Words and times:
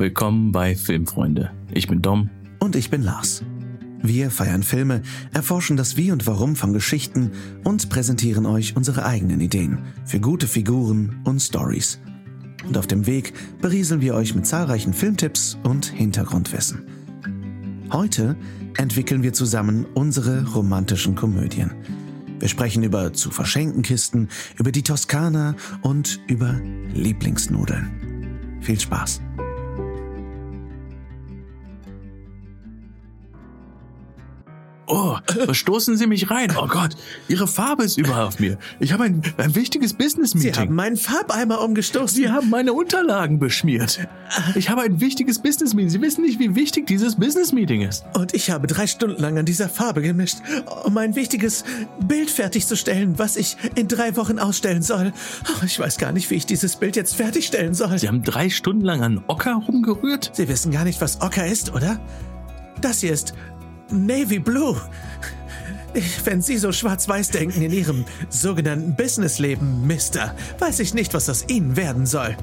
willkommen 0.00 0.50
bei 0.50 0.74
Filmfreunde. 0.74 1.50
Ich 1.72 1.86
bin 1.86 2.00
Dom. 2.00 2.30
Und 2.58 2.74
ich 2.74 2.88
bin 2.88 3.02
Lars. 3.02 3.44
Wir 4.02 4.30
feiern 4.30 4.62
Filme, 4.62 5.02
erforschen 5.34 5.76
das 5.76 5.98
Wie 5.98 6.10
und 6.10 6.26
Warum 6.26 6.56
von 6.56 6.72
Geschichten 6.72 7.32
und 7.64 7.90
präsentieren 7.90 8.46
euch 8.46 8.76
unsere 8.76 9.04
eigenen 9.04 9.42
Ideen 9.42 9.80
für 10.06 10.18
gute 10.18 10.46
Figuren 10.46 11.20
und 11.24 11.40
Stories. 11.40 12.00
Und 12.66 12.78
auf 12.78 12.86
dem 12.86 13.06
Weg 13.06 13.34
berieseln 13.60 14.00
wir 14.00 14.14
euch 14.14 14.34
mit 14.34 14.46
zahlreichen 14.46 14.94
Filmtipps 14.94 15.58
und 15.64 15.84
Hintergrundwissen. 15.84 16.82
Heute 17.92 18.36
entwickeln 18.78 19.22
wir 19.22 19.34
zusammen 19.34 19.84
unsere 19.92 20.50
romantischen 20.50 21.14
Komödien. 21.14 21.72
Wir 22.38 22.48
sprechen 22.48 22.82
über 22.84 23.12
zu 23.12 23.30
verschenken 23.30 23.82
Kisten, 23.82 24.28
über 24.56 24.72
die 24.72 24.82
Toskana 24.82 25.56
und 25.82 26.20
über 26.26 26.58
Lieblingsnudeln. 26.94 28.58
Viel 28.62 28.80
Spaß! 28.80 29.20
Oh, 34.92 35.16
verstoßen 35.26 35.96
Sie 35.96 36.08
mich 36.08 36.30
rein. 36.30 36.52
Oh 36.60 36.66
Gott, 36.66 36.96
Ihre 37.28 37.46
Farbe 37.46 37.84
ist 37.84 37.96
überall 37.96 38.24
auf 38.24 38.40
mir. 38.40 38.58
Ich 38.80 38.92
habe 38.92 39.04
ein, 39.04 39.22
ein 39.36 39.54
wichtiges 39.54 39.90
Sie 39.90 39.96
Business-Meeting. 39.96 40.54
haben 40.54 40.74
meinen 40.74 40.96
Farbeimer 40.96 41.60
umgestoßen. 41.60 42.16
Sie 42.16 42.28
haben 42.28 42.50
meine 42.50 42.72
Unterlagen 42.72 43.38
beschmiert. 43.38 44.08
Ich 44.56 44.68
habe 44.68 44.82
ein 44.82 45.00
wichtiges 45.00 45.40
Business-Meeting. 45.40 45.90
Sie 45.90 46.00
wissen 46.00 46.22
nicht, 46.22 46.40
wie 46.40 46.56
wichtig 46.56 46.88
dieses 46.88 47.14
Business-Meeting 47.16 47.82
ist. 47.82 48.04
Und 48.14 48.34
ich 48.34 48.50
habe 48.50 48.66
drei 48.66 48.88
Stunden 48.88 49.22
lang 49.22 49.38
an 49.38 49.44
dieser 49.46 49.68
Farbe 49.68 50.02
gemischt, 50.02 50.38
um 50.84 50.98
ein 50.98 51.14
wichtiges 51.14 51.64
Bild 52.00 52.28
fertigzustellen, 52.28 53.16
was 53.16 53.36
ich 53.36 53.56
in 53.76 53.86
drei 53.86 54.16
Wochen 54.16 54.40
ausstellen 54.40 54.82
soll. 54.82 55.12
Oh, 55.48 55.64
ich 55.64 55.78
weiß 55.78 55.98
gar 55.98 56.10
nicht, 56.10 56.28
wie 56.30 56.34
ich 56.34 56.46
dieses 56.46 56.74
Bild 56.74 56.96
jetzt 56.96 57.14
fertigstellen 57.14 57.74
soll. 57.74 57.96
Sie 57.98 58.08
haben 58.08 58.24
drei 58.24 58.50
Stunden 58.50 58.84
lang 58.84 59.02
an 59.02 59.22
Ocker 59.28 59.54
rumgerührt? 59.54 60.32
Sie 60.34 60.48
wissen 60.48 60.72
gar 60.72 60.84
nicht, 60.84 61.00
was 61.00 61.20
Ocker 61.20 61.46
ist, 61.46 61.72
oder? 61.72 62.00
Das 62.80 63.00
hier 63.00 63.12
ist 63.12 63.34
Navy 63.92 64.38
Blue. 64.38 64.80
Wenn 66.24 66.40
Sie 66.40 66.56
so 66.56 66.70
schwarz-weiß 66.70 67.30
denken 67.30 67.62
in 67.62 67.72
Ihrem 67.72 68.04
sogenannten 68.28 68.94
Businessleben, 68.94 69.86
Mister, 69.86 70.36
weiß 70.58 70.80
ich 70.80 70.94
nicht, 70.94 71.14
was 71.14 71.28
aus 71.28 71.44
Ihnen 71.48 71.76
werden 71.76 72.06
soll. 72.06 72.36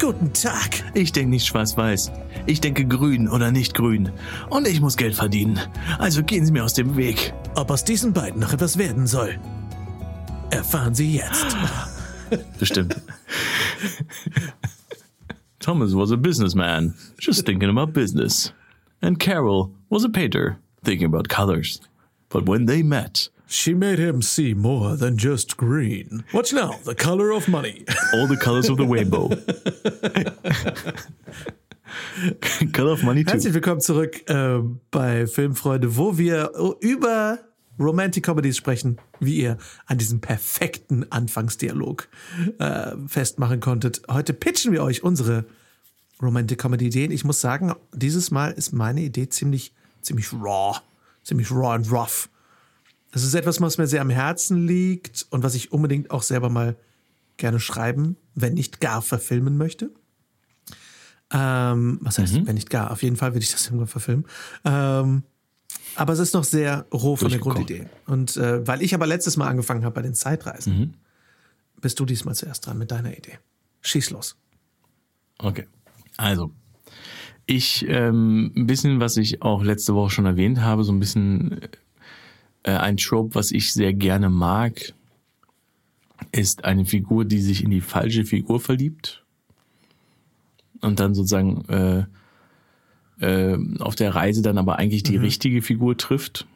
Guten 0.00 0.32
Tag. 0.32 0.82
Ich 0.94 1.12
denke 1.12 1.30
nicht 1.30 1.46
schwarz-weiß. 1.46 2.10
Ich 2.46 2.60
denke 2.60 2.86
grün 2.86 3.28
oder 3.28 3.52
nicht 3.52 3.74
grün. 3.74 4.10
Und 4.50 4.66
ich 4.66 4.80
muss 4.80 4.96
Geld 4.96 5.14
verdienen. 5.14 5.60
Also 5.98 6.22
gehen 6.22 6.46
Sie 6.46 6.52
mir 6.52 6.64
aus 6.64 6.74
dem 6.74 6.96
Weg. 6.96 7.34
Ob 7.54 7.70
aus 7.70 7.84
diesen 7.84 8.12
beiden 8.12 8.40
noch 8.40 8.52
etwas 8.52 8.78
werden 8.78 9.06
soll, 9.06 9.38
erfahren 10.50 10.94
Sie 10.94 11.16
jetzt. 11.16 11.56
Bestimmt. 12.58 12.96
Thomas 15.60 15.94
was 15.94 16.10
a 16.10 16.16
businessman, 16.16 16.94
just 17.18 17.46
thinking 17.46 17.70
about 17.70 17.92
business. 17.92 18.52
And 19.00 19.18
Carol 19.18 19.70
was 19.90 20.04
a 20.04 20.08
painter, 20.08 20.58
thinking 20.84 21.06
about 21.06 21.28
colors. 21.28 21.80
But 22.28 22.46
when 22.46 22.66
they 22.66 22.82
met, 22.82 23.28
She 23.46 23.74
made 23.74 23.98
him 23.98 24.22
see 24.22 24.54
more 24.54 24.96
than 24.96 25.16
just 25.16 25.56
green. 25.56 26.24
Watch 26.32 26.52
now, 26.52 26.80
the 26.84 26.94
color 26.94 27.30
of 27.30 27.46
money. 27.46 27.84
all 28.14 28.26
the 28.26 28.38
colors 28.38 28.70
of 28.70 28.78
the 28.78 28.86
rainbow. 28.86 29.28
Color 32.72 32.92
of 32.92 33.02
Money 33.04 33.24
2. 33.24 33.32
Herzlich 33.32 33.54
willkommen 33.54 33.80
zurück 33.80 34.28
äh, 34.28 34.58
bei 34.90 35.26
Filmfreunde, 35.26 35.96
wo 35.96 36.18
wir 36.18 36.52
über 36.80 37.38
Romantic 37.78 38.24
Comedies 38.24 38.56
sprechen, 38.56 38.98
wie 39.20 39.36
ihr 39.36 39.58
an 39.86 39.98
diesem 39.98 40.20
perfekten 40.20 41.10
Anfangsdialog 41.10 42.08
äh, 42.58 42.92
festmachen 43.06 43.60
konntet. 43.60 44.02
Heute 44.08 44.32
pitchen 44.32 44.72
wir 44.72 44.82
euch 44.82 45.02
unsere 45.02 45.44
Romantic 46.22 46.58
Comedy 46.58 46.86
Ideen. 46.86 47.10
Ich 47.10 47.24
muss 47.24 47.40
sagen, 47.40 47.74
dieses 47.92 48.30
Mal 48.30 48.52
ist 48.52 48.72
meine 48.72 49.02
Idee 49.02 49.28
ziemlich, 49.28 49.72
ziemlich 50.04 50.32
raw, 50.32 50.78
ziemlich 51.22 51.50
raw 51.50 51.74
and 51.74 51.90
rough. 51.90 52.28
Es 53.12 53.22
ist 53.22 53.34
etwas, 53.34 53.60
was 53.60 53.78
mir 53.78 53.86
sehr 53.86 54.00
am 54.00 54.10
Herzen 54.10 54.66
liegt 54.66 55.26
und 55.30 55.42
was 55.42 55.54
ich 55.54 55.72
unbedingt 55.72 56.10
auch 56.10 56.22
selber 56.22 56.50
mal 56.50 56.76
gerne 57.36 57.60
schreiben, 57.60 58.16
wenn 58.34 58.54
nicht 58.54 58.80
gar 58.80 59.02
verfilmen 59.02 59.56
möchte. 59.56 59.90
Ähm, 61.32 61.98
was 62.00 62.18
heißt, 62.18 62.46
wenn 62.46 62.54
nicht 62.54 62.70
gar? 62.70 62.90
Auf 62.90 63.02
jeden 63.02 63.16
Fall 63.16 63.32
würde 63.34 63.44
ich 63.44 63.50
das 63.50 63.66
irgendwann 63.66 63.88
verfilmen. 63.88 64.26
Ähm, 64.64 65.22
aber 65.96 66.12
es 66.12 66.18
ist 66.18 66.34
noch 66.34 66.44
sehr 66.44 66.86
roh 66.92 67.16
von 67.16 67.30
der. 67.30 67.38
Grundidee. 67.38 67.86
Und 68.06 68.36
äh, 68.36 68.66
weil 68.66 68.82
ich 68.82 68.94
aber 68.94 69.06
letztes 69.06 69.36
Mal 69.36 69.48
angefangen 69.48 69.84
habe 69.84 69.94
bei 69.94 70.02
den 70.02 70.14
Zeitreisen, 70.14 70.96
bist 71.80 72.00
du 72.00 72.04
diesmal 72.04 72.34
zuerst 72.34 72.66
dran 72.66 72.78
mit 72.78 72.90
deiner 72.90 73.16
Idee. 73.16 73.38
Schieß 73.80 74.10
los. 74.10 74.36
Okay. 75.38 75.66
Also, 76.16 76.52
ich, 77.46 77.86
ähm, 77.88 78.52
ein 78.56 78.66
bisschen, 78.66 79.00
was 79.00 79.16
ich 79.16 79.42
auch 79.42 79.62
letzte 79.62 79.94
Woche 79.94 80.10
schon 80.10 80.26
erwähnt 80.26 80.60
habe, 80.60 80.84
so 80.84 80.92
ein 80.92 81.00
bisschen 81.00 81.60
äh, 82.62 82.72
ein 82.72 82.96
Trope, 82.96 83.34
was 83.34 83.50
ich 83.52 83.72
sehr 83.72 83.92
gerne 83.92 84.30
mag, 84.30 84.94
ist 86.32 86.64
eine 86.64 86.84
Figur, 86.84 87.24
die 87.24 87.40
sich 87.40 87.62
in 87.62 87.70
die 87.70 87.80
falsche 87.80 88.24
Figur 88.24 88.60
verliebt 88.60 89.24
und 90.80 91.00
dann 91.00 91.14
sozusagen 91.14 91.64
äh, 91.68 92.04
äh, 93.20 93.58
auf 93.80 93.94
der 93.94 94.14
Reise 94.14 94.42
dann 94.42 94.58
aber 94.58 94.78
eigentlich 94.78 95.02
die 95.02 95.16
richtige 95.16 95.62
Figur 95.62 95.96
trifft. 95.96 96.46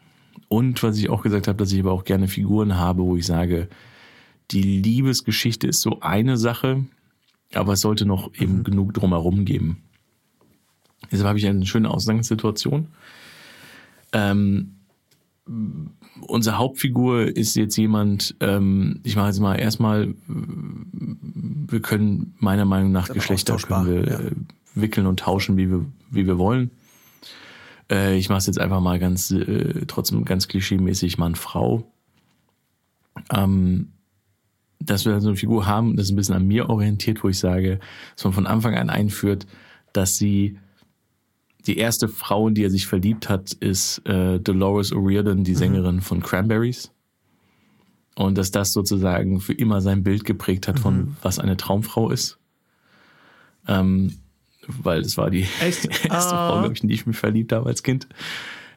Und 0.49 0.83
was 0.83 0.99
ich 0.99 1.11
auch 1.11 1.23
gesagt 1.23 1.49
habe, 1.49 1.59
dass 1.59 1.73
ich 1.73 1.81
aber 1.81 1.93
auch 1.93 2.05
gerne 2.05 2.29
Figuren 2.29 2.77
habe, 2.77 3.03
wo 3.03 3.17
ich 3.17 3.27
sage, 3.27 3.69
die 4.51 4.63
Liebesgeschichte 4.63 5.67
ist 5.67 5.83
so 5.83 6.01
eine 6.01 6.37
Sache, 6.37 6.85
aber 7.53 7.75
es 7.75 7.81
sollte 7.81 8.07
noch 8.07 8.33
eben 8.35 8.65
genug 8.65 8.95
drumherum 8.95 9.45
geben. 9.45 9.83
Deshalb 11.11 11.29
habe 11.29 11.39
ich 11.39 11.47
eine 11.47 11.67
schöne 11.67 11.91
Ausgangssituation. 11.91 12.89
Ähm, 14.13 14.75
unsere 16.21 16.59
Hauptfigur 16.59 17.37
ist 17.37 17.55
jetzt 17.57 17.77
jemand, 17.77 18.35
ähm, 18.41 19.01
ich 19.05 19.17
mache 19.17 19.29
jetzt 19.29 19.41
mal 19.41 19.55
erstmal, 19.55 20.15
wir 20.27 21.81
können 21.81 22.35
meiner 22.39 22.65
Meinung 22.65 22.93
nach 22.93 23.09
Geschlechter 23.09 23.57
wir 23.57 24.07
ja. 24.07 24.19
äh, 24.21 24.33
wickeln 24.75 25.07
und 25.07 25.21
tauschen, 25.21 25.57
wie 25.57 25.71
wir, 25.71 25.85
wie 26.11 26.27
wir 26.27 26.39
wollen. 26.39 26.71
Äh, 27.91 28.19
ich 28.19 28.29
mache 28.29 28.39
es 28.39 28.47
jetzt 28.47 28.61
einfach 28.61 28.81
mal 28.81 28.99
ganz, 28.99 29.31
äh, 29.31 29.87
trotzdem 29.87 30.25
ganz 30.25 30.49
klischeemäßig 30.49 31.19
Mann-Frau. 31.19 31.85
Ähm, 33.35 33.93
dass 34.81 35.05
wir 35.05 35.21
so 35.21 35.29
eine 35.29 35.37
Figur 35.37 35.67
haben, 35.67 35.97
das 35.97 36.07
ist 36.07 36.13
ein 36.13 36.17
bisschen 36.17 36.37
an 36.37 36.47
mir 36.47 36.71
orientiert, 36.71 37.25
wo 37.25 37.29
ich 37.29 37.39
sage, 37.39 37.81
dass 38.15 38.25
man 38.25 38.33
von 38.33 38.47
Anfang 38.47 38.75
an 38.77 38.91
einführt, 38.91 39.47
dass 39.93 40.17
sie 40.17 40.59
die 41.69 41.79
erste 41.79 42.09
Frau, 42.09 42.49
in 42.49 42.55
die 42.55 42.65
er 42.65 42.71
sich 42.71 42.87
verliebt 42.87 43.29
hat, 43.29 43.53
ist 43.53 43.99
äh, 44.07 44.41
Dolores 44.41 44.93
O'Riordan, 44.93 45.45
die 45.45 45.55
Sängerin 45.55 46.01
von 46.01 46.21
Cranberries. 46.23 46.91
Und 48.15 48.37
dass 48.37 48.51
das 48.51 48.73
sozusagen 48.73 49.41
für 49.41 49.53
immer 49.53 49.81
sein 49.81 50.03
Bild 50.03 50.25
geprägt 50.25 50.67
hat 50.67 50.81
von 50.81 51.17
was 51.23 51.39
eine 51.39 51.57
Traumfrau 51.57 52.11
ist. 52.11 52.39
Ähm, 53.69 54.19
weil 54.67 55.03
es 55.03 55.17
war 55.17 55.31
die 55.31 55.47
Echt? 55.61 55.85
erste 56.05 56.35
Ah. 56.35 56.49
Frau, 56.49 56.61
glaube 56.61 56.75
ich, 56.75 56.83
in 56.83 56.89
die 56.89 56.95
ich 56.95 57.07
mich 57.07 57.17
verliebt 57.17 57.53
habe 57.53 57.69
als 57.69 57.83
Kind. 57.83 58.09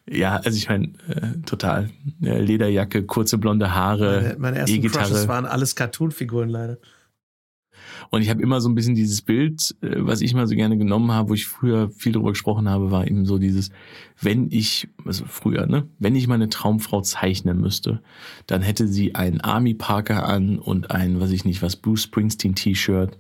Ja, 0.10 0.38
also 0.38 0.58
ich 0.58 0.68
meine, 0.70 0.88
äh, 1.08 1.42
total. 1.46 1.90
Äh, 2.22 2.42
Lederjacke, 2.42 3.04
kurze 3.04 3.38
blonde 3.38 3.74
Haare, 3.74 4.22
Meine, 4.22 4.36
meine 4.40 4.58
ersten 4.60 4.76
E-Gitarre. 4.76 5.08
Crushes 5.08 5.28
waren 5.28 5.46
alles 5.46 5.76
Cartoon-Figuren 5.76 6.50
leider. 6.50 6.78
Und 8.14 8.22
ich 8.22 8.30
habe 8.30 8.42
immer 8.42 8.60
so 8.60 8.68
ein 8.68 8.76
bisschen 8.76 8.94
dieses 8.94 9.22
Bild, 9.22 9.74
äh, 9.82 9.96
was 10.00 10.20
ich 10.20 10.34
mal 10.34 10.46
so 10.46 10.54
gerne 10.54 10.78
genommen 10.78 11.12
habe, 11.14 11.30
wo 11.30 11.34
ich 11.34 11.48
früher 11.48 11.90
viel 11.90 12.12
drüber 12.12 12.32
gesprochen 12.32 12.70
habe, 12.70 12.92
war 12.92 13.08
eben 13.08 13.26
so 13.26 13.38
dieses, 13.38 13.70
wenn 14.20 14.52
ich, 14.52 14.90
also 15.06 15.24
früher, 15.26 15.66
ne, 15.66 15.88
wenn 15.98 16.16
ich 16.18 16.28
meine 16.28 16.50
Traumfrau 16.50 17.02
zeichnen 17.02 17.62
müsste, 17.62 18.02
dann 18.48 18.62
hätte 18.62 18.90
sie 18.90 19.16
einen 19.16 19.40
Army 19.40 19.74
Parker 19.74 20.28
an 20.28 20.60
und 20.60 20.92
ein, 20.92 21.22
was 21.22 21.32
ich 21.32 21.46
nicht, 21.46 21.62
was 21.62 21.78
Bruce 21.78 22.04
Springsteen 22.04 22.54
T-Shirt, 22.54 23.18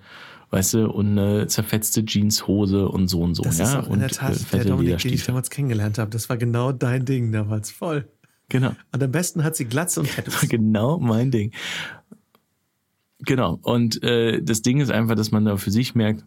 weißt 0.49 0.73
du, 0.73 0.91
und 0.91 1.17
eine 1.17 1.47
zerfetzte 1.47 2.03
Jeanshose 2.03 2.89
und 2.89 3.07
so 3.07 3.21
und 3.21 3.35
so, 3.35 3.43
Das 3.43 3.59
ja, 3.59 3.63
ist 3.63 3.75
auch 3.75 3.87
in 3.87 3.93
und 3.93 3.99
der 4.01 4.09
Tat 4.09 4.35
äh, 4.35 4.57
der 4.57 4.65
Dominik, 4.65 4.97
den 4.97 5.13
ich 5.13 5.25
damals 5.25 5.49
kennengelernt 5.49 5.99
habe. 5.99 6.11
Das 6.11 6.27
war 6.27 6.35
genau 6.35 6.73
dein 6.73 7.05
Ding 7.05 7.31
damals. 7.31 7.71
Voll. 7.71 8.09
Genau. 8.49 8.75
Und 8.91 9.01
am 9.01 9.11
besten 9.11 9.45
hat 9.45 9.55
sie 9.55 9.63
Glatze 9.63 10.01
und 10.01 10.13
Tattoos. 10.13 10.41
genau 10.49 10.99
mein 10.99 11.31
Ding. 11.31 11.53
Genau. 13.25 13.59
Und 13.61 14.03
äh, 14.03 14.41
das 14.41 14.61
Ding 14.61 14.79
ist 14.79 14.91
einfach, 14.91 15.15
dass 15.15 15.31
man 15.31 15.45
da 15.45 15.57
für 15.57 15.71
sich 15.71 15.95
merkt, 15.95 16.25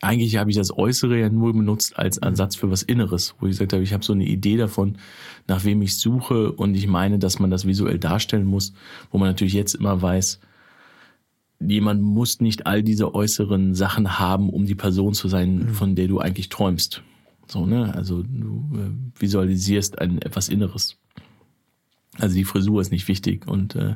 eigentlich 0.00 0.36
habe 0.36 0.50
ich 0.50 0.56
das 0.56 0.76
Äußere 0.76 1.18
ja 1.18 1.30
nur 1.30 1.52
benutzt 1.52 1.98
als 1.98 2.18
Ersatz 2.18 2.54
für 2.54 2.70
was 2.70 2.82
Inneres, 2.82 3.34
wo 3.38 3.46
ich 3.46 3.52
gesagt 3.52 3.72
habe, 3.72 3.82
ich 3.82 3.92
habe 3.92 4.04
so 4.04 4.12
eine 4.12 4.26
Idee 4.26 4.56
davon, 4.56 4.98
nach 5.46 5.64
wem 5.64 5.80
ich 5.82 5.96
suche 5.96 6.52
und 6.52 6.74
ich 6.74 6.86
meine, 6.86 7.18
dass 7.18 7.38
man 7.38 7.50
das 7.50 7.66
visuell 7.66 7.98
darstellen 7.98 8.46
muss, 8.46 8.74
wo 9.10 9.18
man 9.18 9.28
natürlich 9.28 9.54
jetzt 9.54 9.74
immer 9.74 10.02
weiß, 10.02 10.40
jemand 11.60 12.02
muss 12.02 12.40
nicht 12.40 12.66
all 12.66 12.82
diese 12.82 13.14
äußeren 13.14 13.74
Sachen 13.74 14.18
haben, 14.18 14.50
um 14.50 14.66
die 14.66 14.74
Person 14.74 15.14
zu 15.14 15.28
sein, 15.28 15.70
von 15.70 15.94
der 15.94 16.08
du 16.08 16.18
eigentlich 16.18 16.50
träumst. 16.50 17.02
So, 17.46 17.64
ne? 17.64 17.94
Also 17.94 18.22
du 18.22 18.68
äh, 18.74 19.20
visualisierst 19.20 19.98
ein 19.98 20.20
etwas 20.20 20.48
Inneres. 20.48 20.98
Also 22.18 22.34
die 22.34 22.44
Frisur 22.44 22.80
ist 22.80 22.90
nicht 22.90 23.08
wichtig 23.08 23.46
und 23.46 23.76
äh, 23.76 23.94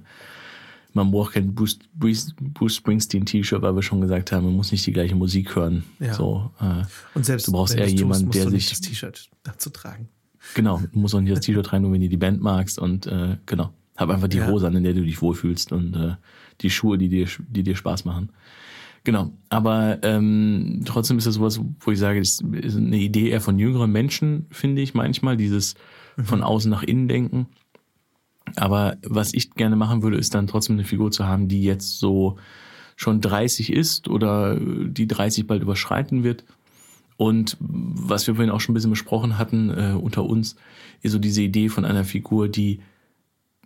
man 0.92 1.10
braucht 1.10 1.34
kein 1.34 1.54
Bruce, 1.54 1.78
Bruce, 1.94 2.34
Bruce 2.40 2.76
Springsteen 2.76 3.24
T-Shirt, 3.24 3.62
weil 3.62 3.74
wir 3.74 3.82
schon 3.82 4.00
gesagt 4.00 4.32
haben, 4.32 4.46
man 4.46 4.54
muss 4.54 4.72
nicht 4.72 4.86
die 4.86 4.92
gleiche 4.92 5.14
Musik 5.14 5.54
hören. 5.54 5.84
Ja. 5.98 6.14
So, 6.14 6.50
äh, 6.60 6.82
Und 7.14 7.24
selbst 7.24 7.46
du 7.46 7.52
brauchst 7.52 7.74
eher 7.74 7.86
tust, 7.86 7.98
jemanden, 7.98 8.30
der 8.30 8.50
sich 8.50 8.68
das 8.68 8.80
T-Shirt 8.80 9.30
dazu 9.42 9.70
tragen. 9.70 10.08
Genau, 10.54 10.80
du 10.92 10.98
musst 10.98 11.14
auch 11.14 11.20
nicht 11.20 11.36
das 11.36 11.44
T-Shirt 11.44 11.72
rein, 11.72 11.82
nur 11.82 11.92
wenn 11.92 12.00
du 12.00 12.08
die 12.08 12.16
Band 12.16 12.40
magst 12.40 12.78
und 12.78 13.06
äh, 13.06 13.36
genau. 13.46 13.72
Hab 13.96 14.08
einfach 14.08 14.28
die 14.28 14.38
Ja. 14.38 14.48
Hose 14.48 14.66
an, 14.66 14.76
in 14.76 14.82
der 14.82 14.94
du 14.94 15.04
dich 15.04 15.20
wohlfühlst 15.20 15.72
und 15.72 15.94
äh, 15.94 16.14
die 16.62 16.70
Schuhe, 16.70 16.96
die 16.96 17.08
dir, 17.08 17.26
die 17.48 17.62
dir 17.62 17.76
Spaß 17.76 18.06
machen. 18.06 18.30
Genau, 19.04 19.32
aber 19.48 19.98
ähm, 20.02 20.82
trotzdem 20.84 21.18
ist 21.18 21.26
das 21.26 21.34
sowas, 21.34 21.60
wo 21.80 21.90
ich 21.90 21.98
sage, 21.98 22.18
das 22.18 22.40
ist 22.40 22.76
eine 22.76 22.98
Idee 22.98 23.30
eher 23.30 23.40
von 23.40 23.58
jüngeren 23.58 23.90
Menschen, 23.90 24.46
finde 24.50 24.82
ich 24.82 24.94
manchmal, 24.94 25.36
dieses 25.36 25.74
von 26.22 26.42
außen 26.42 26.70
nach 26.70 26.82
innen 26.82 27.08
denken. 27.08 27.46
Aber 28.56 28.96
was 29.02 29.34
ich 29.34 29.52
gerne 29.52 29.76
machen 29.76 30.02
würde, 30.02 30.16
ist 30.16 30.34
dann 30.34 30.46
trotzdem 30.46 30.76
eine 30.76 30.84
Figur 30.84 31.10
zu 31.10 31.26
haben, 31.26 31.48
die 31.48 31.62
jetzt 31.62 31.98
so 31.98 32.36
schon 32.96 33.20
30 33.20 33.72
ist 33.72 34.08
oder 34.08 34.56
die 34.58 35.06
30 35.06 35.46
bald 35.46 35.62
überschreiten 35.62 36.22
wird. 36.22 36.44
Und 37.16 37.56
was 37.60 38.26
wir 38.26 38.34
vorhin 38.34 38.50
auch 38.50 38.60
schon 38.60 38.72
ein 38.72 38.74
bisschen 38.74 38.90
besprochen 38.90 39.38
hatten 39.38 39.70
äh, 39.70 39.92
unter 39.92 40.24
uns, 40.24 40.56
ist 41.02 41.12
so 41.12 41.18
diese 41.18 41.42
Idee 41.42 41.68
von 41.68 41.84
einer 41.84 42.04
Figur, 42.04 42.48
die 42.48 42.80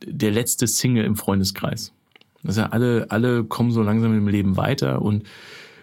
der 0.05 0.31
letzte 0.31 0.67
Single 0.67 1.05
im 1.05 1.17
Freundeskreis. 1.17 1.93
Also 2.45 2.63
alle, 2.63 3.07
alle 3.11 3.45
kommen 3.45 3.71
so 3.71 3.83
langsam 3.83 4.17
im 4.17 4.29
Leben 4.29 4.57
weiter 4.57 5.03
und 5.03 5.25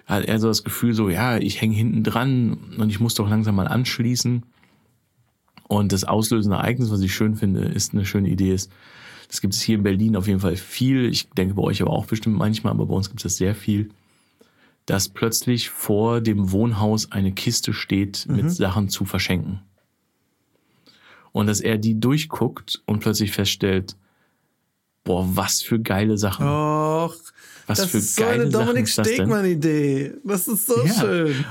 hat 0.06 0.26
er 0.26 0.40
so 0.40 0.48
das 0.48 0.64
Gefühl 0.64 0.94
so, 0.94 1.10
ja, 1.10 1.38
ich 1.38 1.62
hänge 1.62 1.76
hinten 1.76 2.04
dran 2.04 2.58
und 2.78 2.90
ich 2.90 3.00
muss 3.00 3.16
doch 3.16 3.30
langsam 3.30 3.56
mal 3.56 3.68
anschließen. 3.68 4.44
Und 5.72 5.94
das 5.94 6.04
auslösende 6.04 6.58
Ereignis, 6.58 6.92
was 6.92 7.00
ich 7.00 7.16
schön 7.16 7.38
finde, 7.38 7.62
ist 7.62 7.94
eine 7.94 8.06
schöne 8.06 8.28
Idee 8.28 8.54
ist, 8.54 8.70
das 9.30 9.40
gibt 9.40 9.54
es 9.54 9.62
hier 9.62 9.76
in 9.78 9.84
Berlin 9.84 10.18
auf 10.18 10.28
jeden 10.28 10.42
Fall 10.42 10.58
viel. 10.58 11.06
Ich 11.10 11.30
denke 11.30 11.54
bei 11.54 11.62
euch 11.62 11.82
aber 11.82 11.92
auch 11.92 12.06
bestimmt 12.08 12.36
manchmal, 12.38 12.74
aber 12.74 12.88
bei 12.88 12.94
uns 12.94 13.08
gibt 13.08 13.22
es 13.22 13.24
das 13.24 13.38
sehr 13.38 13.56
viel, 13.56 13.90
dass 14.86 15.08
plötzlich 15.08 15.70
vor 15.70 16.20
dem 16.20 16.52
Wohnhaus 16.52 17.14
eine 17.14 17.32
Kiste 17.32 17.72
steht 17.72 18.26
mit 18.28 18.52
Sachen 18.52 18.90
zu 18.90 19.06
verschenken. 19.06 19.62
Und 21.32 21.48
dass 21.48 21.62
er 21.62 21.78
die 21.78 21.98
durchguckt 21.98 22.82
und 22.86 23.00
plötzlich 23.00 23.32
feststellt, 23.32 23.96
boah, 25.06 25.26
was 25.38 25.62
für 25.62 25.80
geile 25.80 26.18
Sachen. 26.18 26.46
Och, 26.46 27.16
Was 27.68 27.78
das 27.80 27.92
für 27.92 27.98
ist 28.00 28.18
so 28.18 28.24
geile 28.24 28.42
eine 28.42 28.52
Sachen 28.52 28.66
Dominik? 28.68 28.90
Stegmann-Idee. 28.90 30.16
Das 30.26 30.50
ist 30.50 30.68
so 30.68 30.84
Ja. 30.86 30.94
schön. 31.00 31.46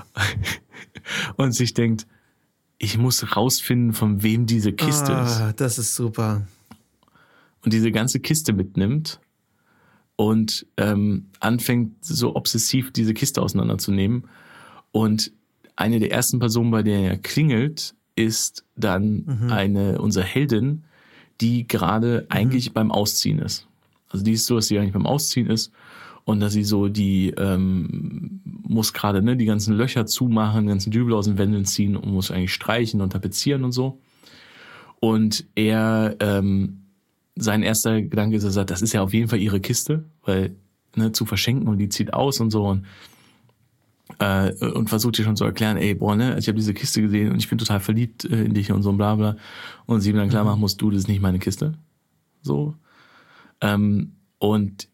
Und 1.38 1.52
sich 1.52 1.72
denkt, 1.72 2.06
ich 2.82 2.96
muss 2.96 3.36
rausfinden, 3.36 3.92
von 3.92 4.22
wem 4.22 4.46
diese 4.46 4.72
Kiste 4.72 5.12
ist. 5.12 5.40
Ah, 5.40 5.52
das 5.54 5.78
ist 5.78 5.94
super. 5.94 6.46
und 7.62 7.74
diese 7.74 7.92
ganze 7.92 8.20
Kiste 8.20 8.54
mitnimmt 8.54 9.20
und 10.16 10.66
ähm, 10.78 11.26
anfängt 11.40 12.02
so 12.02 12.34
obsessiv 12.34 12.90
diese 12.90 13.12
Kiste 13.12 13.42
auseinanderzunehmen. 13.42 14.24
Und 14.92 15.30
eine 15.76 16.00
der 16.00 16.10
ersten 16.10 16.38
Personen, 16.38 16.70
bei 16.70 16.82
der 16.82 17.00
er 17.00 17.18
klingelt, 17.18 17.94
ist 18.16 18.64
dann 18.76 19.50
eine 19.50 20.00
unsere 20.00 20.24
Heldin, 20.24 20.84
die 21.42 21.68
gerade 21.68 22.26
eigentlich 22.30 22.72
beim 22.72 22.90
Ausziehen 22.90 23.40
ist. 23.40 23.66
Also 24.08 24.24
die 24.24 24.32
ist 24.32 24.46
so, 24.46 24.56
dass 24.56 24.68
sie 24.68 24.78
eigentlich 24.78 24.94
beim 24.94 25.06
Ausziehen 25.06 25.48
ist 25.48 25.70
und 26.24 26.40
dass 26.40 26.52
sie 26.52 26.64
so 26.64 26.88
die 26.88 27.30
ähm, 27.36 28.40
muss 28.44 28.92
gerade 28.92 29.22
ne 29.22 29.36
die 29.36 29.46
ganzen 29.46 29.76
Löcher 29.76 30.06
zumachen, 30.06 30.66
ganzen 30.66 30.90
Dübel 30.90 31.14
aus 31.14 31.26
den 31.26 31.38
Wänden 31.38 31.64
ziehen 31.64 31.96
und 31.96 32.12
muss 32.12 32.30
eigentlich 32.30 32.54
streichen 32.54 33.00
und 33.00 33.12
tapezieren 33.12 33.64
und 33.64 33.72
so. 33.72 34.00
Und 35.00 35.46
er 35.54 36.16
ähm, 36.20 36.82
sein 37.36 37.62
erster 37.62 38.02
Gedanke 38.02 38.36
ist, 38.36 38.44
er 38.44 38.50
sagt, 38.50 38.70
das 38.70 38.82
ist 38.82 38.92
ja 38.92 39.02
auf 39.02 39.14
jeden 39.14 39.28
Fall 39.28 39.40
ihre 39.40 39.60
Kiste, 39.60 40.04
weil 40.24 40.56
ne, 40.94 41.12
zu 41.12 41.24
verschenken 41.24 41.68
und 41.68 41.78
die 41.78 41.88
zieht 41.88 42.12
aus 42.12 42.40
und 42.40 42.50
so 42.50 42.66
und 42.66 42.84
äh, 44.18 44.52
und 44.66 44.88
versucht 44.88 45.18
ihr 45.18 45.24
schon 45.24 45.36
zu 45.36 45.44
erklären, 45.44 45.76
ey, 45.76 45.94
boah, 45.94 46.16
ne, 46.16 46.36
ich 46.38 46.48
habe 46.48 46.58
diese 46.58 46.74
Kiste 46.74 47.00
gesehen 47.02 47.32
und 47.32 47.38
ich 47.38 47.48
bin 47.48 47.58
total 47.58 47.80
verliebt 47.80 48.24
äh, 48.24 48.44
in 48.44 48.54
dich 48.54 48.70
und 48.72 48.82
so 48.82 48.90
und 48.90 48.96
bla 48.96 49.14
bla. 49.14 49.36
Und 49.86 50.00
sie 50.00 50.10
ihm 50.10 50.16
dann 50.16 50.28
klar 50.28 50.44
machen 50.44 50.60
muss, 50.60 50.76
du, 50.76 50.90
das 50.90 51.00
ist 51.00 51.08
nicht 51.08 51.22
meine 51.22 51.38
Kiste. 51.38 51.74
So. 52.42 52.74
Ähm, 53.60 54.16
und 54.38 54.89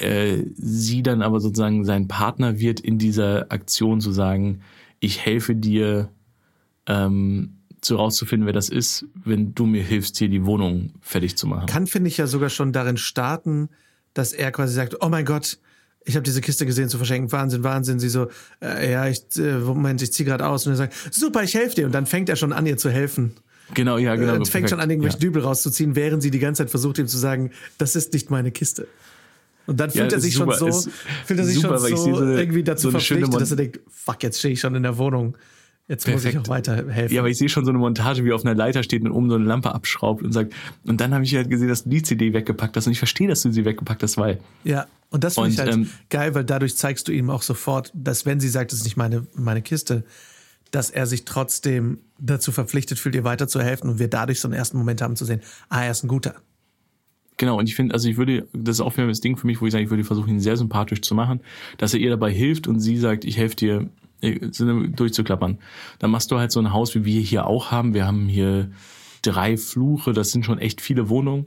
äh, 0.00 0.44
sie 0.56 1.02
dann 1.02 1.22
aber 1.22 1.40
sozusagen 1.40 1.84
sein 1.84 2.08
Partner 2.08 2.58
wird 2.58 2.80
in 2.80 2.98
dieser 2.98 3.50
Aktion 3.50 4.00
zu 4.00 4.12
sagen, 4.12 4.60
ich 4.98 5.24
helfe 5.24 5.54
dir, 5.54 6.10
ähm, 6.86 7.56
zu 7.80 7.96
rauszufinden, 7.96 8.46
wer 8.46 8.52
das 8.52 8.68
ist, 8.68 9.06
wenn 9.24 9.54
du 9.54 9.64
mir 9.64 9.82
hilfst, 9.82 10.18
hier 10.18 10.28
die 10.28 10.44
Wohnung 10.44 10.92
fertig 11.00 11.36
zu 11.36 11.46
machen. 11.46 11.66
Kann, 11.66 11.86
finde 11.86 12.08
ich, 12.08 12.18
ja 12.18 12.26
sogar 12.26 12.50
schon 12.50 12.72
darin 12.72 12.96
starten, 12.96 13.70
dass 14.12 14.32
er 14.32 14.52
quasi 14.52 14.74
sagt, 14.74 14.98
oh 15.00 15.08
mein 15.08 15.24
Gott, 15.24 15.58
ich 16.04 16.16
habe 16.16 16.22
diese 16.22 16.40
Kiste 16.40 16.66
gesehen 16.66 16.88
zu 16.88 16.96
verschenken, 16.96 17.30
Wahnsinn, 17.32 17.62
Wahnsinn. 17.62 18.00
Sie 18.00 18.08
so, 18.08 18.28
äh, 18.62 18.90
ja, 18.90 19.06
ich, 19.08 19.22
äh, 19.36 19.58
Moment, 19.58 20.02
ich 20.02 20.12
ziehe 20.12 20.26
gerade 20.26 20.46
aus. 20.46 20.66
Und 20.66 20.72
er 20.72 20.76
sagt, 20.76 20.94
super, 21.10 21.42
ich 21.42 21.54
helfe 21.54 21.76
dir. 21.76 21.86
Und 21.86 21.92
dann 21.92 22.06
fängt 22.06 22.28
er 22.28 22.36
schon 22.36 22.52
an, 22.52 22.66
ihr 22.66 22.76
zu 22.76 22.90
helfen. 22.90 23.34
Genau, 23.74 23.98
ja, 23.98 24.16
genau. 24.16 24.34
Äh, 24.34 24.36
und 24.36 24.48
fängt 24.48 24.70
schon 24.70 24.80
an, 24.80 24.90
irgendwelche 24.90 25.16
ja. 25.16 25.20
Dübel 25.20 25.42
rauszuziehen, 25.42 25.94
während 25.94 26.22
sie 26.22 26.30
die 26.30 26.38
ganze 26.38 26.62
Zeit 26.62 26.70
versucht, 26.70 26.98
ihm 26.98 27.06
zu 27.06 27.18
sagen, 27.18 27.50
das 27.78 27.96
ist 27.96 28.12
nicht 28.12 28.30
meine 28.30 28.50
Kiste. 28.50 28.88
Und 29.70 29.78
dann 29.78 29.90
fühlt 29.90 30.10
Ja, 30.10 30.16
er 30.18 30.20
sich 30.20 30.34
super, 30.34 30.52
schon 30.54 30.72
so, 30.72 30.78
ist 30.88 30.90
fühlt 31.24 31.38
er 31.38 31.44
sich 31.46 31.54
super, 31.56 31.78
schon 31.78 31.96
so, 31.96 32.14
so 32.16 32.22
eine- 32.22 32.40
irgendwie 32.40 32.62
dazu 32.64 32.88
so 32.88 32.90
verpflichtet, 32.90 33.40
dass 33.40 33.50
er 33.52 33.56
denkt, 33.56 33.80
fuck, 33.88 34.22
jetzt 34.22 34.38
stehe 34.40 34.52
ich 34.54 34.60
schon 34.60 34.74
in 34.74 34.82
der 34.82 34.98
Wohnung. 34.98 35.36
Jetzt 35.88 36.06
muss 36.06 36.24
ich 36.24 36.32
Perfekt. 36.32 36.46
auch 36.46 36.50
weiterhelfen. 36.50 37.14
Ja, 37.14 37.20
aber 37.20 37.30
ich 37.30 37.38
sehe 37.38 37.48
schon 37.48 37.64
so 37.64 37.70
eine 37.70 37.78
Montage, 37.78 38.24
wie 38.24 38.30
er 38.30 38.34
auf 38.36 38.44
einer 38.44 38.54
Leiter 38.54 38.82
steht 38.82 39.02
und 39.02 39.10
oben 39.10 39.28
so 39.28 39.34
eine 39.36 39.44
Lampe 39.44 39.74
abschraubt 39.74 40.22
und 40.22 40.32
sagt, 40.32 40.52
und 40.86 41.00
dann 41.00 41.12
habe 41.14 41.24
ich 41.24 41.34
halt 41.34 41.50
gesehen, 41.50 41.66
dass 41.68 41.82
du 41.84 41.90
die 41.90 42.02
CD 42.02 42.32
weggepackt 42.32 42.76
hast 42.76 42.86
und 42.86 42.92
ich 42.92 42.98
verstehe, 42.98 43.26
dass 43.28 43.42
du 43.42 43.50
sie 43.52 43.64
weggepackt 43.64 44.02
hast, 44.02 44.16
weil 44.16 44.38
Ja, 44.64 44.86
und 45.10 45.24
das 45.24 45.34
finde 45.34 45.50
ich 45.50 45.58
halt 45.58 45.72
ähm, 45.72 45.88
geil, 46.08 46.34
weil 46.36 46.44
dadurch 46.44 46.76
zeigst 46.76 47.08
du 47.08 47.12
ihm 47.12 47.28
auch 47.30 47.42
sofort, 47.42 47.90
dass 47.94 48.24
wenn 48.26 48.38
sie 48.38 48.48
sagt, 48.48 48.70
das 48.72 48.80
ist 48.80 48.84
nicht 48.84 48.96
meine, 48.96 49.26
meine 49.34 49.62
Kiste, 49.62 50.04
dass 50.70 50.90
er 50.90 51.06
sich 51.06 51.24
trotzdem 51.24 51.98
dazu 52.20 52.52
verpflichtet 52.52 52.98
fühlt, 53.00 53.16
ihr 53.16 53.24
weiterzuhelfen 53.24 53.90
und 53.90 53.98
wir 53.98 54.06
dadurch 54.08 54.38
so 54.40 54.46
einen 54.46 54.54
ersten 54.54 54.78
Moment 54.78 55.02
haben 55.02 55.16
zu 55.16 55.24
sehen, 55.24 55.40
ah, 55.68 55.82
er 55.84 55.90
ist 55.90 56.04
ein 56.04 56.08
guter. 56.08 56.34
Genau, 57.40 57.58
und 57.58 57.66
ich 57.66 57.74
finde, 57.74 57.94
also 57.94 58.06
ich 58.06 58.18
würde, 58.18 58.46
das 58.52 58.76
ist 58.76 58.80
auch 58.82 58.94
wieder 58.98 59.06
das 59.06 59.22
Ding 59.22 59.38
für 59.38 59.46
mich, 59.46 59.62
wo 59.62 59.66
ich 59.66 59.72
sage, 59.72 59.82
ich 59.82 59.88
würde 59.88 60.04
versuchen, 60.04 60.28
ihn 60.28 60.40
sehr 60.40 60.58
sympathisch 60.58 61.00
zu 61.00 61.14
machen, 61.14 61.40
dass 61.78 61.94
er 61.94 62.00
ihr 62.00 62.10
dabei 62.10 62.30
hilft 62.30 62.68
und 62.68 62.80
sie 62.80 62.98
sagt, 62.98 63.24
ich 63.24 63.38
helfe 63.38 63.56
dir, 63.56 63.88
äh, 64.20 64.38
durchzuklappern. 64.38 65.56
Dann 66.00 66.10
machst 66.10 66.30
du 66.30 66.38
halt 66.38 66.52
so 66.52 66.60
ein 66.60 66.74
Haus, 66.74 66.94
wie 66.94 67.06
wir 67.06 67.18
hier 67.22 67.46
auch 67.46 67.70
haben. 67.70 67.94
Wir 67.94 68.06
haben 68.06 68.28
hier 68.28 68.70
drei 69.22 69.56
Fluche, 69.56 70.12
das 70.12 70.32
sind 70.32 70.44
schon 70.44 70.58
echt 70.58 70.82
viele 70.82 71.08
Wohnungen. 71.08 71.46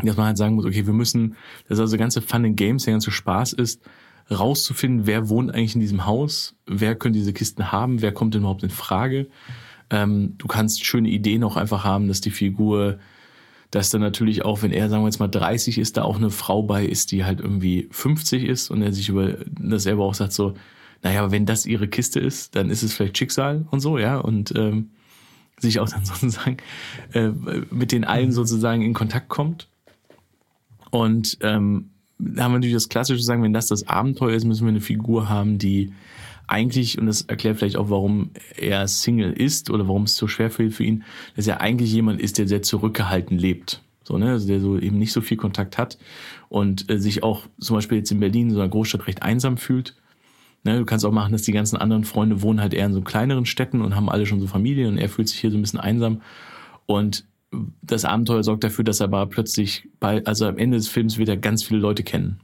Dass 0.00 0.16
man 0.16 0.26
halt 0.26 0.38
sagen 0.38 0.54
muss, 0.54 0.64
okay, 0.64 0.86
wir 0.86 0.94
müssen, 0.94 1.34
dass 1.68 1.80
also 1.80 1.96
ganze 1.96 2.22
Fun 2.22 2.44
and 2.44 2.56
Games, 2.56 2.84
der 2.84 2.94
ganze 2.94 3.10
Spaß 3.10 3.52
ist, 3.52 3.82
rauszufinden, 4.30 5.08
wer 5.08 5.28
wohnt 5.28 5.52
eigentlich 5.52 5.74
in 5.74 5.80
diesem 5.80 6.06
Haus, 6.06 6.54
wer 6.66 6.94
können 6.94 7.14
diese 7.14 7.32
Kisten 7.32 7.72
haben, 7.72 8.00
wer 8.00 8.12
kommt 8.12 8.34
denn 8.34 8.42
überhaupt 8.42 8.62
in 8.62 8.70
Frage. 8.70 9.26
Ähm, 9.90 10.34
du 10.38 10.46
kannst 10.46 10.84
schöne 10.84 11.08
Ideen 11.08 11.42
auch 11.42 11.56
einfach 11.56 11.82
haben, 11.82 12.06
dass 12.06 12.20
die 12.20 12.30
Figur 12.30 13.00
dass 13.74 13.90
dann 13.90 14.00
natürlich 14.00 14.44
auch, 14.44 14.62
wenn 14.62 14.70
er, 14.70 14.88
sagen 14.88 15.02
wir 15.02 15.08
jetzt 15.08 15.18
mal 15.18 15.26
30 15.26 15.78
ist, 15.78 15.96
da 15.96 16.04
auch 16.04 16.16
eine 16.16 16.30
Frau 16.30 16.62
bei 16.62 16.86
ist, 16.86 17.10
die 17.10 17.24
halt 17.24 17.40
irgendwie 17.40 17.88
50 17.90 18.44
ist 18.44 18.70
und 18.70 18.82
er 18.82 18.92
sich 18.92 19.08
über 19.08 19.38
das 19.50 19.82
selber 19.82 20.04
auch 20.04 20.14
sagt 20.14 20.32
so, 20.32 20.54
naja, 21.02 21.32
wenn 21.32 21.44
das 21.44 21.66
ihre 21.66 21.88
Kiste 21.88 22.20
ist, 22.20 22.54
dann 22.54 22.70
ist 22.70 22.84
es 22.84 22.94
vielleicht 22.94 23.18
Schicksal 23.18 23.66
und 23.72 23.80
so, 23.80 23.98
ja, 23.98 24.18
und 24.18 24.54
ähm, 24.54 24.90
sich 25.58 25.80
auch 25.80 25.88
dann 25.88 26.04
sozusagen 26.04 26.58
äh, 27.14 27.30
mit 27.70 27.90
den 27.90 28.04
allen 28.04 28.30
sozusagen 28.30 28.82
in 28.82 28.94
Kontakt 28.94 29.28
kommt. 29.28 29.66
Und 30.92 31.38
ähm, 31.40 31.90
da 32.18 32.44
haben 32.44 32.52
wir 32.52 32.58
natürlich 32.58 32.74
das 32.74 32.88
Klassische 32.88 33.24
sagen, 33.24 33.42
wenn 33.42 33.52
das 33.52 33.66
das 33.66 33.88
Abenteuer 33.88 34.36
ist, 34.36 34.44
müssen 34.44 34.66
wir 34.66 34.70
eine 34.70 34.80
Figur 34.80 35.28
haben, 35.28 35.58
die 35.58 35.92
eigentlich, 36.54 36.98
und 36.98 37.06
das 37.06 37.22
erklärt 37.22 37.58
vielleicht 37.58 37.76
auch, 37.76 37.90
warum 37.90 38.30
er 38.56 38.86
Single 38.86 39.32
ist 39.32 39.70
oder 39.70 39.88
warum 39.88 40.04
es 40.04 40.16
so 40.16 40.28
schwer 40.28 40.50
fällt 40.50 40.72
für 40.72 40.84
ihn, 40.84 41.02
dass 41.34 41.48
er 41.48 41.60
eigentlich 41.60 41.92
jemand 41.92 42.20
ist, 42.20 42.38
der 42.38 42.46
sehr 42.46 42.62
zurückgehalten 42.62 43.36
lebt. 43.36 43.82
So, 44.04 44.18
ne, 44.18 44.30
also 44.30 44.46
der 44.46 44.60
so 44.60 44.78
eben 44.78 44.98
nicht 44.98 45.12
so 45.12 45.20
viel 45.20 45.36
Kontakt 45.36 45.78
hat 45.78 45.98
und 46.48 46.88
äh, 46.90 46.98
sich 47.00 47.24
auch 47.24 47.42
zum 47.58 47.74
Beispiel 47.76 47.98
jetzt 47.98 48.12
in 48.12 48.20
Berlin, 48.20 48.50
so 48.50 48.60
einer 48.60 48.68
Großstadt, 48.68 49.08
recht 49.08 49.22
einsam 49.22 49.56
fühlt. 49.56 49.96
Ne, 50.62 50.78
du 50.78 50.84
kannst 50.84 51.04
auch 51.04 51.12
machen, 51.12 51.32
dass 51.32 51.42
die 51.42 51.52
ganzen 51.52 51.76
anderen 51.76 52.04
Freunde 52.04 52.40
wohnen 52.40 52.60
halt 52.60 52.72
eher 52.72 52.86
in 52.86 52.92
so 52.92 53.00
kleineren 53.00 53.46
Städten 53.46 53.80
und 53.80 53.96
haben 53.96 54.08
alle 54.08 54.24
schon 54.24 54.40
so 54.40 54.46
Familie 54.46 54.86
und 54.88 54.98
er 54.98 55.08
fühlt 55.08 55.28
sich 55.28 55.40
hier 55.40 55.50
so 55.50 55.58
ein 55.58 55.62
bisschen 55.62 55.80
einsam. 55.80 56.22
Und 56.86 57.26
das 57.82 58.04
Abenteuer 58.04 58.44
sorgt 58.44 58.62
dafür, 58.62 58.84
dass 58.84 59.00
er 59.00 59.04
aber 59.04 59.26
plötzlich 59.26 59.88
bei, 59.98 60.24
also 60.24 60.46
am 60.46 60.58
Ende 60.58 60.76
des 60.76 60.88
Films 60.88 61.18
wird 61.18 61.28
er 61.28 61.36
ganz 61.36 61.64
viele 61.64 61.80
Leute 61.80 62.04
kennen. 62.04 62.40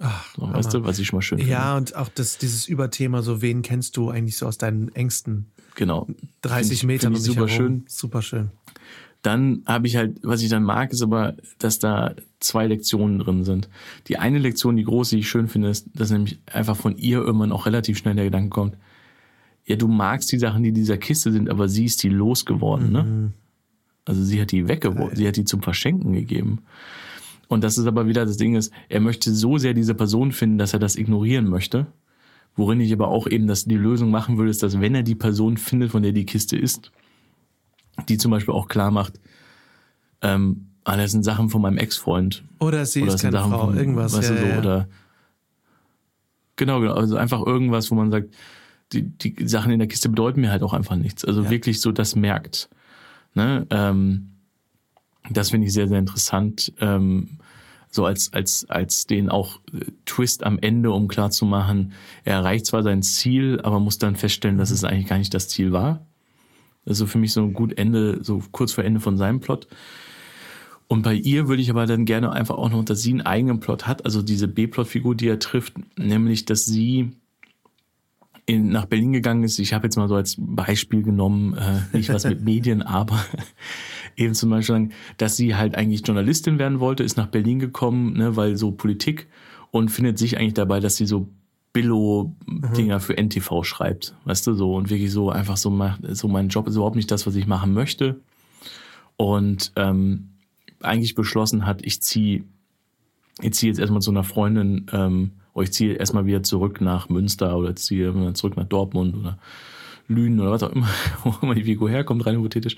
Ach, 0.00 0.34
So, 0.36 0.42
weißt 0.52 0.74
du, 0.74 0.84
was 0.84 0.98
ich 0.98 1.06
schon 1.08 1.16
mal 1.18 1.22
schön 1.22 1.38
finde. 1.38 1.52
Ja, 1.52 1.76
und 1.76 1.96
auch 1.96 2.08
das, 2.08 2.38
dieses 2.38 2.68
Überthema, 2.68 3.22
so 3.22 3.42
wen 3.42 3.62
kennst 3.62 3.96
du 3.96 4.10
eigentlich 4.10 4.36
so 4.36 4.46
aus 4.46 4.58
deinen 4.58 4.94
engsten 4.94 5.46
Genau. 5.74 6.06
30 6.42 6.68
Find 6.68 6.72
ich- 6.72 6.84
Metern 6.84 7.14
find 7.14 7.24
ich 7.26 7.30
um 7.30 7.34
dich 7.46 7.54
super 7.54 7.62
herum? 7.62 7.66
schön. 7.78 7.84
Super 7.88 8.22
schön. 8.22 8.50
Dann 9.22 9.62
habe 9.66 9.88
ich 9.88 9.96
halt, 9.96 10.18
was 10.22 10.42
ich 10.42 10.48
dann 10.48 10.62
mag, 10.62 10.92
ist 10.92 11.02
aber, 11.02 11.34
dass 11.58 11.80
da 11.80 12.14
zwei 12.38 12.68
Lektionen 12.68 13.18
drin 13.18 13.42
sind. 13.44 13.68
Die 14.06 14.16
eine 14.16 14.38
Lektion, 14.38 14.76
die 14.76 14.84
große, 14.84 15.16
die 15.16 15.20
ich 15.20 15.28
schön 15.28 15.48
finde, 15.48 15.68
ist, 15.70 15.86
dass 15.94 16.10
nämlich 16.10 16.38
einfach 16.52 16.76
von 16.76 16.96
ihr 16.96 17.18
irgendwann 17.18 17.50
auch 17.50 17.66
relativ 17.66 17.98
schnell 17.98 18.14
der 18.14 18.24
Gedanke 18.26 18.50
kommt, 18.50 18.76
ja, 19.66 19.74
du 19.76 19.88
magst 19.88 20.30
die 20.32 20.38
Sachen, 20.38 20.62
die 20.62 20.68
in 20.70 20.74
dieser 20.76 20.96
Kiste 20.98 21.30
sind, 21.32 21.50
aber 21.50 21.68
sie 21.68 21.84
ist 21.84 22.02
die 22.04 22.08
losgeworden, 22.08 22.92
ne? 22.92 23.32
Also 24.04 24.24
sie 24.24 24.40
hat 24.40 24.50
die 24.52 24.66
weggeworfen, 24.68 25.16
sie 25.16 25.28
hat 25.28 25.36
die 25.36 25.44
zum 25.44 25.62
Verschenken 25.62 26.12
gegeben. 26.14 26.60
Und 27.48 27.64
das 27.64 27.78
ist 27.78 27.86
aber 27.86 28.06
wieder 28.06 28.26
das 28.26 28.36
Ding 28.36 28.54
ist, 28.54 28.72
er 28.88 29.00
möchte 29.00 29.32
so 29.32 29.58
sehr 29.58 29.74
diese 29.74 29.94
Person 29.94 30.32
finden, 30.32 30.58
dass 30.58 30.74
er 30.74 30.78
das 30.78 30.96
ignorieren 30.96 31.48
möchte. 31.48 31.86
Worin 32.56 32.80
ich 32.80 32.92
aber 32.92 33.08
auch 33.08 33.26
eben 33.26 33.46
dass 33.46 33.64
die 33.64 33.76
Lösung 33.76 34.10
machen 34.10 34.36
würde, 34.36 34.50
ist, 34.50 34.62
dass 34.62 34.80
wenn 34.80 34.94
er 34.94 35.02
die 35.02 35.14
Person 35.14 35.56
findet, 35.56 35.90
von 35.92 36.02
der 36.02 36.12
die 36.12 36.26
Kiste 36.26 36.56
ist, 36.56 36.92
die 38.08 38.18
zum 38.18 38.30
Beispiel 38.30 38.52
auch 38.52 38.68
klar 38.68 38.90
macht, 38.90 39.18
ähm, 40.22 40.66
ah, 40.84 40.96
das 40.96 41.12
sind 41.12 41.22
Sachen 41.22 41.48
von 41.48 41.62
meinem 41.62 41.78
Ex-Freund. 41.78 42.42
Oder 42.58 42.84
sie 42.84 43.02
Oder 43.02 43.14
ist 43.14 43.22
keine 43.22 43.38
Sachen 43.38 43.52
Frau, 43.52 43.66
von, 43.66 43.76
irgendwas. 43.78 44.16
Weißt 44.16 44.30
ja, 44.30 44.36
du, 44.36 44.40
so, 44.40 44.46
ja. 44.46 44.58
Oder 44.58 44.88
genau, 46.56 46.80
genau. 46.80 46.94
Also 46.94 47.16
einfach 47.16 47.46
irgendwas, 47.46 47.90
wo 47.90 47.94
man 47.94 48.10
sagt, 48.10 48.34
die, 48.92 49.02
die 49.02 49.46
Sachen 49.46 49.70
in 49.70 49.78
der 49.78 49.88
Kiste 49.88 50.08
bedeuten 50.08 50.40
mir 50.40 50.50
halt 50.50 50.62
auch 50.62 50.72
einfach 50.72 50.96
nichts. 50.96 51.24
Also 51.24 51.42
Ja. 51.44 51.50
wirklich 51.50 51.80
so 51.80 51.92
das 51.92 52.16
merkt. 52.16 52.68
Ne? 53.34 53.66
Ähm, 53.70 54.30
das 55.30 55.50
finde 55.50 55.66
ich 55.66 55.72
sehr, 55.72 55.88
sehr 55.88 55.98
interessant. 55.98 56.72
Ähm, 56.80 57.38
so 57.90 58.04
als, 58.04 58.32
als, 58.32 58.68
als 58.68 59.06
den 59.06 59.28
auch 59.28 59.60
äh, 59.72 59.84
Twist 60.04 60.44
am 60.44 60.58
Ende, 60.58 60.90
um 60.90 61.08
klarzumachen, 61.08 61.92
er 62.24 62.36
erreicht 62.36 62.66
zwar 62.66 62.82
sein 62.82 63.02
Ziel, 63.02 63.60
aber 63.62 63.80
muss 63.80 63.98
dann 63.98 64.16
feststellen, 64.16 64.58
dass 64.58 64.70
es 64.70 64.84
eigentlich 64.84 65.06
gar 65.08 65.18
nicht 65.18 65.34
das 65.34 65.48
Ziel 65.48 65.72
war. 65.72 66.06
Also 66.86 67.06
für 67.06 67.18
mich 67.18 67.32
so 67.32 67.42
ein 67.42 67.52
gut 67.52 67.76
Ende, 67.76 68.22
so 68.22 68.42
kurz 68.52 68.72
vor 68.72 68.84
Ende 68.84 69.00
von 69.00 69.16
seinem 69.16 69.40
Plot. 69.40 69.68
Und 70.86 71.02
bei 71.02 71.14
ihr 71.14 71.48
würde 71.48 71.60
ich 71.60 71.68
aber 71.68 71.84
dann 71.84 72.06
gerne 72.06 72.32
einfach 72.32 72.56
auch 72.56 72.70
noch, 72.70 72.82
dass 72.84 73.02
sie 73.02 73.10
einen 73.10 73.20
eigenen 73.20 73.60
Plot 73.60 73.86
hat, 73.86 74.06
also 74.06 74.22
diese 74.22 74.48
B-Plot-Figur, 74.48 75.14
die 75.14 75.28
er 75.28 75.38
trifft, 75.38 75.74
nämlich, 75.98 76.46
dass 76.46 76.64
sie 76.64 77.10
in, 78.46 78.70
nach 78.70 78.86
Berlin 78.86 79.12
gegangen 79.12 79.44
ist. 79.44 79.58
Ich 79.58 79.74
habe 79.74 79.86
jetzt 79.86 79.96
mal 79.96 80.08
so 80.08 80.14
als 80.14 80.36
Beispiel 80.38 81.02
genommen, 81.02 81.54
äh, 81.54 81.80
nicht 81.94 82.10
was 82.10 82.24
mit 82.24 82.40
Medien, 82.42 82.80
aber 82.82 83.22
eben 84.18 84.34
zum 84.34 84.50
Beispiel, 84.50 84.74
sagen, 84.74 84.92
dass 85.16 85.36
sie 85.36 85.54
halt 85.54 85.74
eigentlich 85.76 86.06
Journalistin 86.06 86.58
werden 86.58 86.80
wollte, 86.80 87.04
ist 87.04 87.16
nach 87.16 87.28
Berlin 87.28 87.58
gekommen, 87.58 88.14
ne, 88.14 88.36
weil 88.36 88.56
so 88.56 88.72
Politik 88.72 89.28
und 89.70 89.90
findet 89.90 90.18
sich 90.18 90.36
eigentlich 90.36 90.54
dabei, 90.54 90.80
dass 90.80 90.96
sie 90.96 91.06
so 91.06 91.28
Billo-Dinger 91.72 92.98
für 93.00 93.16
NTV 93.16 93.62
schreibt, 93.62 94.14
weißt 94.24 94.46
du, 94.46 94.54
so 94.54 94.74
und 94.74 94.90
wirklich 94.90 95.12
so 95.12 95.30
einfach 95.30 95.56
so 95.56 95.70
macht, 95.70 96.00
so 96.16 96.26
mein 96.26 96.48
Job 96.48 96.66
ist 96.66 96.76
überhaupt 96.76 96.96
nicht 96.96 97.10
das, 97.10 97.26
was 97.26 97.36
ich 97.36 97.46
machen 97.46 97.72
möchte. 97.72 98.20
Und 99.16 99.72
ähm, 99.76 100.30
eigentlich 100.80 101.14
beschlossen 101.14 101.66
hat, 101.66 101.84
ich 101.84 102.02
ziehe 102.02 102.44
ich 103.40 103.52
ziehe 103.54 103.70
jetzt 103.70 103.78
erstmal 103.78 104.02
zu 104.02 104.10
einer 104.10 104.24
Freundin, 104.24 104.86
ähm, 104.92 105.32
oder 105.54 105.64
ich 105.64 105.72
ziehe 105.72 105.94
erstmal 105.94 106.26
wieder 106.26 106.42
zurück 106.42 106.80
nach 106.80 107.08
Münster 107.08 107.56
oder 107.56 107.76
ziehe 107.76 108.32
zurück 108.32 108.56
nach 108.56 108.64
Dortmund 108.64 109.16
oder 109.16 109.38
Lünen 110.08 110.40
oder 110.40 110.50
was 110.50 110.62
auch 110.62 110.72
immer, 110.72 110.88
wo 111.22 111.34
immer 111.42 111.54
die 111.54 111.64
Figur 111.64 111.88
herkommt, 111.88 112.26
rein 112.26 112.36
hypothetisch. 112.36 112.76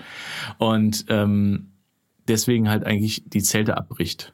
Und 0.58 1.06
ähm, 1.08 1.68
deswegen 2.28 2.68
halt 2.68 2.84
eigentlich 2.84 3.25
die 3.26 3.42
Zelte 3.42 3.76
abbricht. 3.76 4.32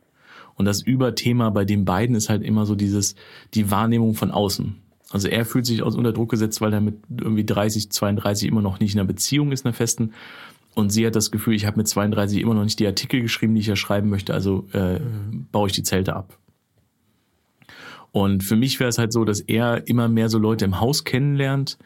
Und 0.54 0.64
das 0.64 0.82
Überthema 0.82 1.50
bei 1.50 1.64
den 1.64 1.84
beiden 1.84 2.16
ist 2.16 2.28
halt 2.28 2.42
immer 2.42 2.64
so 2.66 2.74
dieses, 2.74 3.14
die 3.54 3.70
Wahrnehmung 3.70 4.14
von 4.14 4.30
außen. 4.30 4.76
Also 5.10 5.28
er 5.28 5.44
fühlt 5.44 5.66
sich 5.66 5.82
unter 5.82 6.12
Druck 6.12 6.30
gesetzt, 6.30 6.60
weil 6.60 6.72
er 6.72 6.80
mit 6.80 6.96
irgendwie 7.10 7.44
30, 7.44 7.90
32 7.90 8.48
immer 8.48 8.62
noch 8.62 8.80
nicht 8.80 8.94
in 8.94 9.00
einer 9.00 9.06
Beziehung 9.06 9.52
ist, 9.52 9.64
einer 9.64 9.74
festen. 9.74 10.14
Und 10.74 10.90
sie 10.90 11.06
hat 11.06 11.14
das 11.14 11.30
Gefühl, 11.30 11.54
ich 11.54 11.66
habe 11.66 11.76
mit 11.76 11.88
32 11.88 12.40
immer 12.40 12.54
noch 12.54 12.64
nicht 12.64 12.78
die 12.80 12.86
Artikel 12.86 13.20
geschrieben, 13.22 13.54
die 13.54 13.60
ich 13.60 13.66
ja 13.66 13.76
schreiben 13.76 14.08
möchte, 14.08 14.34
also 14.34 14.66
äh, 14.72 15.00
baue 15.52 15.68
ich 15.68 15.74
die 15.74 15.82
Zelte 15.82 16.16
ab. 16.16 16.38
Und 18.12 18.44
für 18.44 18.56
mich 18.56 18.80
wäre 18.80 18.88
es 18.88 18.98
halt 18.98 19.12
so, 19.12 19.24
dass 19.24 19.40
er 19.40 19.88
immer 19.88 20.08
mehr 20.08 20.28
so 20.28 20.38
Leute 20.38 20.64
im 20.64 20.80
Haus 20.80 21.04
kennenlernt 21.04 21.78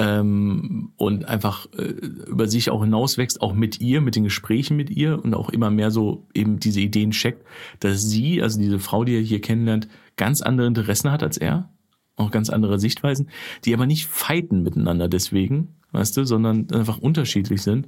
ähm, 0.00 0.92
und 0.96 1.26
einfach 1.26 1.66
äh, 1.76 1.82
über 1.82 2.48
sich 2.48 2.70
auch 2.70 2.82
hinauswächst, 2.82 3.42
auch 3.42 3.52
mit 3.52 3.82
ihr, 3.82 4.00
mit 4.00 4.16
den 4.16 4.24
Gesprächen 4.24 4.78
mit 4.78 4.88
ihr 4.88 5.22
und 5.22 5.34
auch 5.34 5.50
immer 5.50 5.70
mehr 5.70 5.90
so 5.90 6.26
eben 6.32 6.58
diese 6.58 6.80
Ideen 6.80 7.10
checkt, 7.10 7.46
dass 7.80 8.08
sie, 8.08 8.42
also 8.42 8.58
diese 8.58 8.78
Frau, 8.78 9.04
die 9.04 9.14
er 9.16 9.20
hier 9.20 9.42
kennenlernt, 9.42 9.88
ganz 10.16 10.40
andere 10.40 10.66
Interessen 10.66 11.12
hat 11.12 11.22
als 11.22 11.36
er, 11.36 11.68
auch 12.16 12.30
ganz 12.30 12.48
andere 12.48 12.78
Sichtweisen, 12.80 13.28
die 13.66 13.74
aber 13.74 13.84
nicht 13.84 14.06
fighten 14.06 14.62
miteinander 14.62 15.06
deswegen, 15.06 15.74
weißt 15.92 16.16
du, 16.16 16.24
sondern 16.24 16.70
einfach 16.72 16.96
unterschiedlich 16.96 17.60
sind. 17.60 17.86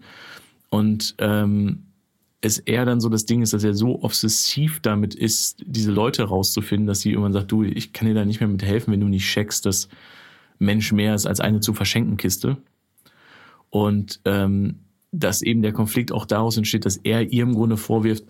Und 0.69 1.15
ähm, 1.17 1.85
es 2.43 2.59
eher 2.59 2.85
dann 2.85 3.01
so 3.01 3.09
das 3.09 3.25
Ding 3.25 3.41
ist, 3.41 3.55
dass 3.55 3.65
er 3.65 3.73
so 3.73 4.03
obsessiv 4.03 4.81
damit 4.81 5.15
ist, 5.15 5.63
diese 5.65 5.93
Leute 5.93 6.25
rauszufinden, 6.25 6.87
dass 6.87 7.01
sie 7.01 7.13
irgendwann 7.13 7.33
sagt, 7.33 7.51
du, 7.51 7.63
ich 7.63 7.95
kann 7.95 8.07
dir 8.07 8.15
da 8.15 8.27
nicht 8.27 8.41
mehr 8.41 8.49
mit 8.51 8.63
helfen, 8.63 8.93
wenn 8.93 9.01
du 9.01 9.09
nicht 9.09 9.27
checkst, 9.27 9.65
dass 9.65 9.89
Mensch 10.63 10.93
mehr 10.93 11.15
ist 11.15 11.27
als 11.27 11.41
eine 11.41 11.61
zu 11.61 11.75
verschenken 11.75 12.17
Kiste. 12.17 12.57
Und 13.71 14.21
ähm, 14.25 14.81
dass 15.13 15.43
eben 15.43 15.63
der 15.63 15.73
Konflikt 15.73 16.13
auch 16.13 16.25
daraus 16.25 16.57
entsteht, 16.57 16.87
dass 16.87 16.97
er 16.97 17.33
ihr 17.33 17.43
im 17.43 17.55
Grunde 17.55 17.77
vorwirft, 17.77 18.25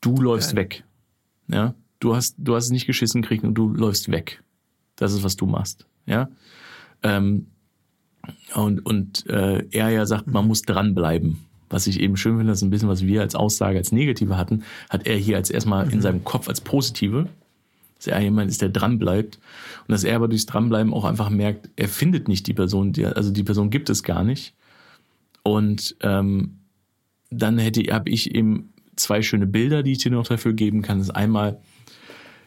du 0.00 0.16
läufst 0.16 0.54
weg. 0.54 0.84
Ja, 1.48 1.74
du 1.98 2.14
hast, 2.14 2.36
du 2.38 2.54
hast 2.54 2.66
es 2.66 2.70
nicht 2.70 2.86
geschissen 2.86 3.22
gekriegt 3.22 3.44
und 3.44 3.54
du 3.54 3.68
läufst 3.68 4.10
weg. 4.10 4.42
Das 4.96 5.12
ist, 5.12 5.24
was 5.24 5.36
du 5.36 5.46
machst. 5.46 5.86
Ja. 6.06 6.28
Ähm, 7.02 7.46
und 8.54 8.84
und 8.86 9.26
äh, 9.28 9.66
er 9.70 9.90
ja 9.90 10.06
sagt, 10.06 10.26
man 10.28 10.46
muss 10.46 10.62
dranbleiben. 10.62 11.38
Was 11.68 11.86
ich 11.86 12.00
eben 12.00 12.16
schön 12.16 12.36
finde, 12.36 12.52
das 12.52 12.58
ist 12.58 12.64
ein 12.64 12.70
bisschen, 12.70 12.88
was 12.88 13.02
wir 13.02 13.20
als 13.20 13.34
Aussage, 13.34 13.78
als 13.78 13.92
Negative 13.92 14.36
hatten, 14.36 14.64
hat 14.88 15.06
er 15.06 15.16
hier 15.16 15.36
als 15.36 15.50
erstmal 15.50 15.92
in 15.92 16.02
seinem 16.02 16.24
Kopf 16.24 16.48
als 16.48 16.60
Positive. 16.60 17.28
Dass 18.00 18.06
er 18.08 18.20
jemand 18.20 18.50
ist, 18.50 18.62
der 18.62 18.70
dranbleibt. 18.70 19.38
Und 19.86 19.92
dass 19.92 20.04
er 20.04 20.16
aber 20.16 20.26
durchs 20.26 20.46
Dranbleiben 20.46 20.92
auch 20.94 21.04
einfach 21.04 21.28
merkt, 21.30 21.68
er 21.76 21.88
findet 21.88 22.28
nicht 22.28 22.46
die 22.46 22.54
Person, 22.54 22.92
die, 22.92 23.04
also 23.06 23.30
die 23.30 23.44
Person 23.44 23.68
gibt 23.70 23.90
es 23.90 24.02
gar 24.02 24.24
nicht. 24.24 24.54
Und 25.42 25.96
ähm, 26.00 26.56
dann 27.30 27.58
hätte 27.58 27.82
habe 27.92 28.10
ich 28.10 28.34
eben 28.34 28.72
zwei 28.96 29.22
schöne 29.22 29.46
Bilder, 29.46 29.82
die 29.82 29.92
ich 29.92 29.98
dir 29.98 30.10
noch 30.10 30.26
dafür 30.26 30.52
geben 30.54 30.82
kann. 30.82 30.98
Das 30.98 31.08
ist 31.08 31.14
einmal, 31.14 31.60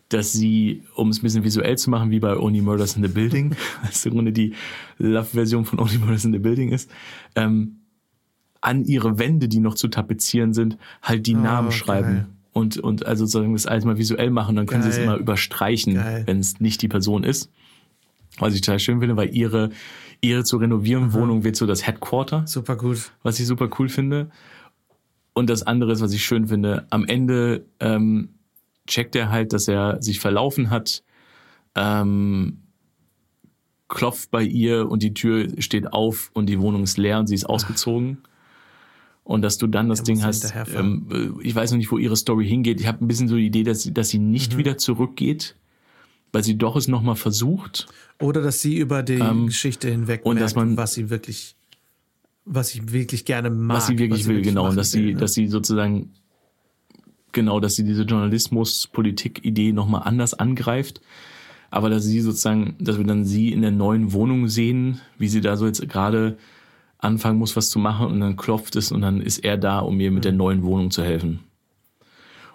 dass 0.10 0.34
sie, 0.34 0.84
um 0.96 1.10
es 1.10 1.20
ein 1.20 1.24
bisschen 1.24 1.44
visuell 1.44 1.78
zu 1.78 1.90
machen, 1.90 2.12
wie 2.12 2.20
bei 2.20 2.36
Only 2.38 2.62
Murders 2.62 2.96
in 2.96 3.04
the 3.04 3.10
Building, 3.10 3.56
was 3.84 4.06
im 4.06 4.14
Grunde 4.14 4.32
die 4.32 4.54
Love-Version 4.98 5.66
von 5.66 5.80
Only 5.80 5.98
Murders 5.98 6.26
in 6.26 6.34
the 6.34 6.40
Building 6.40 6.70
ist, 6.72 6.90
ähm, 7.36 7.78
an 8.62 8.86
ihre 8.86 9.20
Wände, 9.20 9.48
die 9.48 9.60
noch 9.60 9.76
zu 9.76 9.88
tapezieren 9.88 10.54
sind, 10.54 10.78
halt 11.02 11.28
die 11.28 11.36
Oh, 11.36 11.40
Namen 11.40 11.70
geil. 11.70 11.78
schreiben. 11.78 12.26
Und, 12.54 12.78
und 12.78 13.06
also 13.06 13.26
sozusagen 13.26 13.54
das 13.54 13.66
alles 13.66 13.84
mal 13.84 13.98
visuell 13.98 14.30
machen, 14.30 14.56
dann 14.56 14.68
können 14.68 14.84
sie 14.84 14.90
es 14.90 14.96
Geil. 14.98 15.06
immer 15.06 15.18
überstreichen, 15.18 15.96
Geil. 15.96 16.24
wenn 16.28 16.40
es 16.40 16.60
nicht 16.60 16.82
die 16.82 16.88
Person 16.88 17.24
ist. 17.24 17.50
Was 18.38 18.54
ich 18.54 18.62
total 18.62 18.80
schön 18.80 19.00
finde, 19.00 19.18
weil 19.18 19.36
ihre, 19.36 19.72
ihre 20.22 20.44
zu 20.44 20.58
renovierende 20.58 21.14
Wohnung 21.14 21.44
wird 21.44 21.56
so 21.56 21.66
das 21.66 21.86
Headquarter 21.86 22.46
Super 22.48 22.76
gut. 22.76 23.12
was 23.24 23.40
ich 23.40 23.48
super 23.48 23.70
cool 23.80 23.90
finde. 23.90 24.30
Und 25.34 25.50
das 25.50 25.64
andere 25.64 25.92
ist, 25.92 26.02
was 26.02 26.14
ich 26.14 26.24
schön 26.24 26.48
finde, 26.48 26.86
am 26.92 27.06
Ende 27.06 27.66
ähm, 27.80 28.30
checkt 28.88 29.16
er 29.16 29.32
halt, 29.32 29.52
dass 29.54 29.68
er 29.68 30.02
sich 30.02 30.20
verlaufen 30.20 30.70
hat, 30.70 31.04
ähm, 31.76 32.60
klopft 33.88 34.32
bei 34.32 34.44
ihr 34.44 34.90
und 34.90 35.04
die 35.04 35.14
Tür 35.14 35.48
steht 35.60 35.92
auf 35.92 36.30
und 36.34 36.48
die 36.48 36.60
Wohnung 36.60 36.84
ist 36.84 36.98
leer 36.98 37.20
und 37.20 37.28
sie 37.28 37.36
ist 37.36 37.46
ausgezogen. 37.46 38.20
Und 39.26 39.42
dass 39.42 39.58
du 39.58 39.68
dann 39.68 39.88
das 39.88 40.04
Ding 40.04 40.22
hast, 40.22 40.54
ähm, 40.76 41.08
äh, 41.12 41.48
ich 41.48 41.56
weiß 41.56 41.72
noch 41.72 41.78
nicht, 41.78 41.92
wo 41.92 41.98
ihre 41.98 42.18
Story 42.18 42.46
hingeht. 42.48 42.82
Ich 42.82 42.88
habe 42.88 43.04
ein 43.04 43.08
bisschen 43.08 43.28
so 43.30 43.36
die 43.38 43.46
Idee, 43.46 43.64
dass 43.64 43.84
sie, 43.84 43.94
dass 43.94 44.10
sie 44.10 44.20
nicht 44.20 44.58
wieder 44.58 44.78
zurückgeht, 44.78 45.56
weil 46.34 46.44
sie 46.44 46.58
doch 46.58 46.76
es 46.76 46.88
nochmal 46.90 47.16
versucht. 47.16 47.88
Oder 48.20 48.42
dass 48.42 48.62
sie 48.62 48.78
über 48.78 49.02
die 49.02 49.14
Ähm, 49.14 49.48
Geschichte 49.48 49.90
hinweg 49.90 50.26
und 50.26 50.36
merkt, 50.36 50.44
dass 50.46 50.56
man- 50.56 50.76
was 50.76 50.94
sie 50.94 51.10
wirklich, 51.10 51.56
was 52.44 52.70
sie 52.70 52.92
wirklich 52.92 53.24
gerne 53.24 53.50
mag. 53.50 53.78
was 53.78 53.88
sie 53.88 53.98
wirklich 53.98 54.26
will, 54.28 54.42
genau. 54.42 54.68
Und 54.68 54.76
dass 54.76 54.92
sie, 54.92 55.00
will, 55.06 55.14
ne? 55.14 55.20
dass 55.20 55.34
sie 55.34 55.48
sozusagen, 55.48 56.10
genau, 57.32 57.62
dass 57.62 57.76
sie 57.76 57.86
diese 57.86 58.04
Journalismus-Politik-Idee 58.04 59.72
nochmal 59.72 60.02
anders 60.04 60.34
angreift. 60.34 61.00
Aber 61.72 61.90
dass 61.90 62.04
sie 62.04 62.20
sozusagen, 62.22 62.76
dass 62.80 62.98
wir 62.98 63.06
dann 63.06 63.26
sie 63.26 63.52
in 63.54 63.62
der 63.62 63.72
neuen 63.72 64.12
Wohnung 64.14 64.48
sehen, 64.48 65.00
wie 65.18 65.28
sie 65.30 65.42
da 65.42 65.56
so 65.58 65.66
jetzt 65.66 65.88
gerade 65.90 66.38
anfangen 67.04 67.40
muss, 67.40 67.56
was 67.56 67.70
zu 67.70 67.80
machen 67.80 68.08
und 68.08 68.20
dann 68.20 68.38
klopft 68.38 68.76
es 68.76 68.92
und 68.92 69.02
dann 69.02 69.22
ist 69.22 69.40
er 69.40 69.58
da, 69.58 69.80
um 69.80 70.00
ihr 70.00 70.12
mit 70.12 70.26
der 70.26 70.32
neuen 70.32 70.64
Wohnung 70.64 70.92
zu 70.92 71.04
helfen. 71.04 71.40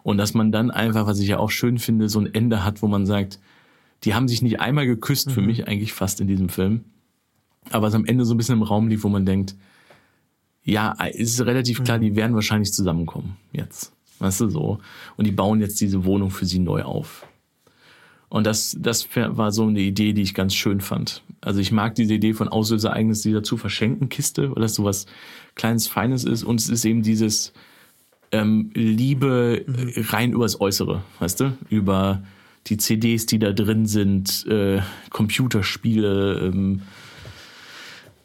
Und 0.02 0.18
dass 0.18 0.34
man 0.34 0.52
dann 0.52 0.70
einfach, 0.70 1.06
was 1.06 1.18
ich 1.18 1.28
ja 1.28 1.38
auch 1.38 1.50
schön 1.50 1.78
finde, 1.78 2.08
so 2.08 2.20
ein 2.20 2.32
Ende 2.32 2.64
hat, 2.64 2.82
wo 2.82 2.88
man 2.88 3.04
sagt, 3.06 3.38
die 4.04 4.14
haben 4.14 4.28
sich 4.28 4.42
nicht 4.42 4.60
einmal 4.60 4.86
geküsst, 4.86 5.30
für 5.30 5.42
mich 5.42 5.68
eigentlich 5.68 5.92
fast 5.92 6.20
in 6.20 6.28
diesem 6.28 6.48
Film. 6.48 6.84
Aber 7.70 7.88
es 7.88 7.94
am 7.94 8.04
Ende 8.04 8.24
so 8.24 8.34
ein 8.34 8.36
bisschen 8.36 8.56
im 8.56 8.62
Raum 8.62 8.88
liegt, 8.88 9.04
wo 9.04 9.08
man 9.08 9.26
denkt, 9.26 9.54
ja, 10.62 10.94
es 11.12 11.32
ist 11.32 11.40
relativ 11.40 11.82
klar, 11.84 11.98
die 11.98 12.16
werden 12.16 12.34
wahrscheinlich 12.34 12.72
zusammenkommen 12.72 13.36
jetzt. 13.52 13.92
Weißt 14.18 14.40
du 14.40 14.48
so? 14.48 14.78
Und 15.16 15.26
die 15.26 15.32
bauen 15.32 15.60
jetzt 15.60 15.80
diese 15.80 16.04
Wohnung 16.04 16.30
für 16.30 16.46
sie 16.46 16.58
neu 16.58 16.82
auf. 16.82 17.26
Und 18.28 18.46
das, 18.46 18.76
das 18.78 19.08
war 19.14 19.52
so 19.52 19.66
eine 19.66 19.80
Idee, 19.80 20.12
die 20.12 20.22
ich 20.22 20.34
ganz 20.34 20.54
schön 20.54 20.80
fand. 20.80 21.22
Also 21.40 21.60
ich 21.60 21.72
mag 21.72 21.94
diese 21.94 22.14
Idee 22.14 22.34
von 22.34 22.48
Auslösereignis 22.48 23.22
dieser 23.22 23.42
zu 23.42 23.56
verschenken 23.56 24.08
Kiste, 24.08 24.54
weil 24.54 24.62
das 24.62 24.74
so 24.74 24.84
was 24.84 25.06
kleines, 25.54 25.88
feines 25.88 26.24
ist. 26.24 26.44
Und 26.44 26.60
es 26.60 26.68
ist 26.68 26.84
eben 26.84 27.02
dieses 27.02 27.52
ähm, 28.32 28.70
Liebe 28.74 29.64
äh, 29.66 30.00
rein 30.08 30.32
übers 30.32 30.60
Äußere, 30.60 31.02
weißt 31.20 31.40
du? 31.40 31.56
Über 31.70 32.22
die 32.66 32.76
CDs, 32.76 33.24
die 33.24 33.38
da 33.38 33.52
drin 33.52 33.86
sind, 33.86 34.46
äh, 34.46 34.82
Computerspiele, 35.08 36.50
ähm, 36.52 36.82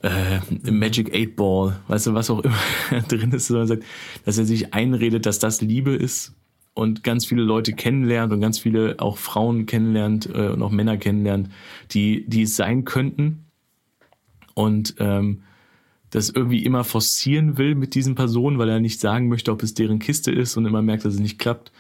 äh, 0.01 0.39
Magic 0.69 1.15
8 1.15 1.35
Ball, 1.37 1.79
weißt 1.87 2.07
du, 2.07 2.13
was 2.13 2.29
auch 2.29 2.41
immer 2.41 2.59
drin 3.07 3.31
ist, 3.31 3.47
sondern 3.47 3.67
sagt, 3.67 3.83
dass 4.25 4.37
er 4.37 4.45
sich 4.45 4.73
einredet, 4.73 5.25
dass 5.25 5.39
das 5.39 5.61
Liebe 5.61 5.93
ist 5.93 6.33
und 6.73 7.03
ganz 7.03 7.25
viele 7.25 7.43
Leute 7.43 7.73
kennenlernt 7.73 8.33
und 8.33 8.41
ganz 8.41 8.59
viele 8.59 8.95
auch 8.99 9.17
Frauen 9.17 9.65
kennenlernt 9.65 10.27
äh, 10.33 10.49
und 10.49 10.61
auch 10.61 10.71
Männer 10.71 10.97
kennenlernt, 10.97 11.49
die, 11.91 12.25
die 12.27 12.43
es 12.43 12.55
sein 12.55 12.85
könnten. 12.85 13.45
Und 14.55 14.95
ähm, 14.99 15.43
das 16.09 16.29
irgendwie 16.29 16.63
immer 16.63 16.83
forcieren 16.83 17.57
will 17.57 17.75
mit 17.75 17.95
diesen 17.95 18.15
Personen, 18.15 18.59
weil 18.59 18.69
er 18.69 18.79
nicht 18.79 18.99
sagen 18.99 19.29
möchte, 19.29 19.51
ob 19.51 19.63
es 19.63 19.73
deren 19.73 19.99
Kiste 19.99 20.31
ist 20.31 20.57
und 20.57 20.65
immer 20.65 20.81
merkt, 20.81 21.05
dass 21.05 21.15
es 21.15 21.19
nicht 21.19 21.39
klappt. 21.39 21.71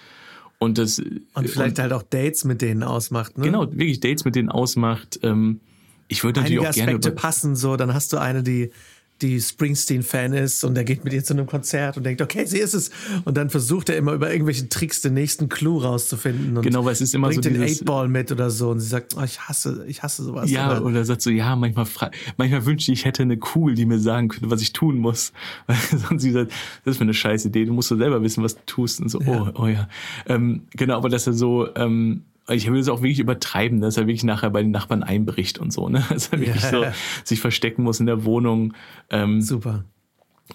Und 0.57 0.77
das 0.77 0.99
und 0.99 1.49
vielleicht 1.49 1.77
und, 1.77 1.79
halt 1.79 1.93
auch 1.93 2.03
Dates 2.03 2.45
mit 2.45 2.61
denen 2.61 2.83
ausmacht. 2.83 3.37
Ne? 3.37 3.45
Genau, 3.45 3.71
wirklich 3.71 3.99
Dates 3.99 4.25
mit 4.25 4.35
denen 4.35 4.49
ausmacht. 4.49 5.19
Ähm, 5.21 5.59
ich 6.07 6.23
würde 6.23 6.41
natürlich 6.41 6.59
Einige 6.59 6.69
auch 6.69 6.75
gerne 6.75 6.91
Aspekte 6.93 7.11
passen 7.11 7.55
so, 7.55 7.75
dann 7.75 7.93
hast 7.93 8.13
du 8.13 8.17
eine, 8.17 8.43
die 8.43 8.71
die 9.21 9.39
Springsteen-Fan 9.39 10.33
ist 10.33 10.63
und 10.63 10.75
der 10.75 10.83
geht 10.83 11.03
mit 11.03 11.13
ihr 11.13 11.23
zu 11.23 11.33
einem 11.33 11.45
Konzert 11.45 11.95
und 11.95 12.03
denkt, 12.03 12.21
okay, 12.21 12.45
sie 12.45 12.59
ist 12.59 12.73
es. 12.73 12.91
Und 13.23 13.37
dann 13.37 13.49
versucht 13.49 13.89
er 13.89 13.97
immer 13.97 14.13
über 14.13 14.31
irgendwelche 14.31 14.67
Tricks 14.67 15.01
den 15.01 15.13
nächsten 15.13 15.47
Clou 15.47 15.77
rauszufinden. 15.77 16.57
Und 16.57 16.63
genau, 16.63 16.83
weil 16.83 16.91
es 16.93 17.01
ist 17.01 17.15
immer 17.15 17.27
bringt 17.27 17.43
so 17.43 17.49
den 17.49 17.61
Eightball 17.61 18.09
mit 18.09 18.31
oder 18.31 18.49
so. 18.49 18.69
Und 18.71 18.79
sie 18.79 18.87
sagt, 18.87 19.15
oh, 19.15 19.23
ich 19.23 19.39
hasse, 19.39 19.85
ich 19.87 20.03
hasse 20.03 20.23
sowas. 20.23 20.51
Ja, 20.51 20.69
Aber 20.69 20.85
oder 20.85 21.05
sagt 21.05 21.21
so, 21.21 21.29
ja, 21.29 21.55
manchmal, 21.55 21.85
manchmal 22.37 22.65
wünschte 22.65 22.91
ich, 22.91 22.99
ich 22.99 23.05
hätte 23.05 23.23
eine 23.23 23.37
Kugel, 23.37 23.75
die 23.75 23.85
mir 23.85 23.99
sagen 23.99 24.27
könnte, 24.27 24.49
was 24.49 24.61
ich 24.61 24.73
tun 24.73 24.97
muss. 24.97 25.31
Weil 25.67 25.77
sonst 25.99 26.21
sie 26.21 26.31
sagt, 26.31 26.51
das 26.83 26.95
ist 26.95 26.99
mir 26.99 27.05
eine 27.05 27.13
scheiß 27.13 27.45
Idee, 27.45 27.65
du 27.65 27.73
musst 27.73 27.91
doch 27.91 27.97
selber 27.97 28.21
wissen, 28.21 28.43
was 28.43 28.55
du 28.55 28.61
tust. 28.65 28.99
Und 28.99 29.09
so, 29.09 29.19
oh, 29.25 29.49
oh 29.55 29.67
ja. 29.67 29.87
Ähm, 30.25 30.63
genau, 30.71 30.97
aber 30.97 31.09
dass 31.09 31.27
er 31.27 31.33
so, 31.33 31.73
ähm, 31.75 32.23
ich 32.49 32.69
will 32.71 32.79
es 32.79 32.89
auch 32.89 33.01
wirklich 33.01 33.19
übertreiben, 33.19 33.79
dass 33.81 33.97
er 33.97 34.03
wirklich 34.07 34.23
nachher 34.23 34.49
bei 34.49 34.61
den 34.61 34.71
Nachbarn 34.71 35.03
einbricht 35.03 35.59
und 35.59 35.71
so, 35.71 35.89
ne? 35.89 36.03
Dass 36.09 36.27
er 36.27 36.39
wirklich 36.39 36.61
Ja. 36.63 36.69
so 36.71 36.85
sich 37.23 37.39
verstecken 37.39 37.83
muss 37.83 37.99
in 37.99 38.05
der 38.05 38.25
Wohnung. 38.25 38.73
Ähm, 39.09 39.41
super. 39.41 39.85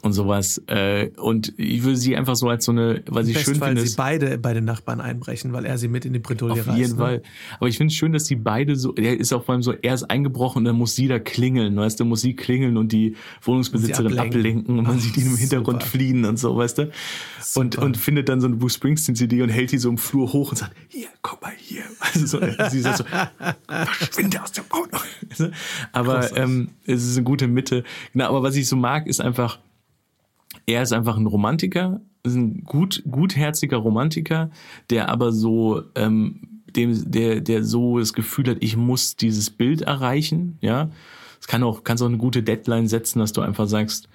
Und 0.02 0.12
sowas. 0.12 0.62
Äh, 0.66 1.08
und 1.16 1.54
ich 1.56 1.82
würde 1.82 1.96
sie 1.96 2.14
einfach 2.16 2.36
so 2.36 2.48
als 2.48 2.64
so 2.66 2.72
eine, 2.72 3.02
was 3.06 3.26
ich 3.26 3.38
schön 3.38 3.54
Bestfall 3.54 3.68
finde, 3.70 3.80
sie 3.82 3.88
ist, 3.88 3.96
beide 3.96 4.38
bei 4.38 4.52
den 4.52 4.64
Nachbarn 4.64 5.00
einbrechen, 5.00 5.52
weil 5.52 5.64
er 5.64 5.78
sie 5.78 5.88
mit 5.88 6.04
in 6.04 6.12
die 6.12 6.18
Bredouille 6.18 6.60
auf 6.60 6.68
reißt. 6.68 6.78
jeden 6.78 6.92
ne? 6.92 6.98
Fall. 6.98 7.22
Aber 7.58 7.68
ich 7.68 7.78
finde 7.78 7.90
es 7.92 7.96
schön, 7.96 8.12
dass 8.12 8.24
die 8.24 8.36
beide 8.36 8.76
so, 8.76 8.94
er 8.94 9.18
ist 9.18 9.32
auch 9.32 9.44
vor 9.44 9.54
allem 9.54 9.62
so, 9.62 9.72
er 9.72 9.94
ist 9.94 10.04
eingebrochen 10.04 10.58
und 10.58 10.64
dann 10.66 10.76
muss 10.76 10.94
sie 10.94 11.08
da 11.08 11.18
klingeln, 11.18 11.76
weißt 11.76 11.98
du, 11.98 12.04
muss 12.04 12.20
sie 12.20 12.36
klingeln 12.36 12.76
und 12.76 12.92
die 12.92 13.16
Wohnungsbesitzerin 13.42 14.06
Und 14.06 14.12
sie 14.12 14.18
ablenken. 14.20 14.40
ablenken 14.40 14.78
und 14.78 14.86
man 14.86 15.00
sieht 15.00 15.16
ihn 15.16 15.26
im 15.26 15.36
Hintergrund 15.36 15.82
super. 15.82 15.90
fliehen 15.90 16.24
und 16.26 16.38
so, 16.38 16.56
weißt 16.56 16.78
du. 16.78 16.82
Und, 17.54 17.74
Super. 17.74 17.86
und 17.86 17.96
findet 17.96 18.28
dann 18.28 18.40
so 18.40 18.46
eine 18.46 18.56
Bruce 18.56 18.74
Springsteen 18.74 19.16
CD 19.16 19.42
und 19.42 19.48
hält 19.48 19.72
die 19.72 19.78
so 19.78 19.88
im 19.88 19.96
Flur 19.98 20.32
hoch 20.32 20.50
und 20.50 20.58
sagt, 20.58 20.76
hier, 20.88 21.08
guck 21.22 21.40
mal 21.42 21.52
hier. 21.56 21.82
Also 22.14 22.26
so, 22.26 22.40
sie 22.70 22.80
sagt 22.80 22.98
so, 22.98 23.04
verschwinde 23.66 24.42
aus 24.42 24.52
dem 24.52 24.64
Auto. 24.70 24.98
Du? 25.36 25.50
Aber 25.92 26.36
ähm, 26.36 26.68
es 26.86 27.04
ist 27.04 27.16
eine 27.16 27.24
gute 27.24 27.48
Mitte. 27.48 27.84
Genau, 28.12 28.28
aber 28.28 28.42
was 28.42 28.56
ich 28.56 28.66
so 28.68 28.76
mag, 28.76 29.06
ist 29.06 29.20
einfach, 29.20 29.58
er 30.68 30.82
ist 30.82 30.92
einfach 30.92 31.16
ein 31.16 31.26
Romantiker, 31.26 32.00
ist 32.22 32.36
ein 32.36 32.62
gut, 32.64 33.02
gutherziger 33.10 33.78
Romantiker, 33.78 34.50
der 34.90 35.08
aber 35.08 35.32
so, 35.32 35.82
ähm, 35.94 36.60
dem, 36.76 37.10
der, 37.10 37.40
der 37.40 37.64
so 37.64 37.98
das 37.98 38.12
Gefühl 38.12 38.50
hat, 38.50 38.58
ich 38.60 38.76
muss 38.76 39.16
dieses 39.16 39.50
Bild 39.50 39.82
erreichen, 39.82 40.58
ja. 40.60 40.90
Es 41.40 41.46
kann 41.46 41.62
auch, 41.62 41.84
kannst 41.84 42.02
auch 42.02 42.08
eine 42.08 42.18
gute 42.18 42.42
Deadline 42.42 42.88
setzen, 42.88 43.20
dass 43.20 43.32
du 43.32 43.40
einfach 43.40 43.66
sagst, 43.66 44.08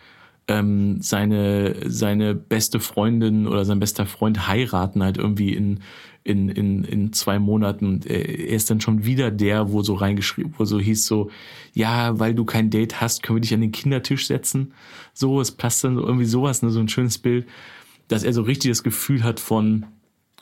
ähm, 0.48 1.02
seine, 1.02 1.90
seine 1.90 2.36
beste 2.36 2.80
Freundin 2.80 3.48
oder 3.48 3.66
sein 3.66 3.80
bester 3.80 4.06
Freund 4.06 4.48
heiraten 4.48 5.02
halt 5.02 5.18
irgendwie 5.18 5.54
in, 5.54 5.80
in, 6.24 6.50
in, 6.50 6.84
in 6.84 7.14
zwei 7.14 7.40
Monaten. 7.40 8.02
Er 8.06 8.48
ist 8.48 8.70
dann 8.70 8.82
schon 8.82 9.06
wieder 9.06 9.32
der, 9.32 9.72
wo 9.72 9.82
so 9.82 9.94
reingeschrieben, 9.96 10.54
wo 10.58 10.66
so 10.66 10.80
hieß 10.80 11.06
so, 11.06 11.30
ja, 11.74 12.20
weil 12.20 12.34
du 12.34 12.46
kein 12.46 12.70
Date 12.70 13.02
hast, 13.02 13.24
können 13.24 13.38
wir 13.38 13.42
dich 13.42 13.54
an 13.54 13.62
den 13.62 13.72
Kindertisch 13.72 14.28
setzen. 14.28 14.74
So, 15.14 15.42
es 15.42 15.52
passt 15.52 15.84
dann 15.84 15.96
so 15.96 16.04
irgendwie 16.04 16.26
sowas, 16.26 16.62
ne, 16.62 16.70
so 16.70 16.80
ein 16.80 16.90
schönes 16.90 17.18
Bild, 17.18 17.46
dass 18.08 18.24
er 18.24 18.34
so 18.34 18.44
richtig 18.44 18.72
das 18.72 18.84
Gefühl 18.84 19.24
hat 19.24 19.40
von, 19.40 19.86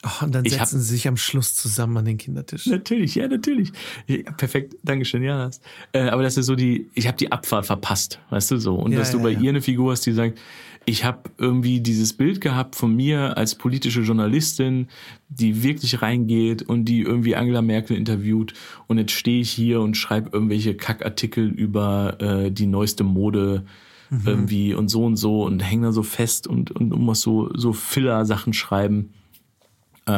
Oh, 0.03 0.25
und 0.25 0.34
dann 0.34 0.46
Ich 0.46 0.53
setzen 0.53 0.79
sie 0.79 0.93
sich 0.93 1.08
am 1.08 1.15
Schluss 1.17 1.53
zusammen 1.53 1.98
an 1.98 2.05
den 2.05 2.17
Kindertisch. 2.17 2.65
Natürlich, 2.65 3.15
ja, 3.15 3.27
natürlich. 3.27 3.72
Ja, 4.08 4.31
perfekt, 4.31 4.75
Dankeschön, 4.84 5.22
Janas. 5.22 5.62
Äh, 5.91 6.10
aber 6.10 6.24
das 6.24 6.38
ist 6.38 6.48
so 6.48 6.55
die, 6.55 6.89
ich 6.96 7.08
habe 7.08 7.17
die 7.17 7.31
Abfahrt 7.31 7.67
verpasst, 7.67 8.20
weißt 8.31 8.51
du 8.51 8.57
so. 8.57 8.75
Und 8.75 8.94
Ja, 8.94 9.00
dass 9.00 9.11
du 9.11 9.18
ja, 9.18 9.24
bei 9.24 9.29
ja. 9.31 9.40
ihr 9.40 9.50
eine 9.51 9.61
Figur 9.61 9.92
hast, 9.92 10.05
die 10.07 10.11
sagt, 10.11 10.40
ich 10.85 11.03
habe 11.05 11.29
irgendwie 11.37 11.79
dieses 11.81 12.14
Bild 12.14 12.42
gehabt 12.42 12.75
von 12.75 12.96
mir 12.96 13.37
als 13.37 13.53
politische 13.53 14.01
Journalistin, 14.01 14.87
die 15.29 15.61
wirklich 15.61 16.01
reingeht 16.01 16.64
und 16.64 16.85
die 16.85 17.01
irgendwie 17.01 17.35
Angela 17.35 17.61
Merkel 17.61 17.96
interviewt. 17.96 18.53
Und 18.87 18.98
jetzt 18.98 19.11
stehe 19.11 19.42
ich 19.42 19.51
hier 19.51 19.81
und 19.81 19.96
schreibe 19.96 20.31
irgendwelche 20.33 20.74
Kackartikel 20.74 21.48
über 21.48 22.20
äh, 22.20 22.51
die 22.51 22.66
neueste 22.66 23.03
Mode 23.03 23.66
Mhm. 24.09 24.22
irgendwie 24.25 24.74
und 24.74 24.90
so 24.90 25.05
und 25.05 25.16
so 25.16 25.44
und 25.44 25.61
hänge 25.61 25.85
da 25.87 25.92
so 25.94 26.03
fest 26.03 26.46
und, 26.46 26.70
und 26.72 26.90
muss 26.90 27.22
so, 27.22 27.50
so 27.55 27.72
Filler-Sachen 27.72 28.51
schreiben. 28.51 29.14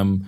Ähm, 0.02 0.26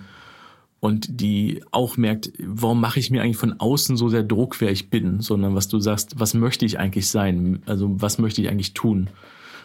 und 0.80 1.20
die 1.20 1.62
auch 1.72 1.96
merkt, 1.96 2.32
warum 2.38 2.80
mache 2.80 3.00
ich 3.00 3.10
mir 3.10 3.22
eigentlich 3.22 3.38
von 3.38 3.58
außen 3.58 3.96
so 3.96 4.08
sehr 4.08 4.22
Druck, 4.22 4.60
wer 4.60 4.70
ich 4.70 4.90
bin, 4.90 5.20
sondern 5.20 5.54
was 5.54 5.68
du 5.68 5.80
sagst, 5.80 6.20
was 6.20 6.34
möchte 6.34 6.64
ich 6.64 6.78
eigentlich 6.78 7.08
sein? 7.08 7.62
Also 7.66 8.00
was 8.00 8.18
möchte 8.18 8.40
ich 8.42 8.48
eigentlich 8.48 8.74
tun? 8.74 9.08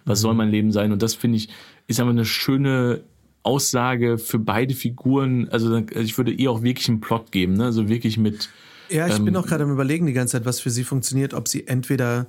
Was 0.06 0.22
soll 0.22 0.34
mein 0.34 0.50
Leben 0.50 0.72
sein? 0.72 0.92
Und 0.92 1.04
das 1.04 1.14
finde 1.14 1.38
ich, 1.38 1.50
ist 1.88 2.00
aber 2.00 2.10
eine 2.10 2.26
schöne 2.26 3.04
Aussage 3.44 4.18
für 4.18 4.40
beide 4.40 4.74
Figuren. 4.74 5.50
Also 5.50 5.76
ich 5.96 6.18
würde 6.18 6.32
ihr 6.32 6.50
auch 6.50 6.64
wirklich 6.64 6.88
einen 6.88 7.02
Plot 7.02 7.32
geben, 7.32 7.54
ne? 7.54 7.66
Also 7.66 7.90
wirklich 7.90 8.18
mit, 8.18 8.50
Ja, 8.90 9.08
ich 9.08 9.18
Ähm, 9.18 9.26
bin 9.26 9.36
auch 9.36 9.46
gerade 9.46 9.64
am 9.64 9.72
überlegen 9.72 10.06
die 10.06 10.14
ganze 10.14 10.34
Zeit, 10.34 10.46
was 10.46 10.60
für 10.60 10.70
sie 10.70 10.84
funktioniert, 10.84 11.34
ob 11.34 11.48
sie 11.48 11.68
entweder 11.68 12.28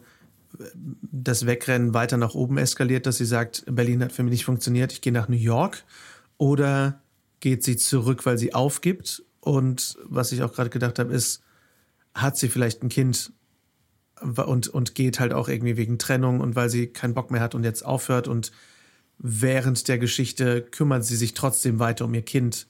äh, 0.58 0.64
das 1.12 1.46
Wegrennen 1.46 1.94
weiter 1.94 2.16
nach 2.16 2.34
oben 2.34 2.58
eskaliert, 2.58 3.06
dass 3.06 3.18
sie 3.18 3.26
sagt, 3.26 3.64
Berlin 3.70 4.02
hat 4.02 4.12
für 4.12 4.22
mich 4.22 4.32
nicht 4.32 4.44
funktioniert, 4.44 4.92
ich 4.92 5.00
gehe 5.00 5.12
nach 5.12 5.28
New 5.28 5.36
York, 5.36 5.84
oder 6.38 7.00
geht 7.42 7.62
sie 7.62 7.76
zurück, 7.76 8.24
weil 8.24 8.38
sie 8.38 8.54
aufgibt 8.54 9.22
und 9.40 9.98
was 10.04 10.32
ich 10.32 10.42
auch 10.42 10.54
gerade 10.54 10.70
gedacht 10.70 10.98
habe, 10.98 11.12
ist, 11.12 11.42
hat 12.14 12.38
sie 12.38 12.48
vielleicht 12.48 12.82
ein 12.82 12.88
Kind 12.88 13.32
und, 14.22 14.68
und 14.68 14.94
geht 14.94 15.20
halt 15.20 15.32
auch 15.34 15.48
irgendwie 15.48 15.76
wegen 15.76 15.98
Trennung 15.98 16.40
und 16.40 16.54
weil 16.54 16.70
sie 16.70 16.86
keinen 16.86 17.12
Bock 17.12 17.30
mehr 17.30 17.40
hat 17.40 17.54
und 17.54 17.64
jetzt 17.64 17.84
aufhört 17.84 18.28
und 18.28 18.52
während 19.18 19.88
der 19.88 19.98
Geschichte 19.98 20.62
kümmert 20.62 21.04
sie 21.04 21.16
sich 21.16 21.34
trotzdem 21.34 21.80
weiter 21.80 22.04
um 22.04 22.14
ihr 22.14 22.22
Kind. 22.22 22.68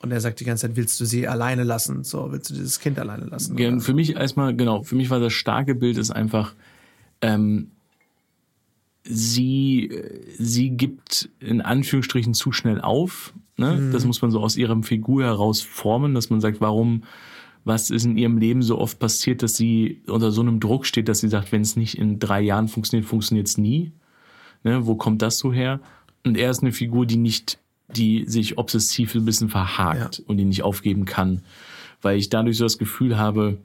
Und 0.00 0.12
er 0.12 0.20
sagt 0.20 0.38
die 0.40 0.44
ganze 0.44 0.68
Zeit, 0.68 0.76
willst 0.76 1.00
du 1.00 1.04
sie 1.04 1.26
alleine 1.26 1.64
lassen? 1.64 2.04
So, 2.04 2.30
willst 2.30 2.50
du 2.50 2.54
dieses 2.54 2.78
Kind 2.78 2.98
alleine 2.98 3.24
lassen? 3.24 3.58
Ja, 3.58 3.76
für 3.80 3.94
mich 3.94 4.14
erstmal, 4.14 4.54
genau, 4.54 4.82
für 4.82 4.94
mich 4.94 5.10
war 5.10 5.18
das 5.18 5.32
starke 5.32 5.74
Bild 5.74 5.96
ist 5.98 6.10
einfach, 6.10 6.54
ähm, 7.22 7.72
sie, 9.08 9.90
sie 10.38 10.70
gibt 10.70 11.28
in 11.40 11.60
Anführungsstrichen 11.60 12.34
zu 12.34 12.52
schnell 12.52 12.80
auf. 12.80 13.32
Ne? 13.56 13.90
Das 13.92 14.04
muss 14.04 14.20
man 14.22 14.30
so 14.30 14.40
aus 14.40 14.56
ihrer 14.56 14.80
Figur 14.82 15.24
heraus 15.24 15.62
formen, 15.62 16.14
dass 16.14 16.30
man 16.30 16.40
sagt, 16.40 16.60
warum, 16.60 17.04
was 17.64 17.90
ist 17.90 18.04
in 18.04 18.16
ihrem 18.16 18.38
Leben 18.38 18.62
so 18.62 18.78
oft 18.78 18.98
passiert, 18.98 19.42
dass 19.42 19.56
sie 19.56 20.02
unter 20.06 20.30
so 20.30 20.42
einem 20.42 20.60
Druck 20.60 20.86
steht, 20.86 21.08
dass 21.08 21.20
sie 21.20 21.28
sagt, 21.28 21.52
wenn 21.52 21.62
es 21.62 21.76
nicht 21.76 21.96
in 21.98 22.18
drei 22.18 22.40
Jahren 22.42 22.68
funktioniert, 22.68 23.08
funktioniert 23.08 23.46
es 23.48 23.58
nie. 23.58 23.92
Ne? 24.62 24.86
Wo 24.86 24.94
kommt 24.94 25.22
das 25.22 25.38
so 25.38 25.52
her? 25.52 25.80
Und 26.24 26.36
er 26.36 26.50
ist 26.50 26.62
eine 26.62 26.72
Figur, 26.72 27.06
die 27.06 27.16
nicht, 27.16 27.58
die 27.88 28.24
sich 28.26 28.58
obsessiv 28.58 29.14
ein 29.14 29.24
bisschen 29.24 29.48
verhakt 29.48 30.18
Ja. 30.18 30.24
und 30.26 30.36
die 30.36 30.44
nicht 30.44 30.62
aufgeben 30.62 31.04
kann. 31.04 31.42
Weil 32.02 32.18
ich 32.18 32.28
dadurch 32.28 32.58
so 32.58 32.64
das 32.64 32.78
Gefühl 32.78 33.16
habe, 33.16 33.58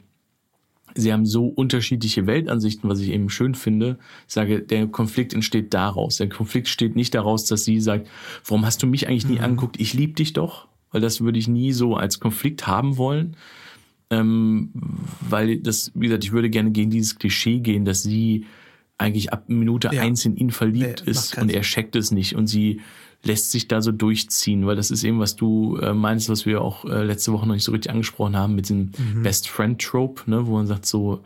sie 0.96 1.12
haben 1.14 1.26
so 1.26 1.48
unterschiedliche 1.48 2.28
Weltansichten, 2.28 2.90
was 2.90 3.00
ich 3.00 3.10
eben 3.10 3.30
schön 3.30 3.56
finde. 3.56 3.98
Ich 4.28 4.34
sage, 4.34 4.62
der 4.62 4.88
Konflikt 4.88 5.34
entsteht 5.34 5.74
daraus. 5.74 6.18
Der 6.18 6.30
Konflikt 6.30 6.68
steht 6.68 6.96
nicht 6.96 7.14
daraus, 7.14 7.46
dass 7.46 7.64
sie 7.64 7.80
sagt, 7.80 8.08
warum 8.46 8.66
hast 8.66 8.82
du 8.84 8.88
mich 8.88 9.08
eigentlich 9.08 9.28
nie 9.28 9.40
angeguckt? 9.40 9.80
Ich 9.80 9.94
liebe 9.94 10.14
dich 10.14 10.34
doch. 10.34 10.68
Weil 10.92 11.02
das 11.02 11.22
würde 11.22 11.40
ich 11.40 11.48
nie 11.48 11.72
so 11.72 11.96
als 11.96 12.20
Konflikt 12.20 12.68
haben 12.68 12.98
wollen. 12.98 13.38
Ähm, 14.10 14.72
weil 15.22 15.58
das, 15.60 15.92
wie 15.96 16.08
gesagt, 16.08 16.26
ich 16.26 16.34
würde 16.34 16.50
gerne 16.50 16.72
gegen 16.72 16.90
dieses 16.90 17.18
Klischee 17.18 17.60
gehen, 17.60 17.86
dass 17.86 18.04
sie 18.04 18.46
eigentlich 18.98 19.32
ab 19.32 19.46
Minute 19.48 19.90
Ja. 19.94 20.02
eins 20.02 20.26
in 20.26 20.36
ihn 20.36 20.52
verliebt 20.52 21.04
Nee, 21.06 21.12
ist 21.12 21.38
und 21.38 21.50
er 21.50 21.62
checkt 21.62 21.96
es 21.96 22.12
nicht 22.12 22.36
und 22.36 22.48
sie 22.48 22.82
lässt 23.24 23.52
sich 23.52 23.68
da 23.68 23.82
so 23.82 23.92
durchziehen, 23.92 24.66
weil 24.66 24.76
das 24.76 24.90
ist 24.92 25.04
eben, 25.04 25.20
was 25.20 25.36
du 25.36 25.78
äh, 25.78 25.94
meinst, 25.94 26.28
was 26.30 26.46
wir 26.46 26.62
auch 26.62 26.86
äh, 26.86 27.04
letzte 27.04 27.32
Woche 27.34 27.48
noch 27.48 27.54
nicht 27.54 27.64
so 27.64 27.72
richtig 27.72 27.92
angesprochen 27.92 28.36
haben 28.36 28.56
mit 28.56 28.70
dem 28.70 28.92
Mhm. 28.98 29.24
Best 29.24 29.48
Friend 29.48 29.80
Trope, 29.80 30.30
ne, 30.30 30.48
wo 30.48 30.54
man 30.54 30.66
sagt 30.68 30.86
so 30.86 31.22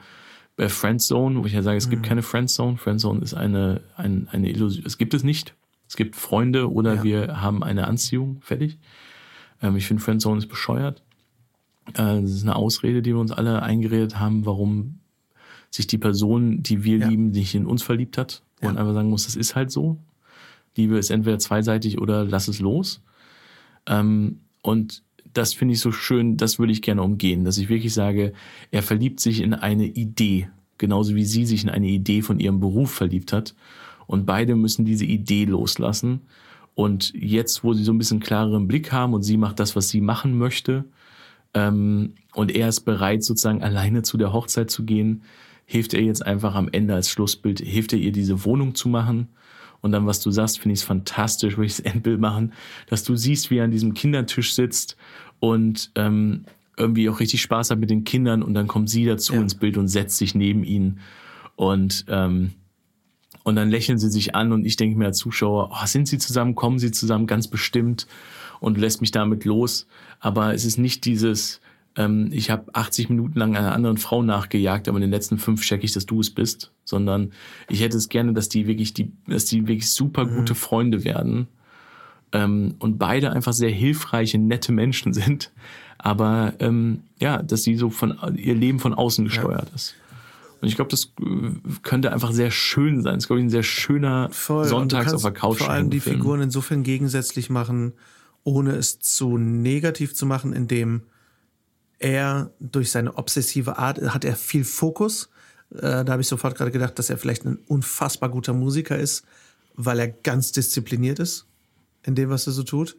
äh, 0.57 0.67
Friendzone, 0.69 1.41
wo 1.41 1.45
ich 1.45 1.53
ja 1.53 1.61
sage, 1.61 1.77
es 1.77 1.89
gibt 1.89 2.01
Mhm. 2.03 2.07
keine 2.07 2.21
Friendzone. 2.21 2.77
Friendzone 2.77 3.21
ist 3.21 3.33
eine, 3.33 3.81
ein, 3.97 4.27
eine 4.31 4.49
Illusion. 4.49 4.83
Es 4.85 4.97
gibt 4.97 5.13
es 5.13 5.23
nicht. 5.23 5.53
Es 5.87 5.95
gibt 5.95 6.15
Freunde 6.15 6.71
oder 6.71 6.95
Ja. 6.95 7.03
wir 7.03 7.41
haben 7.41 7.63
eine 7.63 7.87
Anziehung, 7.87 8.37
fertig. 8.41 8.77
Ähm, 9.61 9.75
ich 9.77 9.85
finde 9.87 10.01
Friendzone 10.03 10.37
ist 10.39 10.47
bescheuert. 10.47 11.01
Äh, 11.93 12.21
das 12.21 12.31
ist 12.31 12.43
eine 12.43 12.55
Ausrede, 12.55 13.01
die 13.01 13.11
wir 13.13 13.19
uns 13.19 13.31
alle 13.31 13.61
eingeredet 13.63 14.19
haben, 14.19 14.45
warum 14.45 14.99
sich 15.71 15.87
die 15.87 15.97
Person, 15.97 16.63
die 16.63 16.83
wir 16.83 16.97
Ja. 16.99 17.07
lieben, 17.09 17.31
nicht 17.31 17.53
in 17.55 17.65
uns 17.65 17.83
verliebt 17.83 18.17
hat. 18.17 18.41
Wo 18.59 18.67
man 18.67 18.75
Ja. 18.75 18.81
einfach 18.81 18.93
sagen 18.95 19.09
muss, 19.09 19.25
das 19.25 19.35
ist 19.35 19.55
halt 19.55 19.71
so. 19.71 19.97
Liebe 20.75 20.97
ist 20.97 21.09
entweder 21.09 21.39
zweiseitig 21.39 21.99
oder 21.99 22.23
lass 22.23 22.47
es 22.47 22.59
los. 22.59 23.01
Ähm, 23.87 24.41
und 24.61 25.03
das 25.33 25.53
finde 25.53 25.73
ich 25.73 25.79
so 25.79 25.91
schön, 25.91 26.37
das 26.37 26.59
würde 26.59 26.71
ich 26.71 26.81
gerne 26.81 27.03
umgehen, 27.03 27.43
dass 27.43 27.57
ich 27.57 27.69
wirklich 27.69 27.93
sage, 27.93 28.33
er 28.71 28.83
verliebt 28.83 29.19
sich 29.19 29.41
in 29.41 29.53
eine 29.53 29.85
Idee, 29.85 30.49
genauso 30.77 31.15
wie 31.15 31.25
sie 31.25 31.45
sich 31.45 31.63
in 31.63 31.69
eine 31.69 31.87
Idee 31.87 32.21
von 32.21 32.39
ihrem 32.39 32.59
Beruf 32.59 32.91
verliebt 32.91 33.33
hat. 33.33 33.55
Und 34.07 34.25
beide 34.25 34.55
müssen 34.55 34.85
diese 34.85 35.05
Idee 35.05 35.45
loslassen. 35.45 36.21
Und 36.73 37.13
jetzt, 37.13 37.63
wo 37.63 37.73
sie 37.73 37.83
so 37.83 37.91
ein 37.91 37.97
bisschen 37.97 38.19
klareren 38.19 38.67
Blick 38.67 38.91
haben 38.91 39.13
und 39.13 39.23
sie 39.23 39.37
macht 39.37 39.59
das, 39.59 39.75
was 39.75 39.89
sie 39.89 40.01
machen 40.01 40.37
möchte, 40.37 40.85
ähm, 41.55 42.15
und 42.33 42.53
er 42.53 42.67
ist 42.67 42.81
bereit, 42.81 43.23
sozusagen 43.23 43.63
alleine 43.63 44.03
zu 44.03 44.17
der 44.17 44.33
Hochzeit 44.33 44.69
zu 44.69 44.83
gehen, 44.83 45.23
hilft 45.65 45.93
er 45.93 46.01
jetzt 46.01 46.23
einfach 46.23 46.53
am 46.53 46.69
Ende 46.71 46.93
als 46.93 47.09
Schlussbild, 47.09 47.59
hilft 47.61 47.93
er 47.93 47.99
ihr 47.99 48.11
diese 48.11 48.43
Wohnung 48.43 48.75
zu 48.75 48.89
machen. 48.89 49.29
Und 49.85 49.91
dann, 49.91 50.07
was 50.07 50.19
du 50.19 50.31
sagst, 50.31 50.57
finde 50.57 50.73
ich 50.73 50.79
es 50.79 50.83
fantastisch, 50.83 51.57
würde 51.57 51.67
ich 51.67 51.75
das 51.77 51.85
Endbild 51.93 52.19
machen, 52.19 52.53
dass 52.87 53.03
du 53.03 53.15
siehst, 53.15 53.51
wie 53.51 53.57
er 53.59 53.65
an 53.65 53.69
diesem 53.69 53.93
Kindertisch 53.93 54.55
sitzt 54.55 54.97
und 55.39 55.91
ähm, 55.93 56.45
irgendwie 56.75 57.07
auch 57.07 57.19
richtig 57.19 57.43
Spaß 57.43 57.69
hat 57.69 57.77
mit 57.77 57.91
den 57.91 58.03
Kindern 58.03 58.41
und 58.41 58.55
dann 58.55 58.65
kommt 58.65 58.89
sie 58.89 59.05
dazu 59.05 59.35
Ja. 59.35 59.41
ins 59.41 59.53
Bild 59.53 59.77
und 59.77 59.87
setzt 59.87 60.17
sich 60.17 60.33
neben 60.33 60.63
ihn 60.63 61.01
und 61.55 62.03
ähm, 62.07 62.53
und 63.43 63.55
dann 63.57 63.69
lächeln 63.69 63.99
sie 63.99 64.09
sich 64.09 64.33
an 64.33 64.51
und 64.53 64.65
ich 64.65 64.75
denke 64.75 64.97
mir 64.97 65.05
als 65.05 65.19
Zuschauer, 65.19 65.69
oh, 65.71 65.85
sind 65.85 66.07
sie 66.07 66.17
zusammen, 66.17 66.55
kommen 66.55 66.79
sie 66.79 66.89
zusammen, 66.89 67.27
ganz 67.27 67.47
bestimmt 67.47 68.07
und 68.59 68.79
lässt 68.79 69.01
mich 69.01 69.11
damit 69.11 69.45
los. 69.45 69.85
Aber 70.19 70.55
es 70.55 70.65
ist 70.65 70.79
nicht 70.79 71.05
dieses, 71.05 71.61
ähm, 71.95 72.29
ich 72.31 72.49
habe 72.49 72.73
80 72.73 73.09
Minuten 73.09 73.39
lang 73.39 73.55
einer 73.55 73.73
anderen 73.73 73.97
Frau 73.97 74.21
nachgejagt, 74.21 74.87
aber 74.87 74.97
in 74.97 75.01
den 75.01 75.11
letzten 75.11 75.37
fünf 75.37 75.61
checke 75.61 75.85
ich, 75.85 75.93
dass 75.93 76.05
du 76.05 76.19
es 76.19 76.29
bist, 76.29 76.71
sondern 76.83 77.31
ich 77.69 77.81
hätte 77.81 77.97
es 77.97 78.09
gerne, 78.09 78.33
dass 78.33 78.49
die 78.49 78.67
wirklich, 78.67 78.93
die, 78.93 79.11
dass 79.27 79.45
die 79.45 79.67
wirklich 79.67 79.89
super 79.89 80.25
gute 80.25 80.55
Freunde 80.55 81.03
werden 81.03 81.47
ähm, 82.31 82.75
und 82.79 82.97
beide 82.97 83.31
einfach 83.31 83.53
sehr 83.53 83.69
hilfreiche, 83.69 84.37
nette 84.37 84.71
Menschen 84.71 85.13
sind, 85.13 85.51
aber 85.97 86.53
ähm, 86.59 87.01
ja, 87.19 87.41
dass 87.41 87.63
sie 87.63 87.75
so 87.75 87.89
von 87.89 88.17
ihr 88.35 88.55
Leben 88.55 88.79
von 88.79 88.93
außen 88.93 89.25
gesteuert 89.25 89.71
ist. 89.73 89.95
Und 90.61 90.67
ich 90.67 90.75
glaube, 90.75 90.89
das 90.89 91.13
äh, 91.21 91.51
könnte 91.83 92.11
einfach 92.11 92.31
sehr 92.31 92.51
schön 92.51 93.01
sein. 93.01 93.17
Es 93.17 93.23
ist, 93.23 93.27
glaube 93.27 93.39
ich, 93.39 93.45
ein 93.45 93.51
sehr 93.51 93.63
schöner 93.63 94.29
Voll. 94.31 94.65
Sonntags 94.65 95.13
auf 95.13 95.21
der 95.21 95.31
Couch 95.31 95.59
Vor 95.59 95.69
allem 95.69 95.89
die. 95.89 95.99
Figuren 95.99 96.41
insofern 96.41 96.83
gegensätzlich 96.83 97.49
machen, 97.49 97.93
ohne 98.43 98.71
es 98.71 98.99
zu 98.99 99.37
negativ 99.37 100.15
zu 100.15 100.25
machen, 100.25 100.53
indem 100.53 101.03
er 101.99 102.51
durch 102.59 102.91
seine 102.91 103.17
obsessive 103.17 103.77
Art 103.77 104.01
hat 104.01 104.25
er 104.25 104.35
viel 104.35 104.65
Fokus. 104.65 105.29
Äh, 105.73 106.03
da 106.03 106.07
habe 106.07 106.21
ich 106.21 106.27
sofort 106.27 106.55
gerade 106.55 106.71
gedacht, 106.71 106.97
dass 106.99 107.09
er 107.09 107.17
vielleicht 107.17 107.45
ein 107.45 107.57
unfassbar 107.67 108.29
guter 108.29 108.53
Musiker 108.53 108.97
ist, 108.97 109.23
weil 109.75 109.99
er 109.99 110.07
ganz 110.07 110.51
diszipliniert 110.51 111.19
ist 111.19 111.45
in 112.03 112.15
dem, 112.15 112.29
was 112.29 112.47
er 112.47 112.53
so 112.53 112.63
tut. 112.63 112.97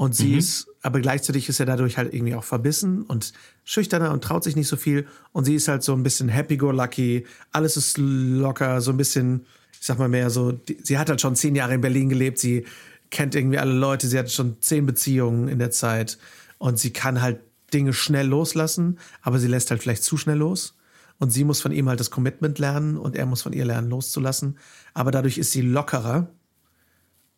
Und 0.00 0.16
sie 0.16 0.34
ist, 0.34 0.66
aber 0.80 1.00
gleichzeitig 1.00 1.50
ist 1.50 1.60
er 1.60 1.66
dadurch 1.66 1.98
halt 1.98 2.14
irgendwie 2.14 2.34
auch 2.34 2.44
verbissen 2.44 3.02
und 3.02 3.34
schüchterner 3.64 4.12
und 4.12 4.24
traut 4.24 4.42
sich 4.44 4.56
nicht 4.56 4.68
so 4.68 4.76
viel. 4.76 5.06
Und 5.32 5.44
sie 5.44 5.54
ist 5.54 5.68
halt 5.68 5.82
so 5.82 5.92
ein 5.92 6.02
bisschen 6.02 6.30
happy-go-lucky. 6.30 7.26
Alles 7.52 7.76
ist 7.76 7.98
locker, 7.98 8.80
so 8.80 8.92
ein 8.92 8.96
bisschen, 8.96 9.44
ich 9.78 9.86
sag 9.86 9.98
mal 9.98 10.08
mehr 10.08 10.30
so, 10.30 10.52
die, 10.52 10.78
sie 10.82 10.96
hat 10.96 11.10
halt 11.10 11.20
schon 11.20 11.36
zehn 11.36 11.54
Jahre 11.54 11.74
in 11.74 11.82
Berlin 11.82 12.08
gelebt. 12.08 12.38
Sie 12.38 12.64
kennt 13.10 13.34
irgendwie 13.34 13.58
alle 13.58 13.74
Leute. 13.74 14.06
Sie 14.06 14.18
hat 14.18 14.30
schon 14.30 14.56
zehn 14.62 14.86
Beziehungen 14.86 15.48
in 15.48 15.58
der 15.58 15.70
Zeit. 15.70 16.16
Und 16.56 16.78
sie 16.78 16.94
kann 16.94 17.20
halt 17.20 17.40
Dinge 17.70 17.92
schnell 17.92 18.26
loslassen, 18.26 18.98
aber 19.22 19.38
sie 19.38 19.48
lässt 19.48 19.70
halt 19.70 19.82
vielleicht 19.82 20.04
zu 20.04 20.16
schnell 20.16 20.38
los. 20.38 20.76
Und 21.18 21.30
sie 21.30 21.44
muss 21.44 21.60
von 21.60 21.72
ihm 21.72 21.88
halt 21.88 22.00
das 22.00 22.10
Commitment 22.10 22.58
lernen 22.58 22.96
und 22.96 23.14
er 23.14 23.26
muss 23.26 23.42
von 23.42 23.52
ihr 23.52 23.66
lernen 23.66 23.90
loszulassen. 23.90 24.56
Aber 24.94 25.10
dadurch 25.10 25.36
ist 25.36 25.52
sie 25.52 25.60
lockerer 25.60 26.30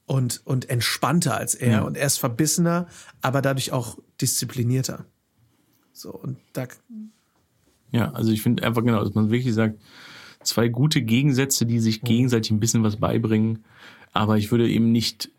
und, 0.06 0.40
und 0.44 0.70
entspannter 0.70 1.36
als 1.36 1.56
er. 1.56 1.84
Und 1.84 1.96
er 1.96 2.06
ist 2.06 2.18
verbissener, 2.18 2.86
aber 3.22 3.42
dadurch 3.42 3.72
auch 3.72 3.98
disziplinierter. 4.20 5.04
So, 5.92 6.10
und 6.10 6.38
da, 6.52 6.66
Ja, 7.90 8.12
also 8.12 8.30
ich 8.30 8.42
finde 8.42 8.62
einfach 8.62 8.84
genau, 8.84 9.02
dass 9.04 9.14
man 9.14 9.30
wirklich 9.30 9.52
sagt, 9.52 9.80
zwei 10.42 10.68
gute 10.68 11.02
Gegensätze, 11.02 11.66
die 11.66 11.80
sich 11.80 12.02
gegenseitig 12.02 12.50
ein 12.50 12.60
bisschen 12.60 12.82
was 12.82 12.96
beibringen, 12.96 13.64
aber 14.12 14.38
ich 14.38 14.50
würde 14.50 14.68
eben 14.68 14.92
nicht 14.92 15.30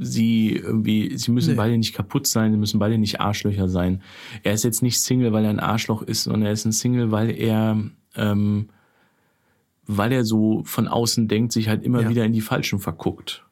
sie 0.00 0.56
irgendwie, 0.56 1.16
sie 1.16 1.30
müssen 1.30 1.50
Nee. 1.50 1.56
beide 1.56 1.78
nicht 1.78 1.94
kaputt 1.94 2.26
sein, 2.26 2.50
sie 2.52 2.58
müssen 2.58 2.80
beide 2.80 2.98
nicht 2.98 3.20
Arschlöcher 3.20 3.68
sein. 3.68 4.02
Er 4.42 4.52
ist 4.54 4.64
jetzt 4.64 4.82
nicht 4.82 5.00
Single, 5.00 5.32
weil 5.32 5.44
er 5.44 5.50
ein 5.50 5.60
Arschloch 5.60 6.02
ist, 6.02 6.24
sondern 6.24 6.42
er 6.42 6.52
ist 6.52 6.64
ein 6.64 6.72
Single, 6.72 7.12
weil 7.12 7.30
er, 7.30 7.78
ähm, 8.16 8.68
weil 9.86 10.12
er 10.12 10.24
so 10.24 10.62
von 10.64 10.88
außen 10.88 11.28
denkt, 11.28 11.52
sich 11.52 11.68
halt 11.68 11.84
immer 11.84 12.02
Ja. 12.02 12.08
wieder 12.08 12.24
in 12.24 12.32
die 12.32 12.40
Falschen 12.40 12.80
verguckt. 12.80 13.44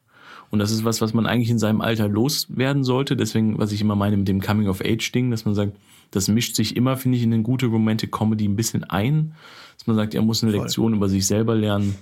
Und 0.49 0.59
das 0.59 0.71
ist 0.71 0.83
was, 0.83 0.99
was 0.99 1.13
man 1.13 1.25
eigentlich 1.25 1.49
in 1.49 1.59
seinem 1.59 1.79
Alter 1.79 2.09
loswerden 2.09 2.83
sollte. 2.83 3.15
Deswegen, 3.15 3.57
was 3.57 3.71
ich 3.71 3.79
immer 3.79 3.95
meine 3.95 4.17
mit 4.17 4.27
dem 4.27 4.41
Coming-of-Age-Ding, 4.41 5.31
dass 5.31 5.45
man 5.45 5.55
sagt, 5.55 5.77
das 6.11 6.27
mischt 6.27 6.55
sich 6.57 6.75
immer, 6.75 6.97
finde 6.97 7.17
ich, 7.17 7.23
in 7.23 7.31
eine 7.33 7.41
gute 7.43 7.67
Romantic 7.67 8.11
Comedy 8.11 8.49
ein 8.49 8.57
bisschen 8.57 8.83
ein. 8.83 9.33
Dass 9.77 9.87
man 9.87 9.95
sagt, 9.95 10.13
er 10.13 10.21
muss 10.21 10.43
eine 10.43 10.51
Voll. 10.51 10.61
Lektion 10.63 10.93
über 10.93 11.07
sich 11.07 11.25
selber 11.25 11.55
lernen. 11.55 11.95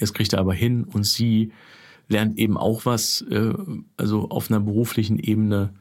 Das 0.00 0.14
kriegt 0.14 0.32
er 0.32 0.38
aber 0.40 0.54
hin. 0.54 0.84
Und 0.84 1.04
sie 1.04 1.52
lernt 2.08 2.38
eben 2.38 2.56
auch 2.56 2.86
was, 2.86 3.22
äh, 3.30 3.52
also 3.96 4.28
auf 4.30 4.50
einer 4.50 4.60
beruflichen 4.60 5.18
Ebene. 5.18 5.74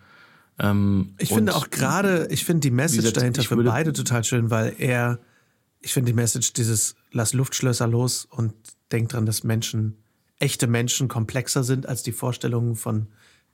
Ähm, 0.59 1.13
ich 1.17 1.29
finde 1.29 1.55
auch 1.55 1.69
gerade, 1.69 2.27
ich 2.29 2.45
finde 2.45 2.61
die 2.61 2.71
Message 2.71 2.99
gesagt, 2.99 3.17
dahinter 3.17 3.43
für 3.43 3.63
beide 3.63 3.93
total 3.93 4.23
schön, 4.23 4.49
weil 4.49 4.75
er, 4.77 5.19
ich 5.79 5.93
finde 5.93 6.11
die 6.11 6.15
Message 6.15 6.53
dieses 6.53 6.95
Lass 7.11 7.33
Luftschlösser 7.33 7.87
los 7.87 8.25
und 8.25 8.53
denk 8.91 9.09
dran, 9.09 9.25
dass 9.25 9.43
Menschen, 9.43 9.97
echte 10.39 10.67
Menschen 10.67 11.07
komplexer 11.07 11.63
sind 11.63 11.87
als 11.87 12.03
die 12.03 12.11
Vorstellungen 12.11 12.75
von 12.75 13.07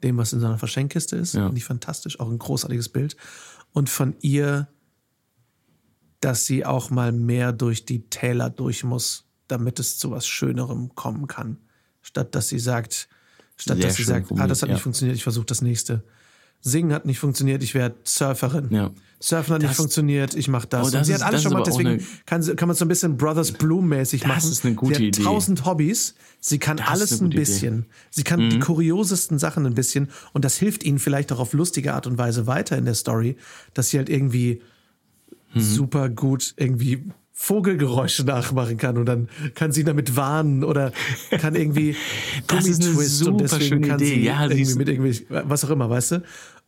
dem, 0.04 0.18
was 0.18 0.34
in 0.34 0.40
so 0.40 0.48
einer 0.48 0.58
Verschenkkiste 0.58 1.16
ist. 1.16 1.34
Ja. 1.34 1.46
Finde 1.46 1.58
ich 1.58 1.66
fantastisch, 1.66 2.20
auch 2.20 2.30
ein 2.30 2.40
großartiges 2.40 2.90
Bild. 2.90 3.16
Und 3.72 3.90
von 3.90 4.16
ihr, 4.20 4.68
dass 6.20 6.46
sie 6.46 6.66
auch 6.66 6.90
mal 6.90 7.12
mehr 7.12 7.54
durch 7.54 7.86
die 7.86 8.10
Täler 8.10 8.50
durch 8.50 8.84
muss, 8.84 9.26
damit 9.48 9.80
es 9.80 9.98
zu 9.98 10.12
was 10.12 10.28
Schönerem 10.28 10.96
kommen 10.96 11.28
kann. 11.28 11.58
Statt 12.04 12.36
dass 12.36 12.50
sie 12.50 12.60
sagt, 12.60 13.08
statt 13.58 13.78
Sehr 13.78 13.88
dass 13.88 13.96
sie 13.96 14.04
sagt, 14.04 14.32
ah, 14.38 14.46
das 14.46 14.62
hat 14.62 14.70
ja. 14.70 14.76
nicht 14.76 14.84
funktioniert, 14.84 15.16
ich 15.18 15.24
versuche 15.24 15.46
das 15.46 15.62
nächste. 15.64 16.04
Singen 16.66 16.94
hat 16.94 17.06
nicht 17.06 17.20
funktioniert, 17.20 17.62
ich 17.62 17.74
werde 17.74 17.96
Surferin. 18.06 18.70
Ja. 18.72 18.92
Surfen 19.20 19.54
hat 19.56 19.62
nicht 19.62 19.72
Das- 19.72 19.78
funktioniert, 19.78 20.34
ich 20.34 20.48
mache 20.48 20.68
das. 20.68 20.88
Oh, 20.88 20.92
das 20.92 20.96
und 21.00 21.04
sie 21.06 21.12
ist- 21.14 21.20
hat 21.22 21.28
alles 21.30 21.44
das 21.44 21.52
schon 21.52 21.60
auch 21.60 21.64
deswegen 21.66 21.90
eine- 21.90 22.04
kann, 22.26 22.56
kann 22.56 22.68
man 22.70 22.76
so 22.78 22.86
ein 22.86 22.88
bisschen 22.88 23.18
Brothers 23.18 23.52
Bloom-mäßig 23.54 24.22
Das 24.22 24.28
machen. 24.30 24.50
ist 24.52 24.66
eine 24.66 24.76
gute 24.76 24.96
sie 24.96 25.08
hat 25.08 25.18
Idee. 25.18 25.24
tausend 25.24 25.66
Hobbys, 25.66 26.16
sie 26.40 26.60
kann 26.60 26.78
Das 26.78 26.88
alles 26.88 27.12
ein 27.12 27.18
gute 27.26 27.28
Idee. 27.28 27.36
Mhm. 27.36 27.40
bisschen. 27.44 27.86
Sie 28.12 28.24
kann 28.24 28.50
die 28.50 28.60
kuriosesten 28.60 29.40
Sachen 29.40 29.66
ein 29.66 29.76
bisschen 29.76 30.10
und 30.34 30.46
das 30.46 30.56
hilft 30.58 30.84
ihnen 30.86 31.00
vielleicht 31.00 31.32
auch 31.34 31.40
auf 31.40 31.52
lustige 31.54 31.94
Art 31.94 32.08
und 32.08 32.18
Weise 32.18 32.48
weiter 32.48 32.78
in 32.78 32.86
der 32.86 32.96
Story, 32.96 33.36
dass 33.74 33.90
sie 33.90 33.98
halt 33.98 34.10
irgendwie 34.10 34.62
Mhm. 35.54 35.60
super 35.62 36.08
gut 36.10 36.54
irgendwie 36.58 37.04
Vogelgeräusche 37.48 38.24
nachmachen 38.24 38.78
kann 38.78 38.98
und 38.98 39.06
dann 39.06 39.28
kann 39.54 39.74
sie 39.74 39.84
damit 39.84 40.16
warnen 40.16 40.64
oder 40.64 40.94
kann 41.30 41.56
irgendwie 41.56 41.96
Das 42.48 42.66
ist 42.66 42.82
eine 42.82 42.92
und 42.98 43.04
super 43.06 43.38
deswegen 43.44 43.66
schöne 43.66 43.88
kann 43.90 44.00
Idee. 44.00 44.16
sie 44.16 44.24
Ja, 44.24 44.38
sie 44.38 44.44
irgendwie 44.46 44.62
ist- 44.62 44.76
mit 44.78 44.88
irgendwie 44.88 45.26
was 45.30 45.66
auch 45.66 45.70
immer, 45.70 45.90
weißt 45.90 46.12
du? 46.14 46.24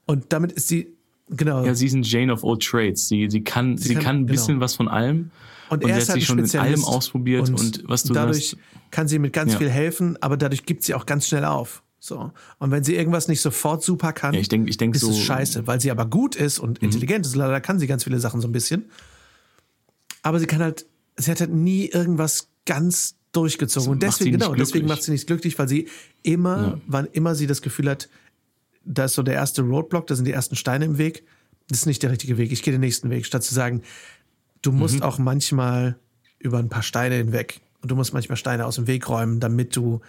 Und 0.05 0.25
damit 0.33 0.51
ist 0.51 0.67
sie 0.67 0.93
genau 1.29 1.63
Ja, 1.65 1.73
sie 1.75 1.85
ist 1.87 1.93
ein 1.93 2.03
Jane 2.03 2.31
of 2.33 2.43
all 2.43 2.57
trades. 2.57 3.07
Sie, 3.07 3.27
sie 3.29 3.41
kann, 3.41 3.77
sie, 3.77 3.93
kann- 3.93 4.03
kann, 4.03 4.15
ein 4.17 4.25
bisschen 4.25 4.55
genau. 4.55 4.61
was 4.65 4.75
von 4.75 4.89
allem. 4.89 5.31
Und, 5.69 5.83
und 5.85 5.89
er 5.89 5.95
sie 5.95 6.01
ist 6.01 6.03
hat 6.09 6.09
halt 6.15 6.19
sich 6.21 6.27
schon 6.27 6.39
in 6.39 6.59
allem 6.59 6.83
ausprobiert 6.83 7.49
und, 7.49 7.83
was 7.87 8.03
du 8.03 8.13
dadurch 8.13 8.49
sagst. 8.49 8.57
kann 8.91 9.07
sie 9.07 9.17
mit 9.17 9.31
ganz 9.31 9.53
Ja. 9.53 9.59
viel 9.59 9.69
helfen, 9.69 10.17
aber 10.21 10.35
dadurch 10.35 10.65
gibt 10.65 10.83
sie 10.83 10.93
auch 10.93 11.05
ganz 11.05 11.25
schnell 11.27 11.45
auf. 11.45 11.83
So. 11.99 12.31
Und 12.59 12.69
wenn 12.71 12.83
sie 12.83 12.95
irgendwas 12.95 13.27
nicht 13.29 13.39
sofort 13.41 13.81
super 13.81 14.11
kann, 14.11 14.33
Ja, 14.35 14.41
ich 14.41 14.49
denk- 14.49 14.69
ich 14.69 14.75
denk 14.77 14.93
ist 14.93 15.01
so- 15.01 15.07
Mhm. 15.07 15.13
es 15.13 15.19
scheiße, 15.21 15.67
weil 15.67 15.79
sie 15.79 15.89
aber 15.89 16.05
gut 16.05 16.35
ist 16.35 16.59
und 16.59 16.79
intelligent 16.79 17.25
ist. 17.25 17.35
Leider 17.35 17.61
kann 17.61 17.79
sie 17.79 17.87
ganz 17.87 18.03
viele 18.03 18.19
Sachen 18.19 18.41
so 18.41 18.47
ein 18.49 18.51
bisschen. 18.51 18.85
Aber 20.25 20.39
sie 20.39 20.47
kann 20.47 20.59
halt, 20.59 20.87
sie 21.17 21.29
hat 21.29 21.39
halt 21.39 21.51
nie 21.51 21.85
irgendwas 21.85 22.49
ganz 22.65 23.15
durchgezogen. 23.31 23.91
Und 23.91 24.01
deswegen, 24.01 24.31
genau, 24.31 24.55
deswegen 24.55 24.71
glücklich. 24.71 24.89
macht 24.89 25.03
sie 25.03 25.11
nicht 25.11 25.27
glücklich, 25.27 25.59
weil 25.59 25.69
sie 25.69 25.87
immer, 26.23 26.81
wann 26.87 27.05
immer 27.05 27.35
sie 27.35 27.45
das 27.45 27.61
Gefühl 27.61 27.87
hat, 27.91 28.09
da 28.83 29.05
ist 29.05 29.13
so 29.13 29.21
der 29.21 29.35
erste 29.35 29.61
Roadblock, 29.61 30.07
da 30.07 30.15
sind 30.15 30.25
die 30.25 30.31
ersten 30.31 30.55
Steine 30.55 30.85
im 30.85 30.97
Weg. 30.97 31.25
Das 31.67 31.77
ist 31.77 31.85
nicht 31.85 32.01
der 32.01 32.09
richtige 32.09 32.39
Weg. 32.39 32.51
Ich 32.51 32.63
gehe 32.63 32.71
den 32.71 32.81
nächsten 32.81 33.11
Weg, 33.11 33.27
statt 33.27 33.43
zu 33.43 33.53
sagen, 33.53 33.83
du 34.63 34.71
musst 34.71 35.03
auch 35.03 35.19
manchmal 35.19 35.99
über 36.39 36.57
ein 36.57 36.69
paar 36.69 36.81
Steine 36.81 37.15
hinweg 37.15 37.61
und 37.83 37.91
du 37.91 37.95
musst 37.95 38.11
manchmal 38.11 38.37
Steine 38.37 38.65
aus 38.65 38.77
dem 38.77 38.87
Weg 38.87 39.07
räumen, 39.07 39.39
damit 39.39 39.75
du 39.75 40.01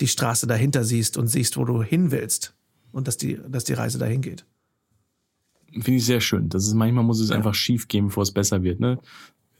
die 0.00 0.08
Straße 0.08 0.48
dahinter 0.48 0.82
siehst 0.82 1.16
und 1.16 1.28
siehst, 1.28 1.56
wo 1.56 1.64
du 1.64 1.80
hin 1.80 2.10
willst 2.10 2.54
und 2.90 3.06
dass 3.06 3.18
die, 3.18 3.38
dass 3.48 3.62
die 3.62 3.74
Reise 3.74 3.98
dahin 3.98 4.20
geht. 4.20 4.44
Finde 5.72 5.92
ich 5.92 6.06
sehr 6.06 6.20
schön. 6.20 6.48
Das 6.48 6.66
ist, 6.66 6.74
manchmal 6.74 7.04
muss 7.04 7.20
es 7.20 7.30
einfach 7.30 7.54
schief 7.54 7.86
gehen, 7.86 8.06
bevor 8.06 8.24
es 8.24 8.32
besser 8.32 8.64
wird, 8.64 8.80
ne? 8.80 8.98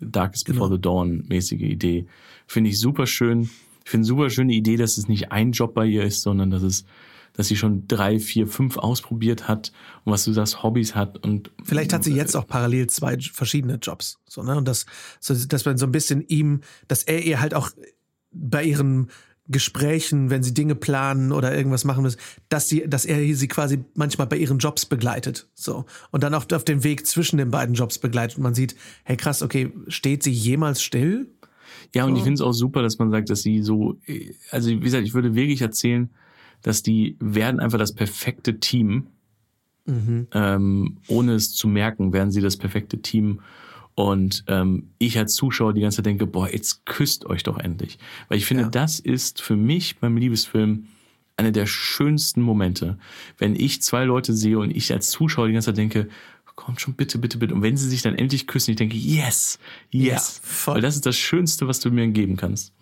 Darkest 0.00 0.46
Genau. 0.46 0.60
Before 0.60 0.76
the 0.76 0.80
Dawn 0.80 1.24
mäßige 1.28 1.62
Idee. 1.62 2.06
Finde 2.46 2.70
ich 2.70 2.78
super 2.78 3.06
schön. 3.06 3.50
Ich 3.84 3.90
finde 3.90 4.06
super 4.06 4.30
schöne 4.30 4.52
Idee, 4.52 4.76
dass 4.76 4.98
es 4.98 5.08
nicht 5.08 5.32
ein 5.32 5.52
Job 5.52 5.74
bei 5.74 5.86
ihr 5.86 6.04
ist, 6.04 6.22
sondern 6.22 6.50
dass 6.50 6.62
es, 6.62 6.84
dass 7.32 7.48
sie 7.48 7.56
schon 7.56 7.86
drei, 7.88 8.18
vier, 8.18 8.46
fünf 8.46 8.76
ausprobiert 8.76 9.48
hat 9.48 9.72
und 10.04 10.12
was 10.12 10.24
du 10.24 10.32
sagst, 10.32 10.62
Hobbys 10.62 10.94
hat 10.94 11.24
und 11.24 11.50
Vielleicht 11.64 11.92
hat 11.92 12.04
sie 12.04 12.14
jetzt 12.14 12.36
auch 12.36 12.46
parallel 12.46 12.88
zwei 12.88 13.18
verschiedene 13.18 13.76
Jobs. 13.76 14.18
So, 14.26 14.42
ne? 14.42 14.56
Und 14.56 14.66
das, 14.66 14.86
so, 15.20 15.34
dass 15.34 15.64
man 15.64 15.78
so 15.78 15.86
ein 15.86 15.92
bisschen 15.92 16.24
ihm, 16.28 16.60
dass 16.88 17.02
er 17.02 17.22
ihr 17.24 17.40
halt 17.40 17.54
auch 17.54 17.70
bei 18.32 18.64
ihren 18.64 19.10
Gesprächen, 19.50 20.30
wenn 20.30 20.42
sie 20.42 20.54
Dinge 20.54 20.74
planen 20.74 21.32
oder 21.32 21.56
irgendwas 21.56 21.84
machen 21.84 22.04
muss, 22.04 22.16
dass 22.48 22.68
sie, 22.68 22.84
dass 22.86 23.04
er 23.04 23.34
sie 23.34 23.48
quasi 23.48 23.84
manchmal 23.94 24.26
bei 24.26 24.36
ihren 24.36 24.58
Jobs 24.58 24.86
begleitet. 24.86 25.48
So. 25.54 25.84
Und 26.10 26.22
dann 26.22 26.34
auch 26.34 26.46
auf 26.52 26.64
dem 26.64 26.84
Weg 26.84 27.06
zwischen 27.06 27.36
den 27.36 27.50
beiden 27.50 27.74
Jobs 27.74 27.98
begleitet. 27.98 28.38
Und 28.38 28.44
man 28.44 28.54
sieht, 28.54 28.76
hey 29.04 29.16
krass, 29.16 29.42
okay, 29.42 29.72
steht 29.88 30.22
sie 30.22 30.32
jemals 30.32 30.82
still? 30.82 31.28
Ja, 31.94 32.04
und 32.04 32.16
ich 32.16 32.22
finde 32.22 32.34
es 32.34 32.40
auch 32.40 32.52
super, 32.52 32.82
dass 32.82 32.98
man 32.98 33.10
sagt, 33.10 33.30
dass 33.30 33.42
sie 33.42 33.62
so, 33.62 33.98
also 34.50 34.70
wie 34.70 34.80
gesagt, 34.80 35.04
ich 35.04 35.14
würde 35.14 35.34
wirklich 35.34 35.62
erzählen, 35.62 36.10
dass 36.62 36.82
die 36.82 37.16
werden 37.20 37.58
einfach 37.58 37.78
das 37.78 37.94
perfekte 37.94 38.60
Team. 38.60 39.08
Ähm, 39.86 40.98
ohne 41.08 41.32
es 41.32 41.52
zu 41.52 41.66
merken, 41.66 42.12
werden 42.12 42.30
sie 42.30 42.40
das 42.40 42.56
perfekte 42.56 43.02
Team. 43.02 43.40
Und 43.94 44.44
ähm, 44.46 44.90
ich 44.98 45.18
als 45.18 45.34
Zuschauer 45.34 45.74
die 45.74 45.80
ganze 45.80 45.96
Zeit 45.96 46.06
denke, 46.06 46.26
boah, 46.26 46.50
jetzt 46.50 46.86
küsst 46.86 47.26
euch 47.26 47.42
doch 47.42 47.58
endlich. 47.58 47.98
Weil 48.28 48.38
ich 48.38 48.46
finde, 48.46 48.64
Ja. 48.64 48.68
das 48.70 48.98
ist 49.00 49.42
für 49.42 49.56
mich 49.56 49.98
beim 49.98 50.16
Liebesfilm 50.16 50.86
einer 51.36 51.50
der 51.52 51.66
schönsten 51.66 52.42
Momente. 52.42 52.98
Wenn 53.38 53.54
ich 53.56 53.82
zwei 53.82 54.04
Leute 54.04 54.32
sehe 54.34 54.58
und 54.58 54.70
ich 54.70 54.92
als 54.92 55.10
Zuschauer 55.10 55.46
die 55.48 55.52
ganze 55.54 55.66
Zeit 55.66 55.78
denke, 55.78 56.08
kommt 56.54 56.80
schon 56.80 56.94
bitte, 56.94 57.18
bitte, 57.18 57.38
bitte. 57.38 57.54
Und 57.54 57.62
wenn 57.62 57.76
sie 57.78 57.88
sich 57.88 58.02
dann 58.02 58.14
endlich 58.14 58.46
küssen, 58.46 58.72
ich 58.72 58.76
denke, 58.76 58.96
yes, 58.96 59.58
yes. 59.90 60.40
Ja, 60.42 60.48
voll. 60.48 60.74
Weil 60.74 60.82
das 60.82 60.94
ist 60.96 61.06
das 61.06 61.16
Schönste, 61.16 61.66
was 61.66 61.80
du 61.80 61.90
mir 61.90 62.06
geben 62.08 62.36
kannst. 62.36 62.72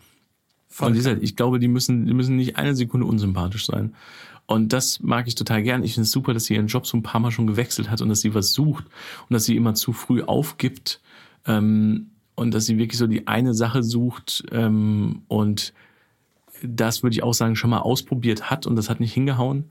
Voll 0.69 0.89
Und 0.89 0.95
wie 0.95 0.99
gesagt, 0.99 1.23
ich 1.23 1.37
glaube, 1.37 1.59
die 1.61 1.69
müssen, 1.69 2.07
die 2.07 2.13
müssen 2.15 2.37
nicht 2.37 2.57
eine 2.57 2.75
Sekunde 2.75 3.07
unsympathisch 3.07 3.67
sein. 3.67 3.95
Und 4.49 4.73
das 4.73 5.01
mag 5.01 5.29
ich 5.29 5.35
total 5.35 5.63
gern. 5.63 5.85
Ich 5.85 5.93
finde 5.93 6.05
es 6.05 6.11
super, 6.11 6.33
dass 6.33 6.47
sie 6.47 6.55
ihren 6.55 6.69
Job 6.69 6.87
so 6.87 6.97
ein 6.97 7.03
paar 7.03 7.21
Mal 7.21 7.31
schon 7.31 7.47
gewechselt 7.47 7.91
hat 7.91 8.01
und 8.01 8.09
dass 8.09 8.23
sie 8.23 8.35
was 8.35 8.53
sucht 8.55 8.87
und 9.29 9.35
dass 9.35 9.45
sie 9.45 9.55
immer 9.55 9.75
zu 9.75 9.93
früh 9.93 10.23
aufgibt 10.23 11.03
ähm, 11.47 12.13
und 12.35 12.55
dass 12.55 12.65
sie 12.65 12.79
wirklich 12.79 12.97
so 12.97 13.07
die 13.07 13.29
eine 13.29 13.53
Sache 13.53 13.83
sucht 13.83 14.45
ähm, 14.51 15.21
und 15.29 15.75
das 16.63 17.03
würde 17.03 17.13
ich 17.13 17.23
auch 17.23 17.35
sagen, 17.35 17.57
schon 17.57 17.69
mal 17.69 17.81
ausprobiert 17.81 18.51
hat 18.51 18.67
und 18.67 18.77
das 18.77 18.89
hat 18.89 19.01
nicht 19.01 19.13
hingehauen 19.13 19.67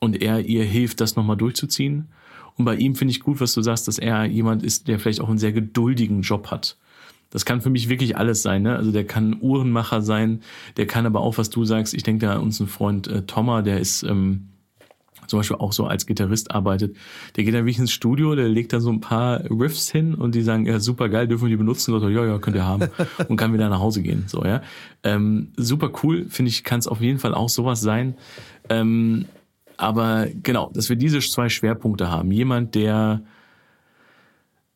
und 0.00 0.20
er 0.20 0.40
ihr 0.40 0.64
hilft, 0.64 1.00
das 1.00 1.16
nochmal 1.16 1.38
durchzuziehen. 1.38 2.08
Und 2.58 2.66
bei 2.66 2.76
ihm 2.76 2.96
finde 2.96 3.12
ich 3.12 3.20
gut, 3.20 3.40
was 3.40 3.54
du 3.54 3.62
sagst, 3.62 3.88
dass 3.88 3.98
er 3.98 4.26
jemand 4.26 4.62
ist, 4.62 4.86
der 4.86 4.98
vielleicht 4.98 5.22
auch 5.22 5.30
einen 5.30 5.38
sehr 5.38 5.52
geduldigen 5.52 6.20
Job 6.20 6.50
hat. 6.50 6.76
Das 7.30 7.44
kann 7.44 7.60
für 7.60 7.70
mich 7.70 7.88
wirklich 7.88 8.16
alles 8.16 8.42
sein. 8.42 8.62
Ne? 8.62 8.76
Also 8.76 8.92
der 8.92 9.06
kann 9.06 9.38
Uhrenmacher 9.40 10.02
sein, 10.02 10.42
der 10.76 10.86
kann 10.86 11.06
aber 11.06 11.20
auch, 11.20 11.38
was 11.38 11.50
du 11.50 11.64
sagst, 11.64 11.94
ich 11.94 12.02
denke 12.02 12.26
da 12.26 12.34
an 12.34 12.42
unseren 12.42 12.66
Freund 12.66 13.06
äh, 13.06 13.22
Thomas, 13.22 13.64
der 13.64 13.78
ist 13.78 14.02
ähm, 14.02 14.48
zum 15.30 15.38
Beispiel 15.38 15.58
auch 15.58 15.72
so 15.72 15.86
als 15.86 16.06
Gitarrist 16.06 16.50
arbeitet. 16.50 16.96
Der 17.36 17.44
geht 17.44 17.54
dann 17.54 17.64
wirklich 17.64 17.78
ins 17.78 17.92
Studio, 17.92 18.34
der 18.34 18.48
legt 18.48 18.72
da 18.72 18.80
so 18.80 18.90
ein 18.90 19.00
paar 19.00 19.42
Riffs 19.48 19.90
hin 19.90 20.14
und 20.14 20.34
die 20.34 20.42
sagen, 20.42 20.66
ja, 20.66 20.80
super 20.80 21.08
geil, 21.08 21.28
dürfen 21.28 21.44
wir 21.44 21.50
die 21.50 21.56
benutzen? 21.56 21.94
Und 21.94 22.00
so, 22.00 22.08
ja, 22.08 22.26
ja, 22.26 22.38
könnt 22.38 22.56
ihr 22.56 22.66
haben. 22.66 22.88
und 23.28 23.36
kann 23.36 23.52
wieder 23.52 23.68
nach 23.68 23.78
Hause 23.78 24.02
gehen. 24.02 24.24
So, 24.26 24.44
ja. 24.44 24.60
Ähm, 25.04 25.52
super 25.56 25.92
cool, 26.02 26.26
finde 26.28 26.50
ich, 26.50 26.64
kann 26.64 26.80
es 26.80 26.88
auf 26.88 27.00
jeden 27.00 27.20
Fall 27.20 27.34
auch 27.34 27.48
sowas 27.48 27.80
sein. 27.80 28.16
Ähm, 28.68 29.26
aber 29.76 30.26
genau, 30.42 30.70
dass 30.74 30.88
wir 30.88 30.96
diese 30.96 31.20
zwei 31.20 31.48
Schwerpunkte 31.48 32.10
haben. 32.10 32.30
Jemand, 32.32 32.74
der 32.74 33.22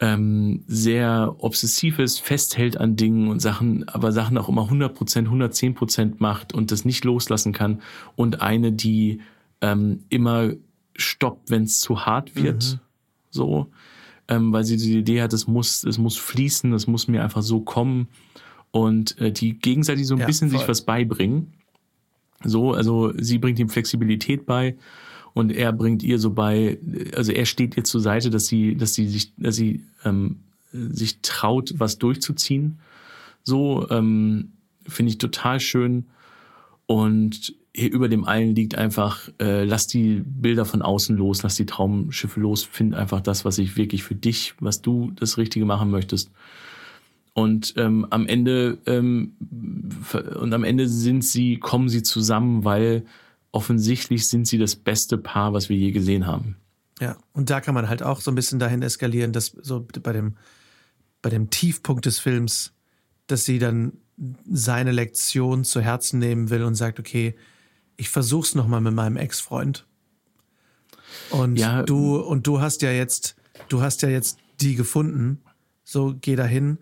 ähm, 0.04 0.64
sehr 0.66 1.34
obsessiv 1.38 1.98
ist, 1.98 2.20
festhält 2.20 2.76
an 2.76 2.94
Dingen 2.94 3.28
und 3.28 3.40
Sachen, 3.40 3.88
aber 3.88 4.12
Sachen 4.12 4.36
auch 4.36 4.50
immer 4.50 4.68
100%, 4.68 4.92
110% 4.94 6.16
macht 6.18 6.52
und 6.52 6.70
das 6.70 6.84
nicht 6.84 7.04
loslassen 7.04 7.54
kann. 7.54 7.80
Und 8.14 8.42
eine, 8.42 8.70
die 8.70 9.22
ähm, 9.62 10.04
immer 10.10 10.50
stoppt, 10.94 11.48
wenn 11.50 11.62
es 11.62 11.80
zu 11.80 12.04
hart 12.04 12.36
wird. 12.36 12.80
So. 13.30 13.68
Ähm, 14.28 14.52
weil 14.52 14.64
sie 14.64 14.76
die 14.76 14.98
Idee 14.98 15.22
hat, 15.22 15.32
es 15.32 15.46
muss, 15.46 15.84
es 15.84 15.96
muss 15.96 16.18
fließen, 16.18 16.74
es 16.74 16.86
muss 16.86 17.08
mir 17.08 17.22
einfach 17.24 17.42
so 17.42 17.60
kommen. 17.60 18.08
Und 18.72 19.18
äh, 19.20 19.32
die 19.32 19.58
gegenseitig 19.58 20.06
so 20.06 20.16
ein 20.16 20.20
Ja, 20.20 20.26
bisschen 20.26 20.50
sich 20.50 20.60
voll. 20.60 20.68
was 20.68 20.82
beibringen. 20.82 21.54
So, 22.42 22.74
also 22.74 23.10
sie 23.16 23.38
bringt 23.38 23.58
ihm 23.58 23.70
Flexibilität 23.70 24.44
bei 24.44 24.76
und 25.34 25.50
er 25.50 25.72
bringt 25.72 26.02
ihr 26.04 26.18
so 26.18 26.30
bei, 26.30 26.78
also 27.14 27.32
er 27.32 27.44
steht 27.44 27.76
ihr 27.76 27.84
zur 27.84 28.00
Seite, 28.00 28.30
dass 28.30 28.46
sie, 28.46 28.76
dass 28.76 28.94
sie 28.94 29.08
sich, 29.08 29.32
dass 29.36 29.56
sie 29.56 29.84
ähm, 30.04 30.40
sich 30.72 31.20
traut, 31.22 31.74
was 31.76 31.98
durchzuziehen. 31.98 32.78
So 33.42 33.88
ähm, 33.90 34.52
finde 34.86 35.10
ich 35.10 35.18
total 35.18 35.58
schön. 35.58 36.06
Und 36.86 37.54
hier 37.74 37.90
über 37.90 38.08
dem 38.08 38.24
allen 38.24 38.54
liegt 38.54 38.76
einfach, 38.76 39.28
äh, 39.40 39.64
lass 39.64 39.88
die 39.88 40.22
Bilder 40.24 40.64
von 40.64 40.82
außen 40.82 41.16
los, 41.16 41.42
lass 41.42 41.56
die 41.56 41.66
Traumschiffe 41.66 42.38
los, 42.38 42.62
find 42.62 42.94
einfach 42.94 43.20
das, 43.20 43.44
was 43.44 43.58
ich 43.58 43.76
wirklich 43.76 44.04
für 44.04 44.14
dich, 44.14 44.54
was 44.60 44.82
du 44.82 45.10
das 45.16 45.36
Richtige 45.36 45.64
machen 45.64 45.90
möchtest. 45.90 46.30
Und 47.32 47.74
ähm, 47.76 48.06
am 48.10 48.28
Ende 48.28 48.78
ähm, 48.86 49.32
und 50.38 50.54
am 50.54 50.62
Ende 50.62 50.88
sind 50.88 51.24
sie, 51.24 51.56
kommen 51.56 51.88
sie 51.88 52.04
zusammen, 52.04 52.64
weil 52.64 53.04
offensichtlich 53.54 54.28
sind 54.28 54.46
sie 54.46 54.58
das 54.58 54.74
beste 54.74 55.16
Paar, 55.16 55.52
was 55.52 55.68
wir 55.68 55.76
je 55.76 55.92
gesehen 55.92 56.26
haben. 56.26 56.56
Ja, 57.00 57.16
und 57.32 57.50
da 57.50 57.60
kann 57.60 57.74
man 57.74 57.88
halt 57.88 58.02
auch 58.02 58.20
so 58.20 58.30
ein 58.30 58.34
bisschen 58.34 58.58
dahin 58.58 58.82
eskalieren, 58.82 59.32
dass 59.32 59.46
so 59.46 59.86
bei 60.02 60.12
dem, 60.12 60.36
bei 61.22 61.30
dem 61.30 61.50
Tiefpunkt 61.50 62.06
des 62.06 62.18
Films, 62.18 62.72
dass 63.26 63.44
sie 63.44 63.58
dann 63.58 63.92
seine 64.50 64.92
Lektion 64.92 65.64
zu 65.64 65.80
Herzen 65.80 66.18
nehmen 66.18 66.50
will 66.50 66.62
und 66.62 66.74
sagt, 66.74 66.98
okay, 67.00 67.34
ich 67.96 68.10
versuch's 68.10 68.54
nochmal 68.54 68.80
mit 68.80 68.94
meinem 68.94 69.16
Ex-Freund. 69.16 69.86
Und 71.30 71.56
Ja, 71.56 71.82
du, 71.82 72.16
und 72.16 72.46
du 72.46 72.60
hast 72.60 72.82
ja 72.82 72.90
jetzt, 72.90 73.36
du 73.68 73.82
hast 73.82 74.02
ja 74.02 74.08
jetzt 74.08 74.38
die 74.60 74.74
gefunden. 74.74 75.42
So, 75.84 76.14
geh 76.20 76.36
dahin. 76.36 76.78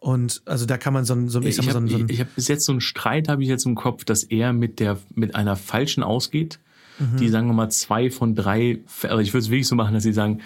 Und 0.00 0.42
also 0.44 0.64
da 0.64 0.78
kann 0.78 0.92
man 0.92 1.04
so 1.04 1.14
ein, 1.14 1.28
so, 1.28 1.40
ich 1.40 1.46
Ich, 1.46 1.56
so, 1.56 1.62
habe 1.68 1.78
ein, 1.78 1.88
so 1.88 1.96
ein 1.96 2.06
ich 2.08 2.20
hab 2.20 2.34
bis 2.34 2.46
jetzt 2.48 2.64
so 2.64 2.72
einen 2.72 2.80
Streit, 2.80 3.28
habe 3.28 3.42
ich 3.42 3.48
jetzt 3.48 3.66
im 3.66 3.74
Kopf, 3.74 4.04
dass 4.04 4.22
er 4.22 4.52
mit 4.52 4.78
der 4.78 4.98
mit 5.14 5.34
einer 5.34 5.56
falschen 5.56 6.02
ausgeht, 6.02 6.60
Mhm. 7.00 7.16
die 7.18 7.28
sagen 7.28 7.46
wir 7.46 7.54
mal 7.54 7.70
zwei 7.70 8.10
von 8.10 8.34
drei, 8.34 8.80
also 9.02 9.18
ich 9.18 9.32
würde 9.32 9.44
es 9.44 9.50
wirklich 9.50 9.68
so 9.68 9.76
machen, 9.76 9.94
dass 9.94 10.02
sie 10.02 10.12
sagen, 10.12 10.40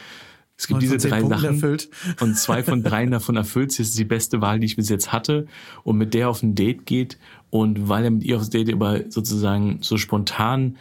es 0.56 0.66
gibt 0.66 0.82
diese 0.82 0.98
drei 0.98 1.20
Punkten 1.20 1.38
Sachen 1.38 1.54
erfüllt. 1.54 1.88
und 2.20 2.36
zwei 2.36 2.62
von 2.62 2.82
dreien 2.82 3.10
davon 3.10 3.36
erfüllt. 3.36 3.70
Das 3.70 3.78
ist 3.80 3.98
die 3.98 4.04
beste 4.04 4.42
Wahl, 4.42 4.60
die 4.60 4.66
ich 4.66 4.76
bis 4.76 4.90
jetzt 4.90 5.12
hatte 5.12 5.46
und 5.82 5.96
mit 5.96 6.12
der 6.12 6.28
auf 6.28 6.42
ein 6.42 6.54
Date 6.54 6.84
geht 6.84 7.18
und 7.48 7.88
weil 7.88 8.04
er 8.04 8.10
mit 8.10 8.22
ihr 8.24 8.36
aufs 8.36 8.50
Date 8.50 8.70
aber 8.72 9.10
sozusagen 9.10 9.78
so 9.80 9.96
spontan 9.96 10.76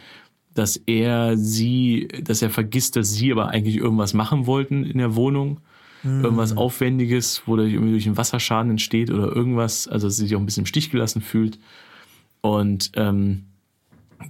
dass 0.54 0.76
er 0.76 1.38
sie, 1.38 2.08
dass 2.22 2.42
er 2.42 2.50
vergisst, 2.50 2.96
dass 2.96 3.10
sie 3.10 3.32
aber 3.32 3.48
eigentlich 3.48 3.76
irgendwas 3.76 4.12
machen 4.12 4.44
wollten 4.46 4.84
in 4.84 4.98
der 4.98 5.14
Wohnung. 5.16 5.60
Irgendwas 6.04 6.56
Aufwendiges, 6.56 7.42
wo 7.46 7.56
da 7.56 7.62
irgendwie 7.62 7.92
durch 7.92 8.06
einen 8.06 8.16
Wasserschaden 8.16 8.70
entsteht 8.72 9.10
oder 9.10 9.34
irgendwas, 9.34 9.86
also 9.86 10.08
dass 10.08 10.16
sie 10.16 10.26
sich 10.26 10.34
auch 10.34 10.40
ein 10.40 10.46
bisschen 10.46 10.62
im 10.62 10.66
Stich 10.66 10.90
gelassen 10.90 11.22
fühlt. 11.22 11.58
Und 12.40 12.90
ähm, 12.96 13.44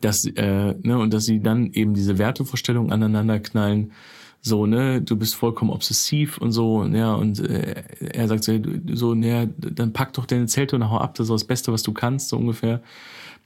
dass, 0.00 0.24
äh, 0.24 0.74
ne, 0.82 0.98
und 0.98 1.12
dass 1.12 1.24
sie 1.24 1.40
dann 1.40 1.72
eben 1.72 1.94
diese 1.94 2.18
Wertevorstellungen 2.18 2.92
aneinander 2.92 3.38
knallen. 3.40 3.92
So, 4.40 4.66
ne, 4.66 5.00
du 5.00 5.16
bist 5.16 5.34
vollkommen 5.34 5.70
obsessiv 5.70 6.38
und 6.38 6.50
so, 6.50 6.84
ja, 6.84 7.14
und 7.14 7.38
äh, 7.38 7.84
er 8.00 8.26
sagt 8.26 8.42
so, 8.42 8.58
so, 8.92 9.14
ne, 9.14 9.54
dann 9.56 9.92
pack 9.92 10.14
doch 10.14 10.26
deine 10.26 10.46
Zelte 10.46 10.74
und 10.76 10.90
hau 10.90 10.98
ab, 10.98 11.14
das 11.14 11.26
ist 11.26 11.32
das 11.32 11.44
Beste, 11.44 11.72
was 11.72 11.84
du 11.84 11.92
kannst, 11.92 12.28
so 12.28 12.38
ungefähr. 12.38 12.82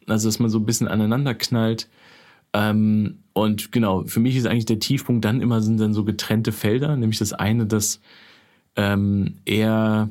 Also, 0.06 0.28
dass 0.28 0.38
man 0.38 0.50
so 0.50 0.58
ein 0.58 0.64
bisschen 0.64 0.88
aneinander 0.88 1.34
knallt. 1.34 1.88
Ähm, 2.56 3.18
und 3.34 3.70
genau, 3.70 4.04
für 4.04 4.18
mich 4.18 4.34
ist 4.34 4.46
eigentlich 4.46 4.64
der 4.64 4.78
Tiefpunkt 4.78 5.26
dann 5.26 5.42
immer 5.42 5.60
sind 5.60 5.78
dann 5.78 5.92
so 5.92 6.04
getrennte 6.04 6.52
Felder, 6.52 6.96
nämlich 6.96 7.18
das 7.18 7.34
eine, 7.34 7.66
dass 7.66 8.00
ähm, 8.76 9.34
er, 9.44 10.08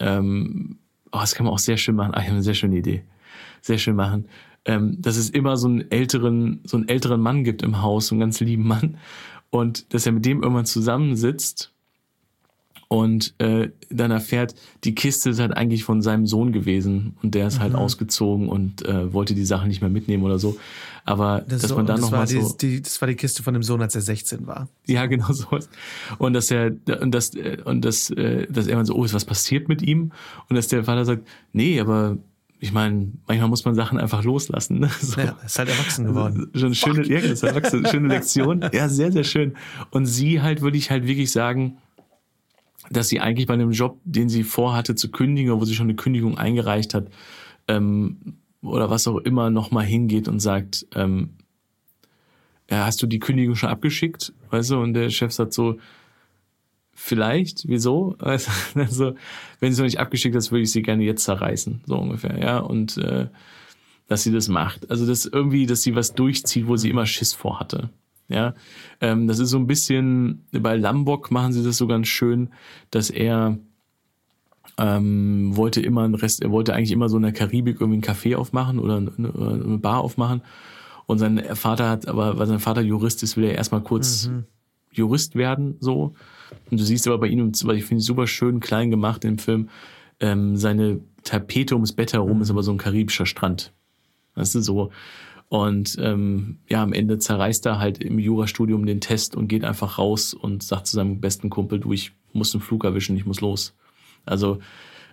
ähm, 0.00 0.78
oh, 1.12 1.20
das 1.20 1.36
kann 1.36 1.46
man 1.46 1.54
auch 1.54 1.60
sehr 1.60 1.76
schön 1.76 1.94
machen. 1.94 2.12
Ah, 2.12 2.18
ich 2.18 2.24
habe 2.24 2.34
eine 2.34 2.42
sehr 2.42 2.54
schöne 2.54 2.76
Idee. 2.76 3.04
Sehr 3.62 3.78
schön 3.78 3.94
machen. 3.94 4.26
Ähm, 4.64 5.00
dass 5.00 5.16
es 5.16 5.30
immer 5.30 5.56
so 5.56 5.68
einen 5.68 5.88
älteren, 5.92 6.60
so 6.64 6.76
einen 6.76 6.88
älteren 6.88 7.20
Mann 7.20 7.44
gibt 7.44 7.62
im 7.62 7.82
Haus, 7.82 8.08
so 8.08 8.16
einen 8.16 8.20
ganz 8.20 8.40
lieben 8.40 8.66
Mann. 8.66 8.96
Und 9.50 9.94
dass 9.94 10.04
er 10.04 10.12
mit 10.12 10.24
dem 10.24 10.42
irgendwann 10.42 10.66
zusammensitzt 10.66 11.72
und 12.94 13.34
äh, 13.38 13.70
dann 13.90 14.12
erfährt, 14.12 14.54
die 14.84 14.94
Kiste 14.94 15.30
ist 15.30 15.40
halt 15.40 15.56
eigentlich 15.56 15.82
von 15.82 16.00
seinem 16.00 16.28
Sohn 16.28 16.52
gewesen 16.52 17.16
und 17.24 17.34
der 17.34 17.48
ist 17.48 17.58
halt 17.58 17.74
ausgezogen 17.74 18.48
und 18.48 18.86
äh, 18.86 19.12
wollte 19.12 19.34
die 19.34 19.44
Sachen 19.44 19.66
nicht 19.66 19.80
mehr 19.80 19.90
mitnehmen 19.90 20.22
oder 20.22 20.38
so. 20.38 20.56
Aber 21.04 21.40
das, 21.40 21.62
dass 21.62 21.70
so, 21.70 21.76
man 21.76 21.86
dann 21.86 21.96
das, 21.96 22.12
war 22.12 22.20
nochmal 22.20 22.26
die, 22.28 22.40
so. 22.40 22.56
die, 22.56 22.82
das 22.82 23.00
war 23.00 23.08
die 23.08 23.16
Kiste 23.16 23.42
von 23.42 23.52
dem 23.52 23.64
Sohn, 23.64 23.82
als 23.82 23.96
er 23.96 24.00
16 24.00 24.46
war. 24.46 24.68
Ja, 24.86 25.06
genau 25.06 25.32
sowas. 25.32 25.68
Und 26.18 26.34
dass 26.34 26.52
er 26.52 26.70
und 27.00 27.12
dass 27.12 27.34
äh, 27.34 27.58
und 27.64 27.84
dass 27.84 28.10
äh, 28.10 28.46
dass 28.48 28.68
er 28.68 28.76
dann 28.76 28.86
so, 28.86 28.94
oh, 28.94 29.04
ist 29.04 29.12
was 29.12 29.24
passiert 29.24 29.68
mit 29.68 29.82
ihm? 29.82 30.12
Und 30.48 30.54
dass 30.54 30.68
der 30.68 30.84
Vater 30.84 31.04
sagt, 31.04 31.26
nee, 31.52 31.80
aber 31.80 32.16
ich 32.60 32.72
meine, 32.72 33.08
manchmal 33.26 33.48
muss 33.48 33.64
man 33.64 33.74
Sachen 33.74 33.98
einfach 33.98 34.22
loslassen. 34.22 34.78
Ne? 34.78 34.88
So. 35.00 35.20
Ja, 35.20 35.36
ist 35.44 35.58
halt 35.58 35.68
erwachsen 35.68 36.06
geworden. 36.06 36.48
Schon 36.54 36.66
eine 36.66 36.74
schöne, 36.76 37.06
ja, 37.08 37.18
ist 37.18 37.42
erwachsen, 37.42 37.84
schöne 37.86 38.06
Lektion. 38.06 38.64
Ja, 38.72 38.88
sehr, 38.88 39.10
sehr 39.10 39.24
schön. 39.24 39.54
Und 39.90 40.06
sie 40.06 40.40
halt, 40.40 40.60
würde 40.60 40.78
ich 40.78 40.92
halt 40.92 41.08
wirklich 41.08 41.32
sagen, 41.32 41.78
dass 42.90 43.08
sie 43.08 43.20
eigentlich 43.20 43.46
bei 43.46 43.54
einem 43.54 43.72
Job, 43.72 44.00
den 44.04 44.28
sie 44.28 44.42
vorhatte 44.42 44.94
zu 44.94 45.10
kündigen, 45.10 45.58
wo 45.60 45.64
sie 45.64 45.74
schon 45.74 45.86
eine 45.86 45.96
Kündigung 45.96 46.38
eingereicht 46.38 46.94
hat, 46.94 47.08
ähm, 47.68 48.38
oder 48.62 48.90
was 48.90 49.06
auch 49.06 49.18
immer, 49.18 49.50
nochmal 49.50 49.84
hingeht 49.84 50.28
und 50.28 50.40
sagt, 50.40 50.86
ähm, 50.94 51.30
ja, 52.70 52.86
hast 52.86 53.02
du 53.02 53.06
die 53.06 53.18
Kündigung 53.18 53.56
schon 53.56 53.68
abgeschickt? 53.68 54.32
Weißt 54.50 54.70
du, 54.70 54.78
und 54.78 54.94
der 54.94 55.10
Chef 55.10 55.32
sagt 55.32 55.52
so, 55.52 55.78
vielleicht, 56.94 57.68
wieso? 57.68 58.16
Also, 58.74 59.14
wenn 59.60 59.70
sie 59.70 59.74
es 59.74 59.78
noch 59.78 59.84
nicht 59.84 60.00
abgeschickt 60.00 60.34
hast, 60.34 60.50
würde 60.50 60.62
ich 60.62 60.72
sie 60.72 60.82
gerne 60.82 61.04
jetzt 61.04 61.24
zerreißen, 61.24 61.82
so 61.86 61.96
ungefähr, 61.96 62.38
ja, 62.38 62.58
und 62.58 62.96
äh, 62.98 63.28
dass 64.06 64.22
sie 64.22 64.32
das 64.32 64.48
macht. 64.48 64.90
Also 64.90 65.06
das 65.06 65.26
irgendwie, 65.26 65.66
dass 65.66 65.82
sie 65.82 65.94
was 65.94 66.14
durchzieht, 66.14 66.66
wo 66.66 66.76
sie 66.76 66.90
immer 66.90 67.06
Schiss 67.06 67.32
vor 67.32 67.60
hatte. 67.60 67.90
Ja, 68.28 68.54
ähm, 69.00 69.28
das 69.28 69.38
ist 69.38 69.50
so 69.50 69.58
ein 69.58 69.66
bisschen, 69.66 70.44
bei 70.50 70.76
Lambok 70.76 71.30
machen 71.30 71.52
sie 71.52 71.62
das 71.62 71.76
so 71.76 71.86
ganz 71.86 72.08
schön, 72.08 72.50
dass 72.90 73.10
er 73.10 73.58
ähm, 74.78 75.56
wollte 75.56 75.80
immer 75.80 76.02
ein 76.02 76.14
Rest, 76.14 76.42
er 76.42 76.50
wollte 76.50 76.74
eigentlich 76.74 76.92
immer 76.92 77.08
so 77.08 77.16
in 77.16 77.22
der 77.22 77.32
Karibik 77.32 77.80
irgendwie 77.80 77.98
ein 77.98 78.14
Café 78.14 78.36
aufmachen 78.36 78.78
oder 78.78 78.96
eine, 78.96 79.12
eine 79.16 79.78
Bar 79.78 80.00
aufmachen. 80.00 80.42
Und 81.06 81.18
sein 81.18 81.42
Vater 81.54 81.90
hat, 81.90 82.08
aber 82.08 82.38
weil 82.38 82.46
sein 82.46 82.60
Vater 82.60 82.80
Jurist 82.80 83.22
ist, 83.22 83.36
will 83.36 83.44
er 83.44 83.54
erstmal 83.54 83.82
kurz 83.82 84.30
Jurist 84.90 85.36
werden, 85.36 85.76
so. 85.80 86.14
Und 86.70 86.80
du 86.80 86.84
siehst 86.84 87.06
aber 87.06 87.18
bei 87.18 87.26
ihm, 87.26 87.52
weil 87.64 87.76
ich 87.76 87.84
finde 87.84 88.00
es 88.00 88.06
super 88.06 88.26
schön 88.26 88.60
klein 88.60 88.90
gemacht 88.90 89.24
im 89.24 89.38
Film, 89.38 89.68
ähm, 90.20 90.56
seine 90.56 91.00
Tapete 91.24 91.74
ums 91.74 91.92
Bett 91.92 92.12
herum 92.12 92.40
ist 92.40 92.50
aber 92.50 92.62
so 92.62 92.70
ein 92.70 92.78
karibischer 92.78 93.26
Strand. 93.26 93.72
Das 94.34 94.54
ist 94.54 94.64
so. 94.64 94.90
Und 95.54 95.96
ähm, 96.00 96.56
ja, 96.68 96.82
am 96.82 96.92
Ende 96.92 97.20
zerreißt 97.20 97.64
er 97.66 97.78
halt 97.78 97.98
im 97.98 98.18
Jurastudium 98.18 98.86
den 98.86 99.00
Test 99.00 99.36
und 99.36 99.46
geht 99.46 99.62
einfach 99.62 99.98
raus 99.98 100.34
und 100.34 100.64
sagt 100.64 100.88
zu 100.88 100.96
seinem 100.96 101.20
besten 101.20 101.48
Kumpel, 101.48 101.78
du, 101.78 101.92
ich 101.92 102.10
muss 102.32 102.50
den 102.50 102.60
Flug 102.60 102.82
erwischen, 102.82 103.16
ich 103.16 103.24
muss 103.24 103.40
los. 103.40 103.72
Also 104.26 104.58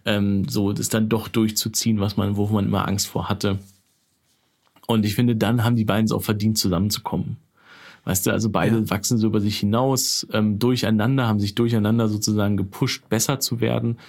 ähm, 0.04 0.50
so 0.50 0.74
das 0.74 0.90
dann 0.90 1.10
doch 1.10 1.28
durchzuziehen, 1.28 2.00
was 2.00 2.18
man, 2.18 2.38
wo 2.38 2.48
man 2.48 2.66
immer 2.66 2.88
Angst 2.88 3.08
vor 3.08 3.30
hatte. 3.30 3.60
Und 4.88 5.06
ich 5.06 5.14
finde, 5.14 5.36
dann 5.36 5.64
haben 5.64 5.76
die 5.76 5.86
beiden 5.86 6.06
es 6.06 6.12
auch 6.12 6.24
verdient, 6.24 6.58
zusammenzukommen. 6.58 7.38
Weißt 8.06 8.26
du, 8.26 8.32
also 8.32 8.50
beide 8.50 8.78
Ja. 8.80 8.90
wachsen 8.90 9.20
so 9.20 9.28
über 9.28 9.42
sich 9.42 9.60
hinaus, 9.60 10.26
ähm, 10.34 10.58
durcheinander, 10.58 11.28
haben 11.28 11.40
sich 11.40 11.54
durcheinander 11.54 12.08
sozusagen 12.08 12.58
gepusht, 12.58 13.08
besser 13.10 13.40
zu 13.40 13.62
werden. 13.62 14.00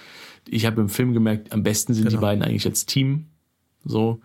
Ich 0.49 0.65
habe 0.65 0.81
im 0.81 0.89
Film 0.89 1.13
gemerkt, 1.13 1.51
am 1.51 1.61
besten 1.61 1.93
sind 1.93 2.05
die 2.05 2.15
Genau. 2.15 2.21
beiden 2.21 2.43
eigentlich 2.43 2.65
als 2.65 2.87
Team. 2.87 3.25
So. 3.85 4.19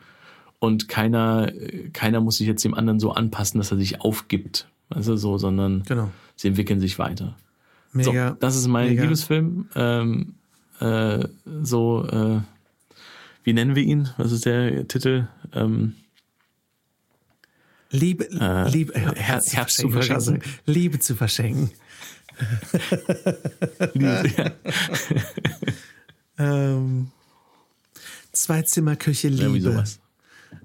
Und 0.61 0.88
keiner, 0.88 1.53
keiner 1.92 2.21
muss 2.21 2.38
sich 2.38 2.47
jetzt 2.49 2.64
dem 2.64 2.75
anderen 2.75 2.99
so 3.01 3.12
anpassen, 3.12 3.59
dass 3.59 3.71
er 3.71 3.77
sich 3.79 4.01
aufgibt. 4.01 4.68
Weißt 4.88 5.09
du, 5.09 5.16
so, 5.16 5.38
sondern 5.38 5.83
Genau. 5.85 6.11
sie 6.37 6.49
entwickeln 6.49 6.81
sich 6.81 6.99
weiter. 6.99 7.37
Mega. 7.92 8.31
So, 8.31 8.37
das 8.40 8.57
ist 8.57 8.66
mein 8.66 8.88
mega. 8.90 9.03
Liebesfilm. 9.05 9.68
Ähm, 9.77 10.35
äh, 10.81 11.27
so, 11.62 12.07
äh, 12.07 12.40
wie 13.44 13.53
nennen 13.53 13.75
wir 13.77 13.83
ihn? 13.85 14.09
Was 14.16 14.33
ist 14.33 14.47
der 14.47 14.87
Titel? 14.88 15.29
Ähm, 15.53 15.94
Liebe, 17.90 18.29
Äh, 18.33 18.68
Liebe, 18.71 18.92
Herz- 18.94 19.55
Herz 19.55 19.77
zu 19.77 19.88
verschenken. 19.90 20.42
Liebe 20.66 20.99
zu 20.99 21.14
verschenken. 21.14 21.71
ja, 23.94 24.23
Ähm, 26.38 27.11
Zweizimmerküche 28.33 29.29
Liebe. 29.29 29.42
irgendwie 29.42 29.61
sowas. 29.61 29.99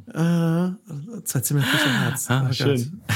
Äh, 0.07 1.21
Zweizimmerküche 1.23 1.99
Herz. 1.99 2.29
Ah, 2.29 2.47
Oh 2.49 2.53
schön. 2.53 3.01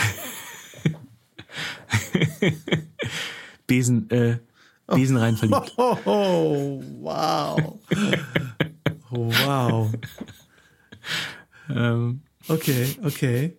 Besen, 3.67 4.09
äh, 4.09 4.39
Besen 4.87 5.17
rein 5.17 5.35
verliebt. 5.35 5.73
Oh, 5.77 5.97
oh, 6.05 6.81
wow. 7.01 7.79
Oh, 9.11 9.29
wow. 9.31 9.93
Ähm, 11.69 12.21
Okay, 12.49 12.95
okay. 13.03 13.57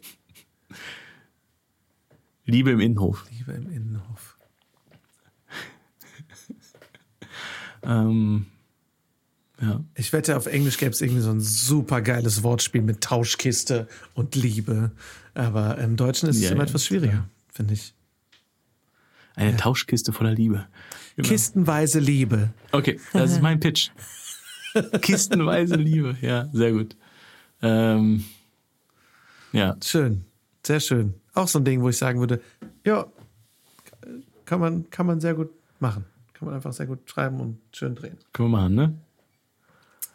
Liebe 2.47 2.71
im 2.71 2.81
Innenhof. 2.81 3.27
Liebe 3.31 3.53
im 3.53 3.71
Innenhof. 3.71 4.38
Ähm, 7.83 8.47
ja. 9.61 9.85
Ich 9.94 10.12
wette, 10.12 10.37
auf 10.37 10.47
Englisch 10.47 10.79
gäbe 10.79 10.92
es 10.92 11.01
irgendwie 11.01 11.21
so 11.21 11.31
ein 11.31 11.40
super 11.40 12.01
geiles 12.03 12.42
Wortspiel 12.42 12.83
mit 12.83 13.01
Tauschkiste 13.01 13.88
und 14.14 14.35
Liebe. 14.35 14.92
Aber 15.35 15.79
im 15.79 15.97
Deutschen 15.97 16.29
ist 16.29 16.37
es 16.37 16.42
Ja, 16.42 16.51
immer 16.51 16.62
ja, 16.62 16.68
etwas 16.68 16.85
schwieriger, 16.87 17.29
finde 17.53 17.75
ich. 17.75 17.94
Eine 19.35 19.57
Tauschkiste 19.57 20.12
voller 20.12 20.33
Liebe. 20.33 20.66
Genau. 21.16 21.29
Kistenweise 21.29 22.01
Liebe. 22.01 22.51
Okay, 22.73 22.99
das 23.12 23.33
ist 23.33 23.42
mein 23.42 23.61
Pitch. 23.61 23.90
Kistenweise 25.01 25.77
Liebe. 25.77 26.16
Ja, 26.21 26.49
sehr 26.53 26.73
gut. 26.73 26.97
Ähm, 27.62 28.25
ja, 29.53 29.77
Schön. 29.83 30.25
Sehr 30.66 30.81
schön. 30.81 31.14
Auch 31.35 31.49
so 31.49 31.61
ein 31.61 31.64
Ding, 31.64 31.81
wo 31.83 31.88
ich 31.88 31.97
sagen 31.97 32.21
würde, 32.21 32.40
ja, 32.85 33.07
kann 34.44 34.61
man, 34.61 34.90
kann 34.90 35.07
man 35.07 35.21
sehr 35.21 35.35
gut 35.35 35.51
machen. 35.81 36.05
Kann 36.35 36.47
man 36.47 36.55
einfach 36.57 36.73
sehr 36.73 36.87
gut 36.87 37.09
schreiben 37.09 37.40
und 37.40 37.59
schön 37.73 37.94
drehen. 37.94 38.16
können 38.33 38.51
wir 38.51 38.59
machen, 38.59 38.75
ne? 38.75 38.94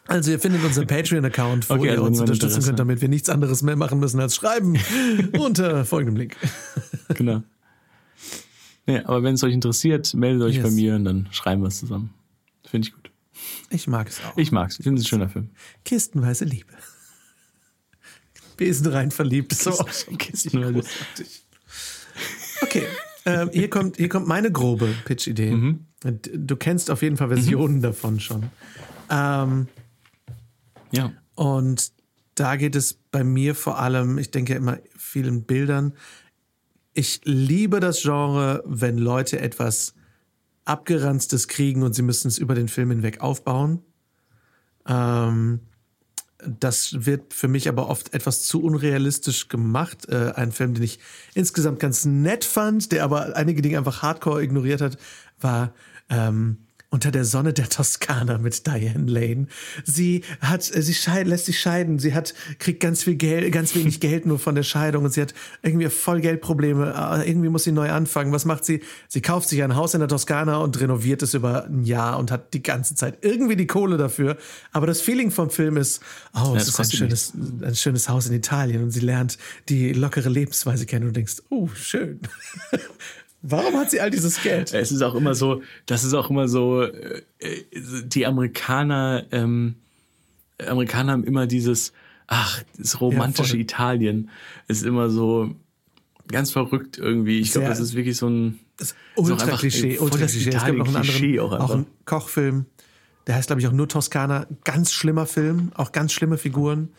Also 0.06 0.30
ihr 0.32 0.38
findet 0.38 0.62
unseren 0.64 0.86
Patreon-Account, 0.86 1.70
wo 1.70 1.74
Okay, 1.74 1.86
ihr 1.86 1.90
also 1.92 2.02
uns 2.04 2.10
niemand 2.12 2.28
unterstützen 2.30 2.44
Interesse. 2.56 2.68
könnt, 2.68 2.78
damit 2.78 3.00
wir 3.00 3.08
nichts 3.08 3.28
anderes 3.30 3.62
mehr 3.62 3.76
machen 3.76 3.98
müssen 4.00 4.20
als 4.20 4.34
schreiben. 4.36 4.76
unter 5.38 5.84
folgendem 5.84 6.16
Link. 6.16 6.36
Genau. 7.14 7.42
Ja, 8.86 9.06
aber 9.06 9.22
wenn 9.22 9.34
es 9.34 9.42
euch 9.42 9.54
interessiert, 9.54 10.12
meldet 10.12 10.42
euch 10.42 10.56
Yes. 10.56 10.64
bei 10.64 10.70
mir 10.70 10.94
und 10.96 11.04
dann 11.06 11.28
schreiben 11.30 11.62
wir 11.62 11.68
es 11.68 11.78
zusammen. 11.80 12.10
Finde 12.66 12.88
ich 12.88 12.94
gut. 12.94 13.10
Ich 13.70 13.86
mag 13.86 14.08
es 14.08 14.20
auch. 14.22 14.36
Ich 14.36 14.52
mag's. 14.52 14.78
Ich 14.78 14.84
finde 14.84 15.00
es 15.00 15.06
ein 15.06 15.08
schöner 15.08 15.28
Film. 15.30 15.48
Kistenweise 15.86 16.44
Liebe. 16.44 16.72
Besen 18.58 18.86
rein 18.88 19.10
verliebt. 19.10 19.54
Schon 19.54 20.18
Kistenweise. 20.18 20.82
Okay, 22.62 22.84
ähm, 23.24 23.50
hier, 23.52 23.68
kommt, 23.70 23.96
hier 23.96 24.08
kommt 24.08 24.28
meine 24.28 24.52
grobe 24.52 24.94
Pitch-Idee. 25.06 25.50
Mhm. 25.52 25.86
Du 26.34 26.56
kennst 26.56 26.90
auf 26.90 27.02
jeden 27.02 27.16
Fall 27.16 27.28
Versionen 27.28 27.80
davon 27.80 28.20
schon. 28.20 28.44
Ähm, 29.10 29.66
Ja. 30.96 31.12
und 31.34 31.92
da 32.34 32.56
geht 32.56 32.74
es 32.74 32.94
bei 32.94 33.22
mir 33.22 33.54
vor 33.54 33.78
allem, 33.78 34.18
ich 34.18 34.30
denke 34.30 34.54
immer 34.54 34.78
viel 34.96 35.26
in 35.26 35.44
Bildern. 35.44 35.94
Ich 36.92 37.20
liebe 37.24 37.80
das 37.80 38.02
Genre, 38.02 38.62
wenn 38.66 38.98
Leute 38.98 39.40
etwas 39.40 39.94
Abgeranztes 40.64 41.48
kriegen 41.48 41.82
und 41.82 41.94
sie 41.94 42.02
müssen 42.02 42.28
es 42.28 42.38
über 42.38 42.54
den 42.54 42.68
Film 42.68 42.90
hinweg 42.90 43.20
aufbauen. 43.20 43.82
Ähm, 44.86 45.60
das 46.46 47.06
wird 47.06 47.32
für 47.32 47.48
mich 47.48 47.68
aber 47.68 47.88
oft 47.88 48.14
etwas 48.14 48.42
zu 48.42 48.62
unrealistisch 48.62 49.48
gemacht. 49.48 50.08
Äh, 50.08 50.32
ein 50.34 50.52
Film, 50.52 50.74
den 50.74 50.82
ich 50.82 50.98
insgesamt 51.34 51.80
ganz 51.80 52.04
nett 52.04 52.44
fand, 52.44 52.92
der 52.92 53.04
aber 53.04 53.36
einige 53.36 53.62
Dinge 53.62 53.78
einfach 53.78 54.02
hardcore 54.02 54.42
ignoriert 54.42 54.80
hat, 54.80 54.98
war 55.40 55.72
ähm, 56.08 56.63
unter 56.94 57.10
der 57.10 57.24
Sonne 57.24 57.52
der 57.52 57.68
Toskana 57.68 58.38
mit 58.38 58.68
Diane 58.68 59.10
Lane. 59.10 59.48
Sie 59.84 60.22
hat, 60.40 60.72
äh, 60.74 60.80
sie 60.80 60.94
scheid, 60.94 61.26
lässt 61.26 61.46
sich 61.46 61.58
scheiden. 61.58 61.98
Sie 61.98 62.14
hat, 62.14 62.34
kriegt 62.60 62.78
ganz 62.78 63.02
viel 63.02 63.16
Geld, 63.16 63.52
ganz 63.52 63.74
wenig 63.74 63.98
Geld 63.98 64.26
nur 64.26 64.38
von 64.38 64.54
der 64.54 64.62
Scheidung 64.62 65.04
und 65.04 65.12
sie 65.12 65.20
hat 65.20 65.34
irgendwie 65.62 65.88
voll 65.90 66.20
Geldprobleme. 66.20 66.94
Äh, 67.24 67.28
Irgendwie 67.28 67.48
muss 67.48 67.64
sie 67.64 67.72
neu 67.72 67.90
anfangen. 67.90 68.30
Was 68.30 68.44
macht 68.44 68.64
sie? 68.64 68.80
Sie 69.08 69.20
kauft 69.20 69.48
sich 69.48 69.64
ein 69.64 69.74
Haus 69.74 69.94
in 69.94 70.00
der 70.00 70.08
Toskana 70.08 70.58
und 70.58 70.80
renoviert 70.80 71.22
es 71.22 71.34
über 71.34 71.64
ein 71.64 71.82
Jahr 71.82 72.16
und 72.16 72.30
hat 72.30 72.54
die 72.54 72.62
ganze 72.62 72.94
Zeit 72.94 73.18
irgendwie 73.22 73.56
die 73.56 73.66
Kohle 73.66 73.96
dafür. 73.96 74.36
Aber 74.70 74.86
das 74.86 75.00
Feeling 75.00 75.32
vom 75.32 75.50
Film 75.50 75.76
ist, 75.76 76.00
oh, 76.32 76.52
Ja, 76.54 76.60
es 76.60 76.68
ist 76.68 76.78
ein 76.78 76.90
schönes, 76.92 77.32
ein 77.34 77.74
schönes 77.74 78.08
Haus 78.08 78.28
in 78.28 78.34
Italien 78.34 78.84
und 78.84 78.92
sie 78.92 79.00
lernt 79.00 79.36
die 79.68 79.92
lockere 79.92 80.28
Lebensweise 80.28 80.86
kennen 80.86 81.06
und 81.06 81.08
du 81.08 81.14
denkst, 81.14 81.42
oh, 81.50 81.68
schön. 81.74 82.20
Warum 83.46 83.76
hat 83.76 83.90
sie 83.90 84.00
all 84.00 84.08
dieses 84.08 84.42
Geld? 84.42 84.72
Es 84.72 84.90
ist 84.90 85.02
auch 85.02 85.14
immer 85.14 85.34
so, 85.34 85.60
das 85.84 86.02
ist 86.02 86.14
auch 86.14 86.30
immer 86.30 86.48
so, 86.48 86.82
äh, 86.82 87.22
äh, 87.40 87.62
die 88.06 88.24
Amerikaner, 88.24 89.26
ähm, 89.32 89.74
Amerikaner 90.66 91.12
haben 91.12 91.24
immer 91.24 91.46
dieses, 91.46 91.92
ach, 92.26 92.62
das 92.78 93.02
romantische 93.02 93.50
voll. 93.50 93.60
Italien. 93.60 94.30
Ist 94.66 94.82
immer 94.82 95.10
so 95.10 95.54
ganz 96.28 96.52
verrückt 96.52 96.96
irgendwie. 96.96 97.40
Ich 97.40 97.52
glaube, 97.52 97.68
das 97.68 97.80
ist 97.80 97.94
wirklich 97.94 98.16
so 98.16 98.28
ein 98.30 98.60
Das 98.78 98.94
ultra 99.14 99.58
Klischee, 99.58 99.98
ultra 99.98 100.26
Klischee. 100.26 100.48
Es 100.48 100.64
gibt 100.64 100.78
noch 100.78 100.88
einen 100.88 100.96
anderen, 100.96 101.38
auch 101.40 101.52
auch, 101.52 101.70
einen 101.70 101.86
Kochfilm, 102.06 102.64
der 103.26 103.34
heißt, 103.34 103.48
glaube 103.48 103.60
ich, 103.60 103.68
auch 103.68 103.72
nur 103.72 103.88
Toskana. 103.88 104.46
Ganz 104.64 104.90
schlimmer 104.90 105.26
Film, 105.26 105.70
auch 105.74 105.92
ganz 105.92 106.14
schlimme 106.14 106.38
Figuren. 106.38 106.94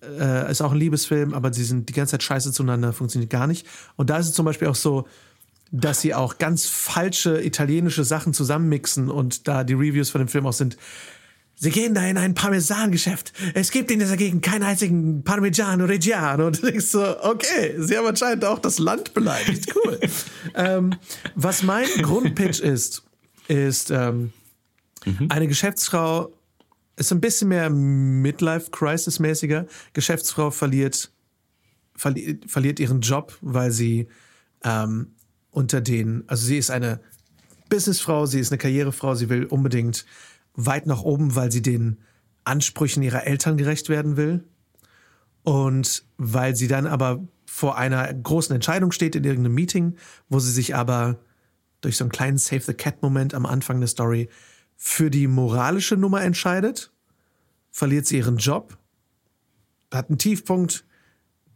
Äh, 0.00 0.48
ist 0.48 0.62
auch 0.62 0.70
ein 0.70 0.78
Liebesfilm, 0.78 1.34
aber 1.34 1.52
sie 1.52 1.64
sind 1.64 1.88
die 1.88 1.92
ganze 1.92 2.12
Zeit 2.12 2.22
scheiße 2.22 2.52
zueinander, 2.52 2.92
funktioniert 2.92 3.30
gar 3.30 3.48
nicht. 3.48 3.66
Und 3.96 4.10
da 4.10 4.18
ist 4.18 4.28
es 4.28 4.32
zum 4.32 4.44
Beispiel 4.44 4.68
auch 4.68 4.76
so, 4.76 5.08
dass 5.72 6.02
sie 6.02 6.14
auch 6.14 6.36
ganz 6.36 6.66
falsche 6.66 7.42
italienische 7.42 8.04
Sachen 8.04 8.34
zusammenmixen 8.34 9.10
und 9.10 9.48
da 9.48 9.64
die 9.64 9.72
Reviews 9.72 10.10
von 10.10 10.20
dem 10.20 10.28
Film 10.28 10.46
auch 10.46 10.52
sind. 10.52 10.76
Sie 11.54 11.70
gehen 11.70 11.94
da 11.94 12.04
in 12.04 12.18
ein 12.18 12.34
Parmesangeschäft. 12.34 13.32
Es 13.54 13.70
gibt 13.70 13.90
in 13.90 13.98
dieser 13.98 14.16
Gegend 14.16 14.42
keinen 14.42 14.64
einzigen 14.64 15.24
Parmigiano 15.24 15.84
Reggiano. 15.84 16.48
Und 16.48 16.58
du 16.62 16.66
denkst 16.66 16.86
so, 16.86 17.22
okay, 17.22 17.74
sie 17.78 17.96
haben 17.96 18.06
anscheinend 18.06 18.44
auch 18.44 18.58
das 18.58 18.78
Land 18.78 19.14
beleidigt. 19.14 19.74
Cool. 19.74 19.98
ähm, 20.54 20.94
was 21.34 21.62
mein 21.62 21.86
Grundpitch 22.02 22.60
ist, 22.60 23.04
ist 23.48 23.90
ähm, 23.90 24.32
eine 25.30 25.48
Geschäftsfrau, 25.48 26.32
ist 26.96 27.12
ein 27.12 27.20
bisschen 27.20 27.48
mehr 27.48 27.70
Midlife-Crisis-mäßiger. 27.70 29.66
Geschäftsfrau 29.94 30.50
verliert, 30.50 31.10
verli 31.96 32.40
verliert 32.46 32.78
ihren 32.78 33.00
Job, 33.00 33.38
weil 33.40 33.70
sie 33.70 34.08
ähm, 34.64 35.14
unter 35.52 35.80
den, 35.80 36.24
also 36.26 36.44
sie 36.44 36.58
ist 36.58 36.70
eine 36.70 37.00
Businessfrau, 37.68 38.26
sie 38.26 38.40
ist 38.40 38.50
eine 38.50 38.58
Karrierefrau, 38.58 39.14
sie 39.14 39.28
will 39.28 39.44
unbedingt 39.44 40.04
weit 40.54 40.86
nach 40.86 41.02
oben, 41.02 41.36
weil 41.36 41.52
sie 41.52 41.62
den 41.62 41.98
Ansprüchen 42.44 43.02
ihrer 43.02 43.26
Eltern 43.26 43.56
gerecht 43.56 43.88
werden 43.88 44.16
will. 44.16 44.44
Und 45.44 46.04
weil 46.18 46.56
sie 46.56 46.68
dann 46.68 46.86
aber 46.86 47.22
vor 47.46 47.76
einer 47.76 48.12
großen 48.12 48.54
Entscheidung 48.54 48.92
steht 48.92 49.14
in 49.14 49.24
irgendeinem 49.24 49.54
Meeting, 49.54 49.96
wo 50.28 50.38
sie 50.38 50.52
sich 50.52 50.74
aber 50.74 51.18
durch 51.80 51.96
so 51.96 52.04
einen 52.04 52.12
kleinen 52.12 52.38
Save 52.38 52.60
the 52.60 52.74
Cat-Moment 52.74 53.34
am 53.34 53.46
Anfang 53.46 53.80
der 53.80 53.88
Story 53.88 54.28
für 54.76 55.10
die 55.10 55.26
moralische 55.26 55.96
Nummer 55.96 56.22
entscheidet, 56.22 56.92
verliert 57.70 58.06
sie 58.06 58.18
ihren 58.18 58.38
Job, 58.38 58.78
hat 59.92 60.08
einen 60.08 60.18
Tiefpunkt, 60.18 60.84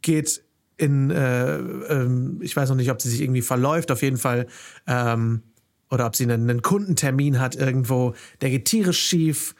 geht 0.03 0.46
in, 0.77 1.11
äh, 1.11 1.57
ähm, 1.57 2.39
ich 2.43 2.57
weiß 2.57 2.69
noch 2.69 2.77
nicht, 2.77 2.91
ob 2.91 3.01
sie 3.01 3.11
sich 3.11 3.21
irgendwie 3.21 3.43
verläuft, 3.43 3.91
auf 3.91 4.03
jeden 4.03 4.19
Fall, 4.19 4.47
ähm, 4.87 5.43
oder 5.91 6.07
ob 6.07 6.17
sie 6.17 6.25
einen, 6.25 6.49
einen 6.51 6.63
Kundentermin 6.63 7.41
hat 7.41 7.55
irgendwo, 7.55 8.15
der 8.41 8.51
geht 8.51 8.67
tierisch 8.67 9.01
schief, 9.01 9.55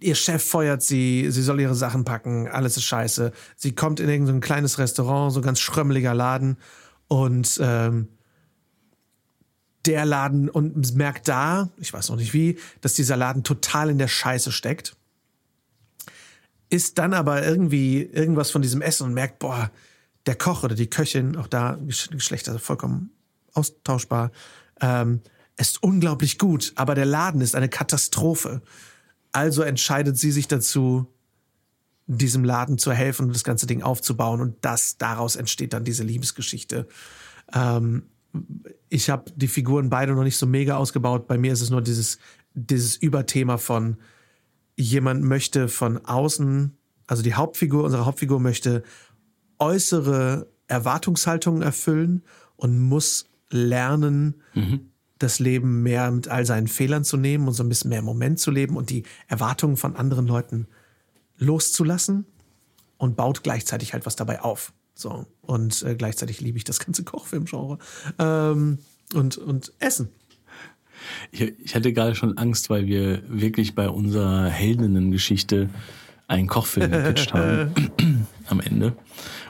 ihr 0.00 0.14
Chef 0.14 0.42
feuert 0.42 0.82
sie, 0.82 1.30
sie 1.30 1.42
soll 1.42 1.60
ihre 1.60 1.74
Sachen 1.74 2.04
packen, 2.04 2.48
alles 2.48 2.76
ist 2.76 2.84
scheiße. 2.84 3.32
Sie 3.56 3.74
kommt 3.74 4.00
in 4.00 4.08
irgendein 4.08 4.40
kleines 4.40 4.78
Restaurant, 4.78 5.32
so 5.32 5.40
ein 5.40 5.44
ganz 5.44 5.60
schrömmeliger 5.60 6.14
Laden. 6.14 6.56
Und 7.08 7.58
ähm, 7.62 8.08
der 9.86 10.04
Laden 10.04 10.48
und 10.48 10.94
merkt 10.94 11.28
da, 11.28 11.70
ich 11.78 11.92
weiß 11.92 12.10
noch 12.10 12.16
nicht 12.16 12.34
wie, 12.34 12.58
dass 12.80 12.94
dieser 12.94 13.16
Laden 13.16 13.44
total 13.44 13.90
in 13.90 13.98
der 13.98 14.08
Scheiße 14.08 14.52
steckt. 14.52 14.96
Isst 16.68 16.98
dann 16.98 17.14
aber 17.14 17.44
irgendwie 17.44 18.02
irgendwas 18.02 18.50
von 18.50 18.62
diesem 18.62 18.80
Essen 18.80 19.06
und 19.06 19.14
merkt, 19.14 19.38
boah, 19.38 19.70
der 20.26 20.34
Koch 20.34 20.64
oder 20.64 20.74
die 20.74 20.88
Köchin, 20.88 21.36
auch 21.36 21.46
da 21.46 21.78
Geschlechter 21.86 22.58
vollkommen 22.58 23.10
austauschbar, 23.54 24.30
ähm, 24.80 25.20
ist 25.56 25.82
unglaublich 25.82 26.38
gut, 26.38 26.72
aber 26.76 26.94
der 26.94 27.06
Laden 27.06 27.40
ist 27.40 27.54
eine 27.54 27.68
Katastrophe. 27.68 28.62
Also 29.32 29.62
entscheidet 29.62 30.16
sie 30.16 30.32
sich 30.32 30.48
dazu, 30.48 31.06
diesem 32.06 32.44
Laden 32.44 32.78
zu 32.78 32.92
helfen 32.92 33.26
und 33.26 33.34
das 33.34 33.44
ganze 33.44 33.66
Ding 33.66 33.82
aufzubauen. 33.82 34.40
Und 34.40 34.56
das 34.62 34.98
daraus 34.98 35.36
entsteht 35.36 35.72
dann 35.72 35.84
diese 35.84 36.02
Liebesgeschichte. 36.02 36.88
Ähm, 37.52 38.04
ich 38.88 39.10
habe 39.10 39.30
die 39.36 39.48
Figuren 39.48 39.90
beide 39.90 40.14
noch 40.14 40.24
nicht 40.24 40.36
so 40.36 40.46
mega 40.46 40.76
ausgebaut. 40.76 41.28
Bei 41.28 41.38
mir 41.38 41.52
ist 41.52 41.60
es 41.60 41.70
nur 41.70 41.82
dieses, 41.82 42.18
dieses 42.54 42.96
Überthema 42.96 43.58
von 43.58 43.96
jemand 44.76 45.22
möchte 45.22 45.68
von 45.68 46.04
außen, 46.04 46.76
also 47.06 47.22
die 47.22 47.34
Hauptfigur, 47.34 47.84
unsere 47.84 48.06
Hauptfigur 48.06 48.40
möchte 48.40 48.82
äußere 49.60 50.48
Erwartungshaltungen 50.66 51.62
erfüllen 51.62 52.22
und 52.56 52.78
muss 52.78 53.26
lernen, 53.50 54.34
mhm. 54.54 54.90
das 55.18 55.38
Leben 55.38 55.82
mehr 55.82 56.10
mit 56.10 56.28
all 56.28 56.46
seinen 56.46 56.68
Fehlern 56.68 57.04
zu 57.04 57.16
nehmen 57.16 57.46
und 57.48 57.54
so 57.54 57.62
ein 57.62 57.68
bisschen 57.68 57.90
mehr 57.90 57.98
im 58.00 58.04
Moment 58.04 58.38
zu 58.38 58.50
leben 58.50 58.76
und 58.76 58.90
die 58.90 59.04
Erwartungen 59.28 59.76
von 59.76 59.96
anderen 59.96 60.26
Leuten 60.26 60.66
loszulassen 61.38 62.26
und 62.98 63.16
baut 63.16 63.42
gleichzeitig 63.42 63.92
halt 63.92 64.06
was 64.06 64.16
dabei 64.16 64.42
auf. 64.42 64.72
So. 64.94 65.26
Und 65.42 65.82
äh, 65.82 65.94
gleichzeitig 65.94 66.40
liebe 66.40 66.58
ich 66.58 66.64
das 66.64 66.78
ganze 66.78 67.04
Kochfilmgenre. 67.04 67.78
Ähm, 68.18 68.78
und, 69.14 69.38
und 69.38 69.72
Essen. 69.78 70.10
Ich, 71.32 71.40
ich 71.40 71.74
hatte 71.74 71.92
gerade 71.92 72.14
schon 72.14 72.36
Angst, 72.36 72.70
weil 72.70 72.86
wir 72.86 73.22
wirklich 73.28 73.74
bei 73.74 73.88
unserer 73.88 74.48
Heldinnengeschichte 74.48 75.70
einen 76.30 76.46
Kochfilm 76.46 76.90
gepitcht 76.90 77.32
haben 77.34 78.26
am 78.48 78.60
Ende. 78.60 78.92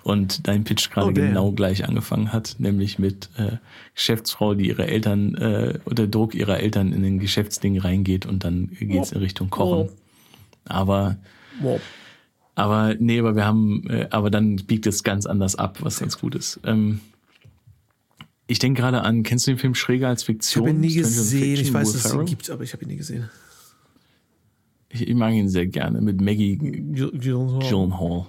Und 0.03 0.49
dein 0.49 0.65
Pitch 0.65 0.91
gerade 0.91 1.11
oh, 1.11 1.13
genau 1.13 1.53
gleich 1.53 1.87
angefangen 1.87 2.33
hat, 2.33 2.57
nämlich 2.59 2.99
mit 2.99 3.29
äh, 3.37 3.59
Geschäftsfrau, 3.95 4.55
die 4.55 4.69
ihre 4.69 4.87
Eltern 4.87 5.35
äh, 5.35 5.79
unter 5.85 6.07
Druck 6.07 6.35
ihrer 6.35 6.59
Eltern 6.59 6.93
in 6.93 7.03
den 7.03 7.19
Geschäftsding 7.19 7.79
reingeht 7.79 8.25
und 8.25 8.45
dann 8.45 8.71
geht's 8.81 9.13
in 9.13 9.19
Richtung 9.19 9.51
Kochen. 9.51 9.91
Aber 10.65 11.17
aber 12.55 12.95
nee, 12.99 13.19
aber 13.19 13.37
wir 13.37 13.45
haben, 13.45 13.89
äh, 13.89 14.07
aber 14.11 14.31
dann 14.31 14.57
biegt 14.57 14.87
es 14.87 15.03
ganz 15.03 15.27
anders 15.27 15.57
ab, 15.57 15.79
was 15.83 16.01
ganz 16.01 16.19
gut 16.19 16.35
ist. 16.35 16.61
Ähm, 16.65 17.01
ich 18.47 18.59
denke 18.59 18.81
gerade 18.81 19.03
an, 19.03 19.23
kennst 19.23 19.47
du 19.47 19.53
den 19.53 19.59
Film 19.59 19.75
Schräger 19.75 20.09
als 20.09 20.25
Fiktion? 20.25 20.65
Ich 20.65 20.69
habe 20.69 20.77
ihn 20.77 20.81
nie 20.81 20.95
gesehen. 20.95 21.61
Ich 21.61 21.73
weiß, 21.73 21.93
dass 21.93 22.07
es 22.07 22.15
ihn 22.15 22.27
gibt, 22.27 22.51
aber 22.51 22.65
ich 22.65 22.73
habe 22.73 22.83
ihn 22.85 22.89
nie 22.89 22.97
gesehen. 22.97 23.31
Ich, 24.93 25.15
mag 25.15 25.33
ihn 25.33 25.49
sehr 25.49 25.67
gerne 25.67 26.01
mit 26.01 26.21
Maggie 26.21 26.57
Gyllenhaal. 26.57 27.61
Gyllenhaal. 27.61 28.27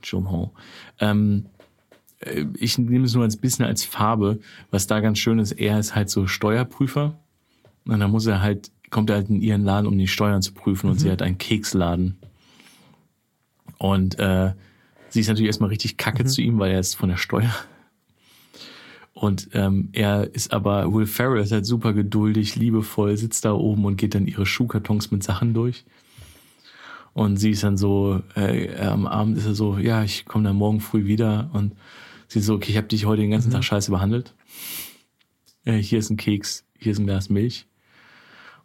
Gyllenhaal. 0.00 0.50
Ähm, 1.00 1.46
äh, 2.20 2.46
ich 2.56 2.78
nehme 2.78 3.04
es 3.04 3.14
nur 3.14 3.24
als 3.24 3.36
bisschen 3.36 3.64
als 3.64 3.84
Farbe. 3.84 4.38
Was 4.70 4.86
da 4.86 5.00
ganz 5.00 5.18
schön 5.18 5.38
ist, 5.38 5.52
er 5.52 5.78
ist 5.78 5.94
halt 5.94 6.08
so 6.08 6.26
Steuerprüfer. 6.26 7.18
Und 7.84 8.00
dann 8.00 8.10
muss 8.10 8.26
er 8.26 8.42
halt, 8.42 8.70
kommt 8.90 9.10
er 9.10 9.16
halt 9.16 9.28
in 9.28 9.40
ihren 9.40 9.64
Laden, 9.64 9.86
um 9.86 9.98
die 9.98 10.08
Steuern 10.08 10.42
zu 10.42 10.52
prüfen. 10.52 10.88
Und 10.88 10.96
mhm. 10.96 11.00
sie 11.00 11.10
hat 11.10 11.22
einen 11.22 11.38
Keksladen. 11.38 12.16
Und 13.78 14.18
äh, 14.18 14.52
sie 15.08 15.20
ist 15.20 15.28
natürlich 15.28 15.48
erstmal 15.48 15.70
richtig 15.70 15.96
kacke 15.96 16.22
mhm. 16.22 16.28
zu 16.28 16.42
ihm, 16.42 16.58
weil 16.58 16.72
er 16.72 16.80
ist 16.80 16.94
von 16.94 17.08
der 17.08 17.16
Steuer. 17.16 17.54
Und 19.18 19.48
ähm, 19.52 19.88
er 19.94 20.32
ist 20.32 20.52
aber, 20.52 20.94
Will 20.94 21.06
Ferrell 21.06 21.42
ist 21.42 21.50
halt 21.50 21.66
super 21.66 21.92
geduldig, 21.92 22.54
liebevoll, 22.54 23.16
sitzt 23.16 23.44
da 23.44 23.52
oben 23.52 23.84
und 23.84 23.96
geht 23.96 24.14
dann 24.14 24.28
ihre 24.28 24.46
Schuhkartons 24.46 25.10
mit 25.10 25.24
Sachen 25.24 25.54
durch. 25.54 25.84
Und 27.14 27.36
sie 27.36 27.50
ist 27.50 27.64
dann 27.64 27.76
so, 27.76 28.22
äh, 28.36 28.76
am 28.76 29.08
Abend 29.08 29.36
ist 29.36 29.46
er 29.46 29.56
so, 29.56 29.76
ja, 29.76 30.04
ich 30.04 30.24
komme 30.24 30.44
dann 30.44 30.54
morgen 30.54 30.80
früh 30.80 31.06
wieder. 31.06 31.50
Und 31.52 31.72
sie 32.28 32.38
ist 32.38 32.46
so, 32.46 32.54
okay, 32.54 32.70
ich 32.70 32.76
habe 32.76 32.86
dich 32.86 33.06
heute 33.06 33.22
den 33.22 33.32
ganzen 33.32 33.48
mhm. 33.48 33.54
Tag 33.54 33.64
scheiße 33.64 33.90
behandelt. 33.90 34.36
Äh, 35.64 35.78
hier 35.78 35.98
ist 35.98 36.10
ein 36.10 36.16
Keks, 36.16 36.64
hier 36.78 36.92
ist 36.92 37.00
ein 37.00 37.06
Glas 37.06 37.28
Milch. 37.28 37.66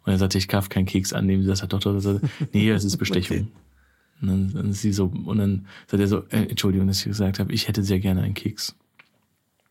Und 0.04 0.12
er 0.12 0.18
sagte, 0.18 0.38
ich 0.38 0.46
darf 0.46 0.68
keinen 0.68 0.86
Keks 0.86 1.12
annehmen. 1.12 1.42
Sie 1.42 1.52
sagt, 1.52 1.72
doch, 1.72 1.80
doch, 1.80 2.00
doch. 2.00 2.20
Nee, 2.52 2.70
das 2.70 2.84
ist 2.84 2.96
Bestechung. 2.96 3.38
okay. 3.38 3.46
Und 4.22 4.28
dann, 4.28 4.52
dann 4.52 4.70
ist 4.70 4.82
sie 4.82 4.92
so, 4.92 5.06
und 5.06 5.36
dann 5.36 5.66
sagt 5.88 6.00
er 6.00 6.06
so, 6.06 6.18
äh, 6.28 6.46
Entschuldigung, 6.48 6.86
dass 6.86 7.00
ich 7.00 7.06
gesagt 7.06 7.40
habe, 7.40 7.52
ich 7.52 7.66
hätte 7.66 7.82
sehr 7.82 7.98
gerne 7.98 8.22
einen 8.22 8.34
Keks. 8.34 8.76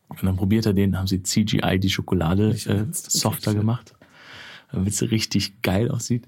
Und 0.08 0.22
dann 0.22 0.36
probiert 0.36 0.66
er 0.66 0.74
den, 0.74 0.98
haben 0.98 1.06
sie 1.06 1.22
CGI 1.22 1.78
die 1.78 1.90
Schokolade 1.90 2.50
äh, 2.50 2.84
softer 2.92 3.54
gemacht, 3.54 3.94
damit 4.70 4.94
sie 4.94 5.10
richtig 5.10 5.62
geil 5.62 5.90
aussieht. 5.90 6.26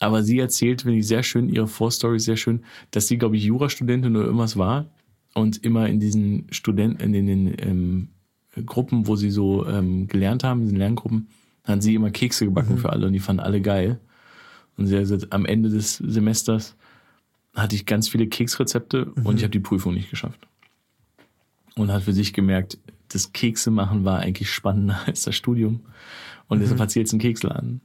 Aber 0.00 0.22
sie 0.22 0.38
erzählt, 0.38 0.82
finde 0.82 0.98
ich, 0.98 1.06
sehr 1.06 1.22
schön, 1.22 1.48
ihre 1.48 1.66
Vorstory 1.66 2.20
sehr 2.20 2.36
schön, 2.36 2.64
dass 2.92 3.08
sie, 3.08 3.18
glaube 3.18 3.36
ich, 3.36 3.44
Jurastudentin 3.44 4.14
oder 4.14 4.26
irgendwas 4.26 4.56
war 4.56 4.86
und 5.34 5.64
immer 5.64 5.88
in 5.88 5.98
diesen 5.98 6.46
Studenten, 6.50 7.02
in 7.02 7.12
den, 7.12 7.28
in 7.28 7.44
den 7.46 7.68
ähm, 7.68 8.08
Gruppen, 8.64 9.06
wo 9.06 9.16
sie 9.16 9.30
so 9.30 9.66
ähm, 9.66 10.06
gelernt 10.06 10.44
haben, 10.44 10.62
in 10.62 10.68
den 10.68 10.76
Lerngruppen, 10.76 11.28
haben 11.64 11.80
sie 11.80 11.94
immer 11.94 12.10
Kekse 12.10 12.44
gebacken 12.44 12.74
mhm. 12.74 12.78
für 12.78 12.90
alle 12.90 13.06
und 13.06 13.12
die 13.12 13.20
fanden 13.20 13.40
alle 13.40 13.60
geil. 13.60 14.00
Und 14.76 14.86
sie 14.86 14.94
hat 14.94 15.02
gesagt, 15.02 15.32
am 15.32 15.44
Ende 15.44 15.68
des 15.68 15.96
Semesters 15.96 16.76
hatte 17.54 17.74
ich 17.74 17.86
ganz 17.86 18.08
viele 18.08 18.28
Keksrezepte 18.28 19.12
mhm. 19.14 19.26
und 19.26 19.36
ich 19.36 19.42
habe 19.42 19.50
die 19.50 19.60
Prüfung 19.60 19.94
nicht 19.94 20.10
geschafft. 20.10 20.46
Und 21.74 21.92
hat 21.92 22.04
für 22.04 22.12
sich 22.12 22.32
gemerkt, 22.32 22.78
das 23.08 23.32
Kekse 23.32 23.70
machen 23.70 24.04
war 24.04 24.20
eigentlich 24.20 24.50
spannender 24.50 24.98
als 25.06 25.22
das 25.22 25.34
Studium. 25.34 25.80
Und 26.48 26.58
mhm. 26.58 26.62
deshalb 26.62 26.80
hat 26.80 26.90
sie 26.90 27.00
jetzt 27.00 27.12
einen 27.12 27.20
Keksladen. 27.20 27.80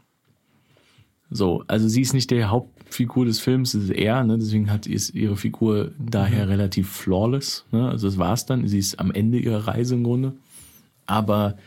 So, 1.30 1.64
also 1.68 1.88
sie 1.88 2.02
ist 2.02 2.14
nicht 2.14 2.30
der 2.30 2.52
Hauptfigur 2.52 3.26
des 3.26 3.40
Films, 3.40 3.74
es 3.74 3.86
ist 3.86 3.90
er, 3.90 4.24
ne? 4.24 4.38
deswegen 4.38 4.70
hat 4.70 4.86
ist 4.86 5.16
ihre 5.16 5.36
Figur 5.36 5.92
daher 5.98 6.46
mhm. 6.46 6.52
relativ 6.52 6.90
flawless. 6.90 7.66
Ne? 7.72 7.90
Also 7.90 8.08
das 8.08 8.18
war's 8.18 8.46
dann. 8.46 8.68
Sie 8.68 8.78
ist 8.78 9.00
am 9.00 9.12
Ende 9.12 9.40
ihrer 9.40 9.68
Reise 9.68 9.96
im 9.96 10.04
Grunde. 10.04 10.34
Aber 11.06 11.58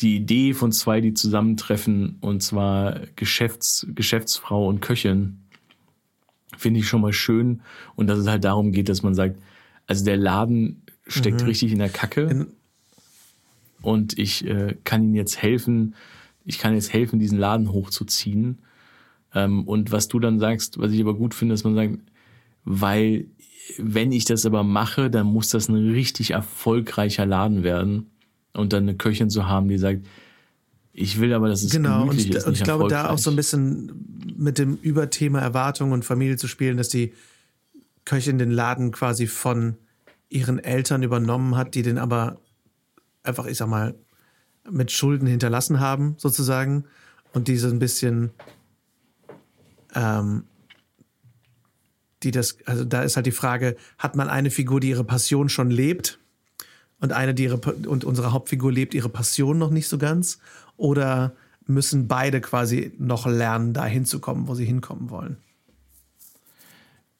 die 0.00 0.16
Idee 0.16 0.52
von 0.52 0.72
zwei, 0.72 1.00
die 1.00 1.14
zusammentreffen, 1.14 2.18
und 2.20 2.42
zwar 2.42 3.00
Geschäfts, 3.16 3.86
Geschäftsfrau 3.94 4.68
und 4.68 4.80
Köchin, 4.80 5.38
finde 6.56 6.80
ich 6.80 6.88
schon 6.88 7.00
mal 7.00 7.14
schön. 7.14 7.62
Und 7.94 8.08
dass 8.08 8.18
es 8.18 8.26
halt 8.26 8.44
darum 8.44 8.72
geht, 8.72 8.90
dass 8.90 9.02
man 9.02 9.14
sagt, 9.14 9.40
also 9.86 10.04
der 10.04 10.18
Laden 10.18 10.82
steckt 11.06 11.40
mhm. 11.40 11.46
richtig 11.46 11.72
in 11.72 11.78
der 11.78 11.88
Kacke. 11.88 12.22
In 12.22 12.46
und 13.82 14.18
ich 14.18 14.46
äh, 14.46 14.76
kann 14.84 15.04
ihnen 15.04 15.14
jetzt 15.14 15.40
helfen, 15.42 15.94
ich 16.44 16.58
kann 16.58 16.74
jetzt 16.74 16.92
helfen, 16.92 17.18
diesen 17.18 17.38
Laden 17.38 17.72
hochzuziehen. 17.72 18.58
Ähm, 19.34 19.64
und 19.64 19.92
was 19.92 20.08
du 20.08 20.18
dann 20.18 20.38
sagst, 20.38 20.78
was 20.78 20.92
ich 20.92 21.00
aber 21.00 21.14
gut 21.14 21.34
finde, 21.34 21.54
dass 21.54 21.64
man 21.64 21.74
sagt, 21.74 21.98
weil 22.64 23.26
wenn 23.78 24.12
ich 24.12 24.24
das 24.24 24.46
aber 24.46 24.62
mache, 24.62 25.10
dann 25.10 25.26
muss 25.26 25.50
das 25.50 25.68
ein 25.68 25.90
richtig 25.90 26.30
erfolgreicher 26.30 27.26
Laden 27.26 27.62
werden. 27.62 28.10
Und 28.52 28.72
dann 28.72 28.84
eine 28.84 28.96
Köchin 28.96 29.28
zu 29.28 29.46
haben, 29.46 29.68
die 29.68 29.76
sagt, 29.76 30.06
ich 30.92 31.20
will 31.20 31.34
aber, 31.34 31.48
dass 31.48 31.62
es 31.62 31.72
genau, 31.72 32.06
gemütlich 32.06 32.30
und, 32.30 32.36
ist. 32.36 32.46
Und 32.46 32.54
ich 32.54 32.62
glaube, 32.62 32.88
da 32.88 33.10
auch 33.10 33.18
so 33.18 33.28
ein 33.28 33.36
bisschen 33.36 34.24
mit 34.36 34.58
dem 34.58 34.76
Überthema 34.76 35.40
Erwartung 35.40 35.92
und 35.92 36.04
Familie 36.04 36.38
zu 36.38 36.48
spielen, 36.48 36.78
dass 36.78 36.88
die 36.88 37.12
Köchin 38.06 38.38
den 38.38 38.50
Laden 38.50 38.92
quasi 38.92 39.26
von 39.26 39.76
ihren 40.30 40.58
Eltern 40.58 41.02
übernommen 41.02 41.56
hat, 41.56 41.74
die 41.74 41.82
den 41.82 41.98
aber 41.98 42.38
einfach, 43.26 43.46
ich 43.46 43.58
sag 43.58 43.68
mal, 43.68 43.94
mit 44.70 44.90
Schulden 44.90 45.26
hinterlassen 45.26 45.80
haben, 45.80 46.14
sozusagen. 46.18 46.84
Und 47.32 47.48
die 47.48 47.56
so 47.56 47.68
ein 47.68 47.78
bisschen, 47.78 48.30
ähm, 49.94 50.44
die 52.22 52.30
das, 52.30 52.58
also 52.66 52.84
da 52.84 53.02
ist 53.02 53.16
halt 53.16 53.26
die 53.26 53.32
Frage, 53.32 53.76
hat 53.98 54.16
man 54.16 54.28
eine 54.28 54.50
Figur, 54.50 54.80
die 54.80 54.90
ihre 54.90 55.04
Passion 55.04 55.48
schon 55.48 55.70
lebt? 55.70 56.18
Und 56.98 57.12
eine, 57.12 57.34
die 57.34 57.44
ihre, 57.44 57.58
und 57.58 58.04
unsere 58.04 58.32
Hauptfigur 58.32 58.72
lebt 58.72 58.94
ihre 58.94 59.10
Passion 59.10 59.58
noch 59.58 59.70
nicht 59.70 59.88
so 59.88 59.98
ganz? 59.98 60.38
Oder 60.76 61.34
müssen 61.66 62.08
beide 62.08 62.40
quasi 62.40 62.92
noch 62.98 63.26
lernen, 63.26 63.74
da 63.74 63.84
hinzukommen, 63.84 64.48
wo 64.48 64.54
sie 64.54 64.64
hinkommen 64.64 65.10
wollen? 65.10 65.36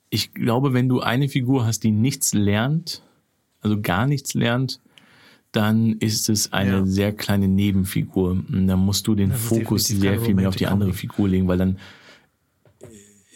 Ich 0.08 0.32
glaube, 0.32 0.72
wenn 0.72 0.88
du 0.88 1.00
eine 1.00 1.28
Figur 1.28 1.66
hast, 1.66 1.80
die 1.80 1.90
nichts 1.90 2.32
lernt, 2.32 3.02
also 3.60 3.80
gar 3.80 4.06
nichts 4.06 4.34
lernt, 4.34 4.80
dann 5.56 5.92
ist 6.00 6.28
es 6.28 6.52
eine 6.52 6.78
ja. 6.78 6.86
sehr 6.86 7.12
kleine 7.12 7.48
Nebenfigur. 7.48 8.30
Und 8.30 8.66
dann 8.66 8.78
musst 8.78 9.06
du 9.06 9.14
den 9.14 9.32
Fokus 9.32 9.86
sehr 9.86 10.20
viel 10.20 10.34
mehr 10.34 10.48
auf 10.48 10.56
die 10.56 10.66
andere 10.66 10.92
Figur 10.92 11.28
legen, 11.28 11.48
weil 11.48 11.58
dann 11.58 11.78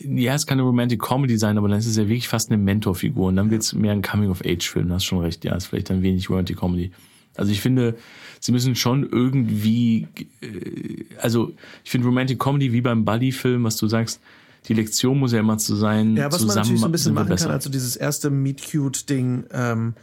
ja, 0.03 0.35
es 0.35 0.47
kann 0.47 0.59
eine 0.59 0.67
Romantic 0.67 1.01
Comedy 1.01 1.37
sein, 1.37 1.59
aber 1.59 1.69
dann 1.69 1.79
ist 1.79 1.87
es 1.87 1.97
ja 1.97 2.05
wirklich 2.05 2.29
fast 2.29 2.51
eine 2.51 2.57
Mentorfigur 2.57 3.29
und 3.29 3.37
dann 3.37 3.51
wird 3.51 3.63
es 3.63 3.75
mehr 3.75 3.93
ein 3.93 4.01
Coming-of-Age-Film, 4.01 4.89
du 4.89 4.95
hast 4.95 5.05
schon 5.05 5.21
recht, 5.21 5.45
ja, 5.45 5.55
ist 5.55 5.67
vielleicht 5.67 5.91
dann 5.91 6.03
wenig 6.03 6.31
Romantic 6.31 6.59
Comedy. 6.59 6.91
Also 7.37 7.53
ich 7.53 7.61
finde, 7.61 7.97
sie 8.41 8.53
müssen 8.53 8.75
schon 8.77 9.07
irgendwie, 9.11 10.09
äh, 10.41 11.05
also 11.21 11.53
ich 11.85 11.91
finde 11.91 12.07
Romantic 12.07 12.39
Comedy 12.39 12.73
wie 12.73 12.81
beim 12.81 13.05
Buddy-Film, 13.05 13.65
was 13.65 13.77
du 13.77 13.89
sagst, 13.89 14.21
die 14.69 14.75
Lektion 14.75 15.19
muss 15.19 15.33
ja 15.33 15.41
immer 15.41 15.59
zu 15.59 15.75
sein, 15.75 16.17
Ja, 16.17 16.33
was 16.33 16.45
man 16.47 16.57
natürlich 16.57 16.81
so 16.81 16.87
ein 16.87 16.93
bisschen 16.93 17.15
machen 17.15 17.29
besser. 17.29 17.47
kann, 17.47 17.55
also 17.55 17.71
dieses 17.71 17.97
erste 17.97 18.31
Meet-Cute-Ding, 18.31 19.45
ähm, 19.53 19.95
äh, 19.97 20.01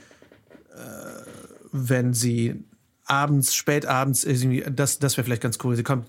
wenn 1.78 2.14
sie 2.14 2.64
abends, 3.06 3.56
spät 3.56 3.86
abends, 3.86 4.24
irgendwie, 4.24 4.64
das, 4.70 5.00
das 5.00 5.18
wäre 5.18 5.26
vielleicht 5.26 5.42
ganz 5.42 5.58
cool. 5.64 5.76
Sie 5.76 5.84
kommt, 5.84 6.08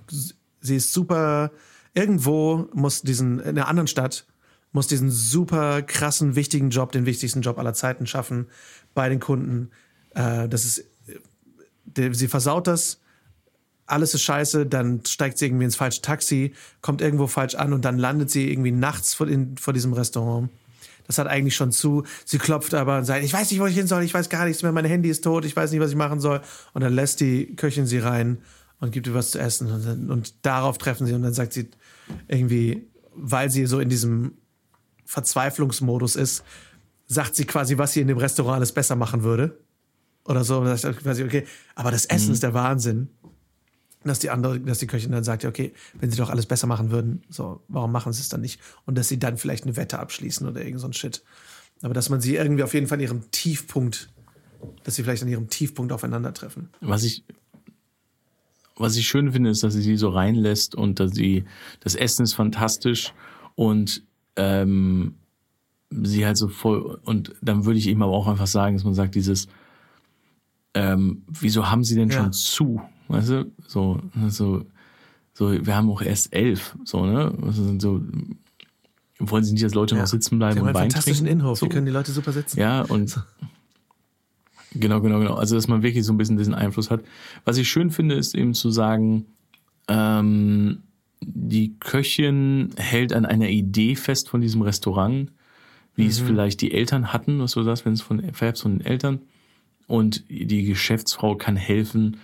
sie 0.61 0.77
ist 0.77 0.93
super, 0.93 1.53
irgendwo 1.95 2.69
muss 2.73 3.03
diesen, 3.03 3.41
in 3.41 3.51
einer 3.51 3.69
anderen 3.69 3.87
Stadt, 3.87 4.27
muss 4.73 4.87
diesen 4.87 5.11
super 5.11 5.83
krassen, 5.83 6.37
wichtigen 6.37 6.71
Job, 6.71 6.93
den 6.93 7.07
wichtigsten 7.07 7.41
Job 7.41 7.59
aller 7.59 7.75
Zeiten 7.75 8.07
schaffen 8.07 8.49
bei 8.95 9.09
den 9.09 9.21
Kunden. 9.21 9.71
Äh, 10.15 10.49
das 10.49 10.65
ist, 10.65 10.85
sie 11.95 12.29
versaut 12.29 12.67
das, 12.67 13.01
alles 13.87 14.15
ist 14.15 14.23
scheiße, 14.23 14.67
dann 14.67 15.05
steigt 15.07 15.39
sie 15.39 15.47
irgendwie 15.47 15.65
ins 15.65 15.77
falsche 15.77 16.03
Taxi, 16.03 16.53
kommt 16.83 17.01
irgendwo 17.01 17.27
falsch 17.27 17.55
an 17.55 17.73
und 17.73 17.85
dann 17.85 17.99
landet 17.99 18.31
sie 18.31 18.51
irgendwie 18.51 18.71
nachts 18.71 19.15
vor, 19.15 19.29
in, 19.29 19.57
vor 19.57 19.73
diesem 19.73 19.95
Restaurant. 19.95 20.51
Das 21.09 21.19
hat 21.19 21.27
eigentlich 21.27 21.57
schon 21.57 21.73
zu. 21.73 22.05
Sie 22.25 22.39
klopft 22.39 22.75
aber 22.75 22.99
und 22.99 23.05
sagt, 23.05 23.25
ich 23.25 23.33
weiß 23.33 23.51
nicht, 23.51 23.61
wo 23.61 23.67
ich 23.67 23.75
hin 23.75 23.87
soll, 23.87 24.05
ich 24.05 24.15
weiß 24.15 24.29
gar 24.29 24.45
nichts 24.45 24.63
mehr, 24.63 24.73
mein 24.73 24.85
Handy 24.85 25.09
ist 25.09 25.25
tot, 25.25 25.45
ich 25.45 25.57
weiß 25.57 25.73
nicht, 25.73 25.81
was 25.81 25.91
ich 25.91 25.97
machen 25.97 26.21
soll. 26.21 26.41
Und 26.75 26.83
dann 26.83 26.93
lässt 26.93 27.21
die 27.21 27.57
Köchin 27.57 27.87
sie 27.87 27.99
rein 27.99 28.39
und 28.79 28.93
gibt 28.93 29.07
ihr 29.07 29.15
was 29.15 29.33
zu 29.33 29.39
essen. 29.39 29.73
Und, 29.73 29.87
dann, 29.87 30.11
und 30.11 30.47
darauf 30.47 30.79
treffen 30.79 31.07
sie 31.07 31.15
und 31.15 31.23
dann 31.23 31.33
sagt 31.33 31.55
sie 31.55 31.71
irgendwie, 32.29 32.87
weil 33.15 33.51
sie 33.51 33.67
so 33.67 33.81
in 33.81 33.89
diesem 33.89 34.33
Verzweiflungsmodus 35.07 36.15
ist, 36.15 36.45
sagt 37.07 37.35
sie 37.35 37.47
quasi, 37.47 37.79
was 37.79 37.95
sie 37.95 38.03
in 38.03 38.09
dem 38.09 38.19
Restaurant 38.19 38.57
alles 38.57 38.73
besser 38.73 38.95
machen 38.95 39.23
würde. 39.23 39.59
Oder 40.27 40.45
so. 40.45 40.59
Und 40.59 40.67
dann 40.67 40.77
sagt 40.77 41.03
quasi, 41.03 41.25
okay, 41.25 41.47
aber 41.75 41.91
das 41.91 42.05
Essen 42.05 42.35
ist 42.35 42.43
der 42.43 42.53
Wahnsinn 42.53 43.09
dass 44.05 44.19
die 44.21 44.31
andere, 44.31 44.61
dass 44.61 44.79
die 44.79 44.87
Köchin 44.87 45.13
dann 45.13 45.25
sagt, 45.25 45.43
ja, 45.43 45.49
okay, 45.49 45.73
wenn 45.99 46.11
sie 46.11 46.17
doch 46.17 46.31
alles 46.31 46.47
besser 46.47 46.67
machen 46.67 46.91
würden, 46.91 47.23
so, 47.29 47.63
warum 47.69 47.93
machen 47.93 48.13
sie 48.13 48.21
es 48.21 48.29
dann 48.29 48.41
nicht? 48.41 48.61
Und 48.87 48.97
dass 48.97 49.09
sie 49.09 49.19
dann 49.19 49.37
vielleicht 49.37 49.65
eine 49.65 49.77
Wette 49.77 49.99
abschließen 49.99 50.47
oder 50.49 50.65
irgend 50.65 50.81
so 50.81 50.87
ein 50.87 50.93
Shit. 50.93 51.23
Aber 51.83 51.95
dass 51.95 52.09
man 52.09 52.21
sie 52.21 52.37
irgendwie 52.37 52.63
auf 52.63 52.75
jeden 52.75 52.87
Fall 52.87 52.99
an 52.99 53.03
ihrem 53.03 53.31
Tiefpunkt, 53.31 54.09
dass 54.85 54.95
sie 54.97 55.03
vielleicht 55.03 55.23
an 55.23 55.29
ihrem 55.29 55.49
Tiefpunkt 55.49 55.93
aufeinandertreffen. 55.93 56.69
was 56.81 57.05
ich 57.05 57.25
was 58.81 58.97
ich 58.97 59.09
schön 59.09 59.33
finde, 59.33 59.51
ist, 59.51 59.65
dass 59.65 59.75
sie 59.75 59.83
sie 59.83 59.97
so 59.97 60.09
reinlässt 60.09 60.77
und 60.77 61.01
dass 61.01 61.11
sie 61.13 61.45
das 61.81 61.97
Essen 61.97 62.23
ist 62.23 62.35
fantastisch 62.35 63.13
und 63.57 64.05
ähm, 64.37 65.17
sie 65.91 66.25
halt 66.25 66.37
so 66.37 66.47
voll 66.47 67.01
und 67.03 67.35
dann 67.43 67.65
würde 67.65 67.79
ich 67.81 67.89
ihm 67.89 68.03
aber 68.03 68.13
auch 68.13 68.29
einfach 68.29 68.47
sagen, 68.47 68.77
dass 68.77 68.85
man 68.85 68.95
sagt 68.95 69.17
dieses 69.17 69.49
ähm, 70.75 71.23
wieso 71.27 71.69
haben 71.71 71.83
sie 71.83 71.97
denn 71.97 72.11
Ja. 72.11 72.19
schon 72.19 72.33
zu, 72.33 72.81
weißt 73.09 73.31
du, 73.31 73.53
so 73.67 74.01
so 74.29 74.65
so 75.35 75.67
wir 75.67 75.77
haben 75.77 75.91
auch 75.91 76.03
erst 76.03 76.33
elf, 76.33 76.77
so 76.85 77.05
ne, 77.07 77.33
also 77.43 77.79
so 77.79 78.03
wollen 79.19 79.45
sie 79.45 79.53
nicht, 79.53 79.65
dass 79.65 79.75
Leute 79.75 79.97
noch 79.97 80.07
sitzen 80.07 80.39
bleiben 80.39 80.61
und 80.61 80.67
einen 80.67 80.75
Wein 80.75 80.83
fantastischen 80.83 81.27
trinken? 81.27 81.41
Innenhof, 81.41 81.59
so. 81.59 81.67
hier 81.67 81.73
können 81.73 81.87
die 81.87 81.93
Leute 81.93 82.13
super 82.13 82.33
sitzen. 82.33 82.59
Ja, 82.61 82.83
und 82.83 83.21
genau, 84.73 85.01
genau, 85.01 85.19
genau. 85.19 85.35
Also, 85.35 85.57
dass 85.57 85.69
man 85.69 85.83
wirklich 85.83 86.05
so 86.05 86.13
ein 86.13 86.17
bisschen 86.17 86.37
diesen 86.37 86.55
Einfluss 86.55 86.91
hat. 86.91 87.01
Was 87.45 87.57
ich 87.57 87.69
schön 87.69 87.91
finde, 87.91 88.15
ist 88.15 88.35
eben 88.35 88.55
zu 88.55 88.71
sagen, 88.71 89.27
ähm, 89.89 90.83
die 91.21 91.75
Köchin 91.81 92.71
hält 92.77 93.13
an 93.13 93.27
einer 93.27 93.49
Idee 93.49 93.97
fest 93.97 94.29
von 94.29 94.41
diesem 94.41 94.63
Restaurant, 94.63 95.33
wie 95.97 96.07
es 96.07 96.21
vielleicht 96.21 96.61
die 96.61 96.73
Eltern 96.73 97.13
hatten, 97.13 97.41
was 97.41 97.53
du 97.53 97.63
sagst, 97.65 97.85
wenn 97.85 97.95
es 97.95 98.03
von 98.03 98.33
Fabs 98.33 98.61
von 98.61 98.79
den 98.79 98.87
Eltern. 98.87 99.21
Und 99.89 100.23
die 100.29 100.63
Geschäftsfrau 100.65 101.35
kann 101.35 101.57
helfen, 101.57 102.19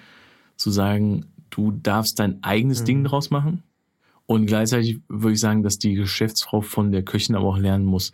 zu 0.64 0.70
sagen, 0.70 1.26
du 1.50 1.70
darfst 1.70 2.18
dein 2.18 2.42
eigenes 2.42 2.84
Ding 2.84 3.04
draus 3.04 3.30
machen. 3.30 3.62
Und 4.26 4.46
gleichzeitig 4.46 5.00
würde 5.08 5.34
ich 5.34 5.40
sagen, 5.40 5.62
dass 5.62 5.78
die 5.78 5.94
Geschäftsfrau 5.94 6.62
von 6.62 6.90
der 6.90 7.02
Köchin 7.02 7.36
aber 7.36 7.46
auch 7.46 7.58
lernen 7.58 7.84
muss, 7.84 8.12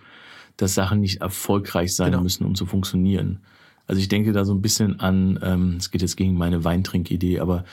dass 0.57 0.74
Sachen 0.74 1.01
nicht 1.01 1.20
erfolgreich 1.20 1.94
sein 1.94 2.11
Genau. 2.11 2.24
müssen, 2.24 2.44
um 2.44 2.57
zu 2.57 2.66
funktionieren. 2.66 3.38
Also 3.86 4.01
ich 4.01 4.09
denke 4.09 4.32
da 4.32 4.44
so 4.44 4.53
ein 4.53 4.61
bisschen 4.61 4.98
an, 4.98 5.38
ähm, 5.42 5.76
es 5.78 5.92
geht 5.92 6.03
jetzt 6.03 6.16
gegen 6.16 6.36
meine 6.36 6.64
Weintrinkidee, 6.64 7.38
aber 7.38 7.64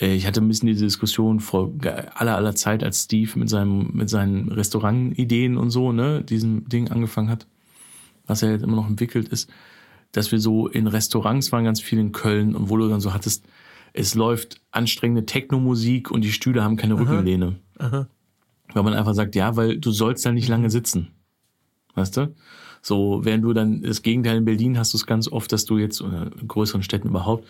äh, 0.00 0.14
ich 0.14 0.26
hatte 0.26 0.40
ein 0.40 0.46
bisschen 0.48 0.68
diese 0.68 0.84
Diskussion 0.84 1.40
vor 1.40 1.72
aller 2.14 2.36
aller 2.36 2.54
Zeit, 2.54 2.84
als 2.84 3.02
Steve 3.02 3.36
mit 3.36 3.48
seinem 3.48 3.90
mit 3.92 4.08
seinen 4.08 4.48
Restaurantideen 4.50 5.56
und 5.56 5.70
so, 5.70 5.90
ne, 5.92 6.22
diesem 6.22 6.68
Ding 6.68 6.88
angefangen 6.90 7.28
hat, 7.30 7.46
was 8.26 8.42
er 8.42 8.52
jetzt 8.52 8.62
immer 8.62 8.76
noch 8.76 8.88
entwickelt 8.88 9.28
ist, 9.28 9.50
dass 10.12 10.30
wir 10.30 10.38
so 10.38 10.68
in 10.68 10.86
Restaurants 10.86 11.50
waren 11.50 11.64
ganz 11.64 11.80
viel 11.80 11.98
in 11.98 12.12
Köln 12.12 12.54
und 12.54 12.70
wo 12.70 12.76
du 12.76 12.88
dann 12.88 13.00
so 13.00 13.12
hattest, 13.12 13.44
es 13.92 14.14
läuft 14.14 14.60
anstrengende 14.70 15.26
Techno-Musik 15.26 16.10
und 16.10 16.22
die 16.22 16.32
Stühle 16.32 16.62
haben 16.62 16.76
keine 16.76 16.98
Rückenlehne. 16.98 17.56
Weil 18.74 18.82
man 18.82 18.94
einfach 18.94 19.14
sagt, 19.14 19.34
ja, 19.34 19.56
weil 19.56 19.78
du 19.78 19.90
sollst 19.90 20.24
da 20.24 20.32
nicht 20.32 20.48
lange 20.48 20.70
sitzen. 20.70 21.08
Weißt 21.94 22.16
du? 22.16 22.34
So, 22.80 23.20
während 23.22 23.44
du 23.44 23.52
dann 23.52 23.82
das 23.82 24.02
Gegenteil 24.02 24.38
in 24.38 24.44
Berlin 24.44 24.78
hast 24.78 24.92
du 24.92 24.96
es 24.96 25.06
ganz 25.06 25.28
oft, 25.28 25.52
dass 25.52 25.64
du 25.64 25.78
jetzt, 25.78 26.00
oder 26.00 26.30
in 26.40 26.48
größeren 26.48 26.82
Städten 26.82 27.08
überhaupt, 27.08 27.46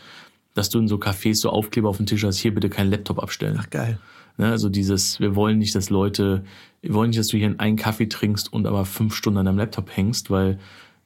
dass 0.55 0.69
du 0.69 0.79
in 0.79 0.89
so 0.89 0.97
Cafés 0.97 1.37
so 1.37 1.51
Aufkleber 1.51 1.89
auf 1.89 1.97
dem 1.97 2.07
Tisch 2.07 2.25
hast, 2.25 2.39
hier 2.39 2.55
bitte 2.55 2.69
keinen 2.69 2.91
Laptop 2.91 3.23
abstellen. 3.23 3.57
Ach, 3.59 3.71
geil. 3.71 3.99
Ne, 4.39 4.51
also 4.51 4.69
dieses, 4.69 5.21
wir 5.21 5.35
wollen 5.35 5.59
nicht, 5.59 5.75
dass 5.75 5.91
Leute, 5.91 6.45
wir 6.81 6.95
wollen 6.95 7.11
nicht, 7.11 7.19
dass 7.19 7.29
du 7.29 7.37
hier 7.37 7.55
einen 7.59 7.77
Kaffee 7.77 8.09
trinkst 8.09 8.53
und 8.53 8.67
aber 8.67 8.85
fünf 8.85 9.15
Stunden 9.15 9.39
an 9.39 9.47
deinem 9.47 9.59
Laptop 9.59 9.95
hängst, 9.95 10.31
weil 10.31 10.59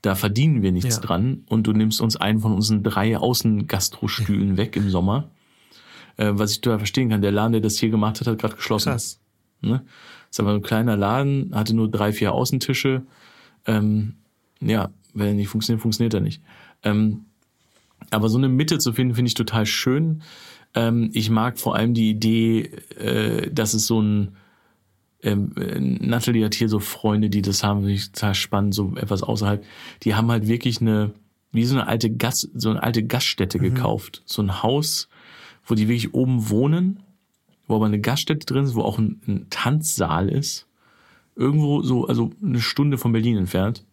da 0.07 0.14
verdienen 0.14 0.62
wir 0.62 0.70
nichts 0.70 0.96
Ja. 0.96 1.02
dran 1.02 1.42
und 1.46 1.66
du 1.66 1.72
nimmst 1.72 2.00
uns 2.00 2.16
einen 2.16 2.38
von 2.38 2.54
unseren 2.54 2.84
drei 2.84 3.18
Außengastrostühlen 3.18 4.57
weg 4.57 4.76
im 4.76 4.88
Sommer. 4.88 5.30
Äh, 6.16 6.30
was 6.34 6.52
ich 6.52 6.61
total 6.61 6.78
verstehen 6.78 7.09
kann, 7.11 7.22
der 7.22 7.32
Laden, 7.32 7.52
der 7.52 7.61
das 7.61 7.76
hier 7.78 7.90
gemacht 7.90 8.20
hat, 8.20 8.28
hat 8.28 8.38
gerade 8.38 8.54
geschlossen. 8.54 8.90
Krass. 8.90 9.18
Ne? 9.62 9.84
Ist 10.30 10.38
aber 10.38 10.52
ein 10.54 10.62
kleiner 10.62 10.96
Laden, 10.96 11.50
hatte 11.54 11.74
nur 11.74 11.90
drei, 11.90 12.12
vier 12.12 12.32
Außentische. 12.32 13.02
Ähm, 13.66 14.14
ja, 14.61 14.90
wenn 15.12 15.26
er 15.26 15.34
nicht 15.34 15.48
funktioniert, 15.48 15.82
funktioniert 15.82 16.14
er 16.14 16.20
nicht. 16.20 16.40
Ähm, 16.84 17.24
aber 18.11 18.28
so 18.28 18.38
eine 18.38 18.48
Mitte 18.48 18.78
zu 18.78 18.92
finden, 18.92 19.14
finde 19.16 19.28
ich 19.28 19.34
total 19.34 19.66
schön. 19.66 20.22
Ähm, 20.74 21.11
ich 21.14 21.30
mag 21.30 21.59
vor 21.59 21.74
allem 21.74 21.94
die 21.94 22.11
Idee, 22.11 22.70
äh, 22.96 23.50
dass 23.50 23.74
es 23.74 23.88
so 23.88 24.00
ein 24.00 24.36
ähm, 25.22 25.52
äh, 25.56 25.80
Natalie 25.80 26.44
hat 26.44 26.54
hier 26.54 26.68
so 26.68 26.78
Freunde, 26.78 27.30
die 27.30 27.42
das 27.42 27.62
haben, 27.62 27.80
finde 27.80 27.94
ich 27.94 28.12
total 28.12 28.34
spannend, 28.34 28.74
so 28.74 28.94
etwas 28.96 29.22
außerhalb. 29.22 29.64
Die 30.02 30.14
haben 30.14 30.30
halt 30.30 30.46
wirklich 30.46 30.80
eine, 30.80 31.12
wie 31.52 31.64
so 31.64 31.74
eine 31.74 31.86
alte 31.86 32.10
Gas, 32.10 32.48
so 32.54 32.70
eine 32.70 32.82
alte 32.82 33.04
Gaststätte 33.04 33.58
gekauft. 33.58 34.22
So 34.26 34.42
ein 34.42 34.62
Haus, 34.62 35.08
wo 35.64 35.74
die 35.74 35.88
wirklich 35.88 36.14
oben 36.14 36.50
wohnen, 36.50 37.00
wo 37.66 37.76
aber 37.76 37.86
eine 37.86 38.00
Gaststätte 38.00 38.46
drin 38.46 38.64
ist, 38.64 38.74
wo 38.74 38.82
auch 38.82 38.98
ein, 38.98 39.20
ein 39.26 39.46
Tanzsaal 39.50 40.28
ist. 40.28 40.66
Irgendwo 41.34 41.82
so, 41.82 42.06
also 42.06 42.30
eine 42.42 42.60
Stunde 42.60 42.98
von 42.98 43.12
Berlin 43.12 43.36
entfernt. 43.36 43.84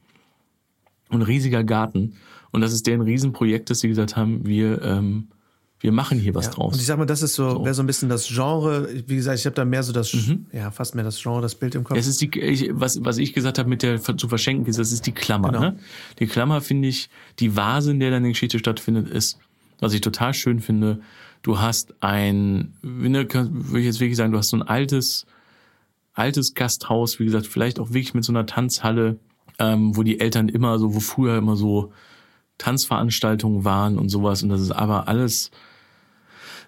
Und 1.10 1.22
ein 1.22 1.26
riesiger 1.26 1.64
Garten. 1.64 2.16
Und 2.52 2.62
das 2.62 2.74
ist 2.74 2.88
deren 2.88 3.02
Riesenprojekt, 3.02 3.70
dass 3.70 3.80
sie 3.80 3.88
gesagt 3.88 4.16
haben, 4.16 4.46
wir, 4.46 4.82
ähm, 4.82 5.28
wir 5.84 5.92
machen 5.92 6.18
hier 6.18 6.34
was 6.34 6.46
Ja. 6.46 6.52
draus. 6.54 6.74
Und 6.76 6.80
ich 6.80 6.86
sag 6.86 6.98
mal, 6.98 7.06
das 7.06 7.22
ist 7.22 7.34
so, 7.36 7.66
wäre 7.66 7.74
so 7.74 7.84
ein 7.84 7.88
bisschen 7.88 8.08
das 8.08 8.26
Genre. 8.30 8.88
Wie 9.06 9.18
gesagt, 9.18 9.38
ich 9.38 9.46
habe 9.46 9.54
da 9.54 9.66
mehr 9.66 9.84
so 9.84 9.92
das, 9.92 10.16
ja, 10.54 10.72
fast 10.72 10.96
mehr 10.96 11.04
das 11.04 11.22
Genre, 11.22 11.42
das 11.42 11.56
Bild 11.56 11.76
im 11.76 11.84
Kopf. 11.84 11.98
Es 11.98 12.08
ist 12.08 12.22
die, 12.22 12.40
ich, 12.40 12.70
was, 12.72 13.04
was 13.04 13.18
ich 13.18 13.34
gesagt 13.34 13.60
habe 13.60 13.68
mit 13.68 13.84
der 13.84 14.02
zu 14.02 14.30
verschenken, 14.30 14.66
ist, 14.66 14.80
das 14.80 14.94
ist 14.94 15.06
die 15.06 15.12
Klammer. 15.12 15.50
Genau. 15.50 15.60
Ne? 15.60 15.80
Die 16.20 16.26
Klammer 16.26 16.62
finde 16.62 16.88
ich, 16.88 17.10
die 17.40 17.58
Vase, 17.58 17.92
in 17.92 18.00
der 18.00 18.12
deine 18.12 18.30
Geschichte 18.30 18.60
stattfindet, 18.60 19.10
ist, 19.10 19.40
was 19.82 19.94
ich 19.94 20.00
total 20.00 20.34
schön 20.34 20.62
finde. 20.62 21.02
Du 21.42 21.60
hast 21.60 21.94
ein, 22.00 22.74
ne, 22.82 23.28
würde 23.30 23.80
ich 23.80 23.86
jetzt 23.86 24.00
wirklich 24.00 24.16
sagen, 24.16 24.32
du 24.32 24.38
hast 24.38 24.52
so 24.52 24.58
ein 24.58 24.64
altes, 24.64 25.26
altes 26.14 26.54
Gasthaus, 26.54 27.20
wie 27.20 27.26
gesagt, 27.26 27.46
vielleicht 27.46 27.82
auch 27.82 27.90
wirklich 27.90 28.14
mit 28.14 28.24
so 28.24 28.32
einer 28.32 28.46
Tanzhalle, 28.46 29.18
ähm, 29.60 29.98
wo 29.98 30.04
die 30.04 30.22
Eltern 30.22 30.48
immer 30.48 30.80
so, 30.80 30.96
wo 30.96 31.02
früher 31.02 31.38
immer 31.38 31.58
so 31.58 31.92
Tanzveranstaltungen 32.58 33.66
waren 33.66 33.98
und 33.98 34.10
sowas. 34.10 34.44
Und 34.44 34.50
das 34.50 34.62
ist 34.62 34.72
aber 34.72 35.08
alles, 35.08 35.52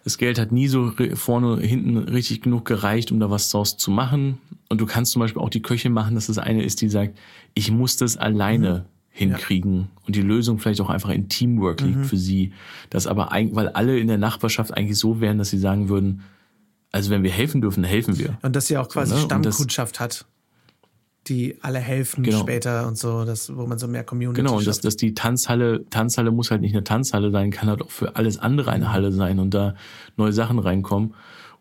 das 0.05 0.17
Geld 0.17 0.39
hat 0.39 0.51
nie 0.53 0.67
so 0.69 0.93
vorne, 1.15 1.59
hinten 1.59 1.97
richtig 1.97 2.41
genug 2.41 2.63
gereicht, 2.63 3.11
um 3.11 3.19
da 3.19 3.29
was 3.29 3.49
draus 3.49 3.75
zu 3.75 3.91
machen. 3.91 4.37
Und 4.69 4.79
du 4.79 4.85
kannst 4.85 5.11
zum 5.11 5.19
Beispiel 5.19 5.41
auch 5.41 5.49
die 5.49 5.61
Köche 5.61 5.89
machen, 5.89 6.15
dass 6.15 6.27
das 6.27 6.37
eine 6.37 6.63
ist, 6.63 6.79
die 6.81 6.89
sagt, 6.89 7.17
ich 7.55 7.71
muss 7.71 7.97
das 7.97 8.15
alleine 8.15 8.85
hinkriegen. 9.09 9.87
Und 10.05 10.15
die 10.15 10.21
Lösung 10.21 10.59
vielleicht 10.59 10.79
auch 10.81 10.89
einfach 10.89 11.09
in 11.09 11.27
Teamwork 11.27 11.81
liegt 11.81 12.05
für 12.05 12.17
sie. 12.17 12.53
Das 12.89 13.07
aber 13.07 13.31
eigentlich, 13.31 13.55
weil 13.55 13.69
alle 13.69 13.97
in 13.99 14.07
der 14.07 14.17
Nachbarschaft 14.17 14.73
eigentlich 14.75 14.97
so 14.99 15.19
wären, 15.21 15.37
dass 15.39 15.49
sie 15.49 15.57
sagen 15.57 15.89
würden, 15.89 16.21
also 16.91 17.09
wenn 17.09 17.23
wir 17.23 17.31
helfen 17.31 17.61
dürfen, 17.61 17.83
helfen 17.83 18.17
wir. 18.19 18.37
Und 18.41 18.55
dass 18.55 18.67
sie 18.67 18.77
auch 18.77 18.87
quasi 18.89 19.15
ne? 19.15 19.21
Und 19.23 19.31
das- 19.45 19.55
Stammkundschaft 19.55 19.99
hat, 19.99 20.25
die 21.27 21.57
alle 21.61 21.79
helfen 21.79 22.23
Genau. 22.23 22.39
später 22.39 22.87
und 22.87 22.97
so, 22.97 23.25
das, 23.25 23.55
wo 23.55 23.65
man 23.65 23.77
so 23.79 23.87
mehr 23.87 24.03
Community 24.03 24.41
Genau, 24.41 24.57
und 24.57 24.67
dass, 24.67 24.79
dass 24.79 24.95
die 24.95 25.13
Tanzhalle, 25.13 25.85
Tanzhalle 25.89 26.31
muss 26.31 26.51
halt 26.51 26.61
nicht 26.61 26.73
eine 26.73 26.83
Tanzhalle 26.83 27.31
sein, 27.31 27.51
kann 27.51 27.69
halt 27.69 27.81
auch 27.81 27.91
für 27.91 28.15
alles 28.15 28.37
andere 28.37 28.71
eine 28.71 28.91
Halle 28.91 29.11
sein 29.11 29.39
und 29.39 29.53
da 29.53 29.75
neue 30.17 30.33
Sachen 30.33 30.59
reinkommen. 30.59 31.13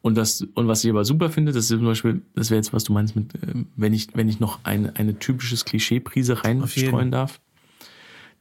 Und 0.03 0.17
das, 0.17 0.47
und 0.55 0.69
was 0.69 0.85
ich 0.85 0.91
aber 0.91 1.07
super 1.07 1.31
finde, 1.31 1.53
das 1.53 1.65
ist 1.65 1.79
zum 1.79 1.85
Beispiel, 1.87 2.21
das 2.35 2.51
wäre 2.51 2.59
jetzt, 2.59 2.75
was 2.75 2.85
du 2.85 2.93
meinst 2.93 3.17
mit, 3.17 3.35
äh, 3.37 3.65
wenn 3.77 3.95
ich, 3.95 4.09
wenn 4.15 4.29
ich 4.29 4.39
noch 4.39 4.61
eine, 4.65 4.95
eine 4.97 5.19
typisches 5.19 5.65
Klischeeprise 5.65 6.45
reinstreuen 6.45 7.11
darf, 7.11 7.41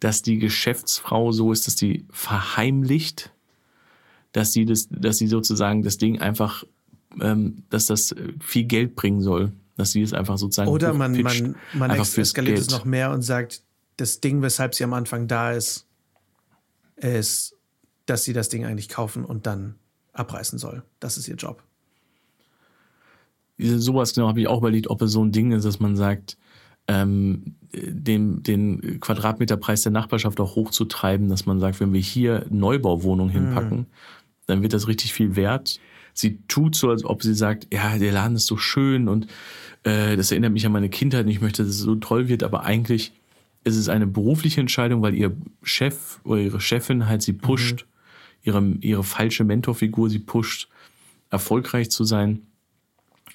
dass 0.02 0.22
die 0.22 0.40
Geschäftsfrau 0.40 1.32
so 1.32 1.54
ist, 1.54 1.68
dass 1.68 1.78
die 1.78 2.06
verheimlicht, 2.10 3.32
dass 4.34 4.52
sie 4.52 4.66
das, 4.66 4.90
dass 4.90 5.20
sie 5.20 5.28
sozusagen 5.28 5.84
das 5.84 5.98
Ding 5.98 6.20
einfach, 6.20 6.66
ähm, 7.22 7.64
dass 7.70 7.86
das 7.86 8.12
äh, 8.12 8.34
viel 8.42 8.66
Geld 8.66 8.96
bringen 8.96 9.22
soll, 9.22 9.54
dass 9.76 9.92
sie 9.92 10.02
es 10.02 10.14
einfach 10.14 10.38
sozusagen 10.38 10.70
Oder 10.70 10.94
man, 10.94 11.20
man, 11.22 11.56
man 11.74 11.92
eskaliert 11.92 12.60
es 12.60 12.70
noch 12.70 12.86
mehr 12.86 13.12
und 13.12 13.22
sagt, 13.22 13.64
das 13.98 14.20
Ding, 14.20 14.42
weshalb 14.42 14.76
sie 14.76 14.84
am 14.84 14.94
Anfang 14.94 15.28
da 15.28 15.52
ist, 15.52 15.88
ist, 16.96 17.56
dass 18.06 18.24
sie 18.24 18.34
das 18.34 18.50
Ding 18.50 18.66
eigentlich 18.66 18.90
kaufen 18.90 19.26
und 19.26 19.46
dann 19.46 19.76
abreißen 20.14 20.60
soll. 20.60 20.84
Das 21.00 21.18
ist 21.18 21.28
ihr 21.28 21.36
Job. 21.36 21.64
Sowas 23.58 24.14
genau 24.14 24.28
habe 24.28 24.42
ich 24.42 24.48
auch 24.48 24.60
überlegt, 24.60 24.90
ob 24.90 25.02
es 25.02 25.12
so 25.12 25.24
ein 25.24 25.32
Ding 25.32 25.52
ist, 25.52 25.64
dass 25.64 25.80
man 25.80 25.96
sagt, 25.96 26.38
ähm, 26.88 27.56
den, 27.72 28.44
den 28.44 29.00
Quadratmeterpreis 29.00 29.82
der 29.84 29.92
Nachbarschaft 29.92 30.40
auch 30.40 30.56
hochzutreiben, 30.56 31.30
dass 31.30 31.46
man 31.46 31.60
sagt, 31.60 31.80
wenn 31.80 31.94
wir 31.94 32.02
hier 32.02 32.46
Neubauwohnungen 32.50 33.32
hinpacken, 33.32 33.88
dann 34.48 34.62
wird 34.62 34.74
das 34.74 34.88
richtig 34.88 35.14
viel 35.14 35.36
wert. 35.36 35.80
Sie 36.14 36.40
tut 36.48 36.76
so, 36.76 36.90
als 36.90 37.04
ob 37.04 37.24
sie 37.24 37.34
sagt, 37.34 37.68
ja, 37.74 37.98
der 37.98 38.12
Laden 38.12 38.36
ist 38.36 38.48
so 38.48 38.58
schön 38.58 39.08
und 39.08 39.28
äh, 39.84 40.16
das 40.16 40.32
erinnert 40.32 40.54
mich 40.54 40.66
an 40.66 40.72
meine 40.72 40.90
Kindheit 40.90 41.26
und 41.26 41.32
ich 41.32 41.42
möchte, 41.42 41.64
dass 41.64 41.72
es 41.72 41.80
so 41.80 41.96
toll 41.96 42.28
wird, 42.28 42.44
aber 42.44 42.64
eigentlich 42.64 43.14
ist 43.64 43.78
es 43.78 43.90
eine 43.90 44.08
berufliche 44.08 44.60
Entscheidung, 44.60 45.02
weil 45.02 45.16
ihr 45.16 45.36
Chef 45.64 46.20
oder 46.24 46.42
ihre 46.42 46.60
Chefin 46.60 47.08
halt 47.08 47.22
sie 47.22 47.34
pusht, 47.34 47.86
ihre, 48.44 48.62
ihre 48.82 49.04
falsche 49.04 49.44
Mentorfigur 49.44 50.10
sie 50.10 50.20
pusht, 50.20 50.70
erfolgreich 51.30 51.90
zu 51.90 52.04
sein. 52.04 52.44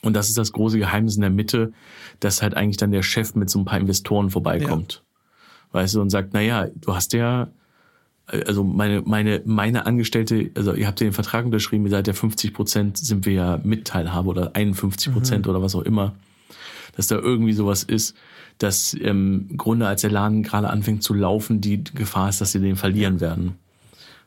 Und 0.02 0.14
das 0.14 0.28
ist 0.28 0.38
das 0.38 0.52
große 0.52 0.78
Geheimnis 0.78 1.16
in 1.16 1.22
der 1.22 1.30
Mitte, 1.30 1.72
dass 2.20 2.42
halt 2.42 2.54
eigentlich 2.54 2.76
dann 2.76 2.92
der 2.92 3.02
Chef 3.02 3.34
mit 3.34 3.50
so 3.50 3.58
ein 3.58 3.64
paar 3.64 3.80
Investoren 3.80 4.30
vorbeikommt. 4.30 5.02
Weißt 5.72 5.94
du, 5.94 6.00
und 6.00 6.10
sagt, 6.10 6.30
na 6.32 6.40
ja, 6.40 6.68
du 6.74 6.94
hast 6.94 7.12
ja, 7.14 7.50
also 8.28 8.62
meine, 8.62 9.02
meine, 9.02 9.42
meine 9.44 9.86
Angestellte, 9.86 10.50
also 10.54 10.74
ihr 10.74 10.86
habt 10.86 11.00
ja 11.00 11.06
den 11.06 11.12
Vertrag 11.12 11.46
unterschrieben, 11.46 11.84
ihr 11.84 11.90
seid 11.90 12.06
ja 12.06 12.12
50 12.12 12.52
Prozent 12.52 12.98
sind 12.98 13.24
wir 13.24 13.32
ja 13.32 13.60
Mitteilhabe 13.62 14.28
oder 14.28 14.54
51 14.54 15.12
Prozent 15.12 15.46
oder 15.48 15.62
was 15.62 15.74
auch 15.74 15.82
immer. 15.82 16.14
Dass 16.94 17.06
da 17.06 17.16
irgendwie 17.16 17.52
sowas 17.52 17.84
ist, 17.84 18.16
dass 18.58 18.94
ähm, 19.00 19.46
im 19.50 19.56
Grunde, 19.56 19.86
als 19.86 20.02
der 20.02 20.10
Laden 20.10 20.42
gerade 20.42 20.68
anfängt 20.68 21.02
zu 21.02 21.14
laufen, 21.14 21.60
die 21.60 21.82
Gefahr 21.84 22.28
ist, 22.28 22.40
dass 22.40 22.52
sie 22.52 22.60
den 22.60 22.76
verlieren 22.76 23.20
werden. 23.20 23.54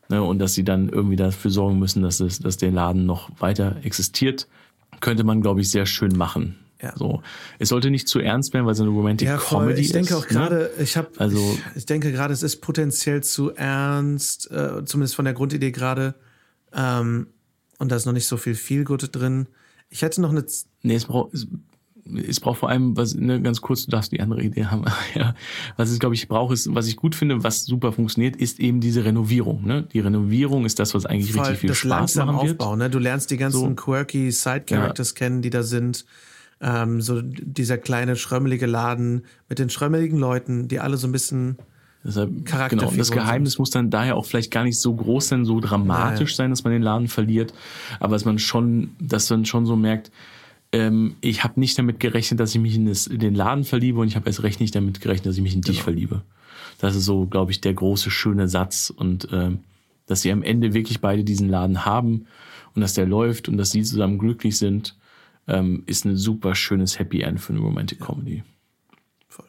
Ne, 0.09 0.21
und 0.21 0.39
dass 0.39 0.53
sie 0.53 0.63
dann 0.63 0.89
irgendwie 0.89 1.15
dafür 1.15 1.51
sorgen 1.51 1.79
müssen, 1.79 2.01
dass, 2.01 2.19
es, 2.19 2.39
dass 2.39 2.57
der 2.57 2.71
Laden 2.71 3.05
noch 3.05 3.29
weiter 3.39 3.77
existiert, 3.83 4.47
könnte 4.99 5.23
man, 5.23 5.41
glaube 5.41 5.61
ich, 5.61 5.71
sehr 5.71 5.85
schön 5.85 6.17
machen. 6.17 6.57
Ja. 6.82 6.93
So. 6.97 7.21
Es 7.59 7.69
sollte 7.69 7.91
nicht 7.91 8.07
zu 8.07 8.19
ernst 8.19 8.53
werden, 8.53 8.65
weil 8.65 8.73
es 8.73 8.79
eine 8.79 8.89
Romantic 8.89 9.27
Ja, 9.27 9.38
voll. 9.38 9.65
Comedy 9.67 9.82
Ich 9.82 9.91
denke 9.91 10.13
ist. 10.13 10.19
auch 10.19 10.27
gerade, 10.27 10.71
Ne? 10.77 10.84
ich 10.84 10.97
habe, 10.97 11.09
Also- 11.17 11.38
ich, 11.73 11.77
ich 11.77 11.86
denke 11.86 12.11
gerade, 12.11 12.34
es 12.34 12.41
ist 12.43 12.57
potenziell 12.61 13.21
zu 13.23 13.53
ernst, 13.53 14.49
äh, 14.51 14.84
zumindest 14.86 15.15
von 15.15 15.25
der 15.25 15.34
Grundidee 15.36 15.71
gerade. 15.71 16.15
Ähm, 16.73 17.27
und 17.77 17.91
da 17.91 17.95
ist 17.95 18.05
noch 18.05 18.13
nicht 18.13 18.27
so 18.27 18.38
viel 18.38 18.55
Feelgood 18.55 19.09
drin. 19.15 19.47
Ich 19.89 20.01
hätte 20.01 20.21
noch 20.21 20.32
eine, 20.32 20.43
Nee, 20.84 20.95
es 20.95 21.05
braucht, 21.05 21.34
es, 21.34 21.47
es 22.27 22.39
braucht 22.39 22.59
vor 22.59 22.69
allem, 22.69 22.97
was, 22.97 23.13
ne, 23.13 23.41
ganz 23.41 23.61
kurz, 23.61 23.86
du 23.86 23.91
darfst 23.91 24.11
die 24.11 24.19
andere 24.21 24.41
Idee 24.41 24.65
haben. 24.65 24.86
ja. 25.15 25.36
Was 25.77 25.89
es, 25.91 25.99
glaube 25.99 26.15
ich, 26.15 26.27
braucht, 26.27 26.53
ist, 26.53 26.73
was 26.73 26.88
ich 26.88 26.95
gut 26.95 27.13
finde, 27.13 27.43
was 27.43 27.65
super 27.65 27.91
funktioniert, 27.91 28.36
ist 28.38 28.59
eben 28.59 28.79
diese 28.82 29.05
Renovierung. 29.05 29.65
Ne? 29.65 29.84
Die 29.93 29.99
Renovierung 29.99 30.65
ist 30.65 30.79
das, 30.79 30.93
was 30.95 31.05
eigentlich 31.05 31.32
voll 31.34 31.41
richtig 31.41 31.59
viel 31.59 31.67
das 31.69 31.77
Spaß 31.77 31.89
langsam 31.89 32.27
machen 32.36 32.47
wird. 32.47 32.59
Aufbau. 32.59 32.75
Ne? 32.75 32.89
Du 32.89 32.97
lernst 32.99 33.29
die 33.32 33.38
ganzen 33.38 33.59
So. 33.59 33.75
quirky 33.75 34.32
Side-Characters 34.32 35.13
kennen, 35.15 35.41
die 35.43 35.49
da 35.51 35.61
sind. 35.63 36.05
Ähm, 36.62 37.01
so 37.01 37.22
dieser 37.22 37.78
kleine 37.78 38.16
schrömmelige 38.16 38.68
Laden 38.68 39.24
mit 39.49 39.59
den 39.59 39.70
schrömmeligen 39.70 40.20
Leuten, 40.20 40.68
die 40.68 40.80
alle 40.80 40.97
so 40.97 41.07
ein 41.07 41.12
bisschen 41.12 41.57
Deshalb, 42.03 42.45
genau, 42.45 42.89
und 42.89 42.97
das. 42.97 43.12
Geheimnis 43.12 43.59
muss 43.59 43.70
dann 43.70 43.91
daher 43.91 44.16
auch 44.16 44.26
vielleicht 44.26 44.49
gar 44.49 44.64
nicht 44.64 44.80
so 44.80 44.95
groß 44.95 45.28
sein, 45.28 45.45
so 45.45 45.59
dramatisch 45.59 46.32
Nein. 46.32 46.36
sein, 46.36 46.49
dass 46.49 46.64
man 46.64 46.74
den 46.74 46.82
Laden 46.82 47.07
verliert, 47.07 47.53
aber 47.99 48.16
dass 48.16 48.26
man 48.26 48.39
schon, 48.39 48.91
dass 48.99 49.30
man 49.30 49.45
schon 49.45 49.68
so 49.68 49.76
merkt, 49.76 50.12
ähm, 50.72 51.16
ich 51.22 51.43
habe 51.43 51.59
nicht 51.59 51.78
damit 51.78 51.99
gerechnet, 51.99 52.39
dass 52.39 52.55
ich 52.55 52.62
mich 52.62 52.76
in, 52.76 52.88
das, 52.88 53.05
in 53.05 53.20
den 53.20 53.36
Laden 53.36 53.64
verliebe 53.66 53.99
und 53.99 54.07
ich 54.07 54.16
habe 54.16 54.28
erst 54.28 54.41
recht 54.41 54.59
nicht 54.59 54.74
damit 54.74 55.01
gerechnet, 55.01 55.28
dass 55.28 55.38
ich 55.38 55.43
mich 55.43 55.53
in 55.53 55.62
Genau. 55.62 55.74
dich 55.74 55.84
verliebe. 55.84 56.22
Das 56.80 56.95
ist 56.95 57.05
so, 57.05 57.26
glaube 57.28 57.51
ich, 57.51 57.62
der 57.62 57.74
große, 57.74 58.09
schöne 58.09 58.47
Satz 58.47 58.91
und 58.95 59.28
ähm, 59.32 59.59
dass 60.07 60.22
sie 60.22 60.32
am 60.32 60.41
Ende 60.41 60.74
wirklich 60.74 61.01
beide 61.01 61.24
diesen 61.24 61.49
Laden 61.49 61.86
haben 61.86 62.26
und 62.74 62.82
dass 62.82 62.95
der 62.95 63.05
läuft 63.05 63.47
und 63.47 63.57
dass 63.57 63.72
sie 63.72 63.84
zusammen 63.84 64.18
glücklich 64.18 64.57
sind, 64.57 64.95
ähm, 65.47 65.83
ist 65.85 66.05
ein 66.05 66.15
super 66.17 66.55
schönes 66.55 66.99
Happy 66.99 67.21
End 67.21 67.39
für 67.39 67.53
eine 67.53 67.61
Romantic 67.61 67.99
Comedy. 67.99 68.43
voll. 69.27 69.47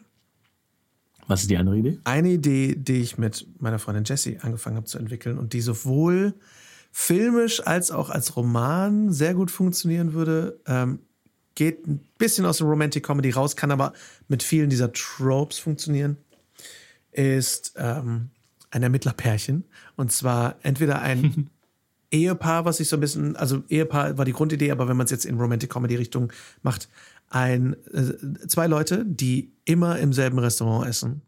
Was 1.26 1.42
ist 1.42 1.50
die 1.50 1.56
andere 1.56 1.78
Idee? 1.78 1.98
eine 2.04 2.30
Idee, 2.30 2.74
die 2.76 3.00
ich 3.00 3.18
mit 3.18 3.46
meiner 3.60 3.78
Freundin 3.78 4.04
Jessie 4.04 4.38
angefangen 4.40 4.76
habe 4.76 4.86
zu 4.86 4.98
entwickeln 4.98 5.38
und 5.38 5.52
die 5.52 5.60
sowohl 5.60 6.34
filmisch 6.90 7.66
als 7.66 7.90
auch 7.90 8.10
als 8.10 8.36
Roman 8.36 9.12
sehr 9.12 9.34
gut 9.34 9.50
funktionieren 9.50 10.12
würde. 10.12 10.60
Ähm, 10.66 11.00
geht 11.54 11.86
ein 11.86 12.00
bisschen 12.18 12.46
aus 12.46 12.58
der 12.58 12.66
Romantic 12.66 13.04
Comedy 13.04 13.30
raus, 13.30 13.56
kann 13.56 13.70
aber 13.70 13.92
mit 14.28 14.42
vielen 14.42 14.70
dieser 14.70 14.92
Tropes 14.92 15.58
funktionieren. 15.58 16.16
Ist 17.10 17.74
ähm, 17.76 18.30
ein 18.70 18.82
Ermittlerpärchen. 18.82 19.64
Und 19.96 20.12
zwar 20.12 20.56
entweder 20.62 21.02
ein 21.02 21.50
Ehepaar, 22.12 22.64
was 22.64 22.76
sich 22.76 22.88
so 22.88 22.96
ein 22.96 23.00
bisschen, 23.00 23.36
also 23.36 23.62
Ehepaar 23.68 24.18
war 24.18 24.24
die 24.24 24.32
Grundidee, 24.32 24.70
aber 24.70 24.86
wenn 24.86 24.96
man 24.96 25.06
es 25.06 25.10
jetzt 25.10 25.24
in 25.24 25.40
Romantic 25.40 25.70
Comedy 25.70 25.96
Richtung 25.96 26.32
macht, 26.62 26.88
ein, 27.30 27.74
äh, 27.92 28.46
zwei 28.46 28.66
Leute, 28.66 29.04
die 29.06 29.52
immer 29.64 29.98
im 29.98 30.12
selben 30.12 30.38
Restaurant 30.38 30.86
essen. 30.86 31.22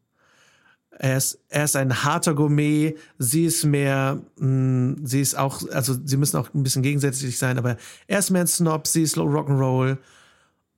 Er 0.90 1.16
ist, 1.16 1.40
er 1.48 1.64
ist 1.64 1.74
ein 1.74 2.04
harter 2.04 2.34
Gourmet, 2.34 2.94
sie 3.18 3.46
ist 3.46 3.64
mehr, 3.64 4.22
mh, 4.38 4.96
sie 5.02 5.20
ist 5.20 5.36
auch, 5.36 5.68
also 5.70 5.96
sie 6.04 6.16
müssen 6.16 6.36
auch 6.36 6.52
ein 6.54 6.62
bisschen 6.62 6.82
gegensätzlich 6.82 7.38
sein, 7.38 7.58
aber 7.58 7.76
er 8.06 8.18
ist 8.18 8.30
mehr 8.30 8.42
ein 8.42 8.46
Snob, 8.46 8.86
sie 8.86 9.02
ist 9.02 9.16
Rock'n'Roll. 9.16 9.98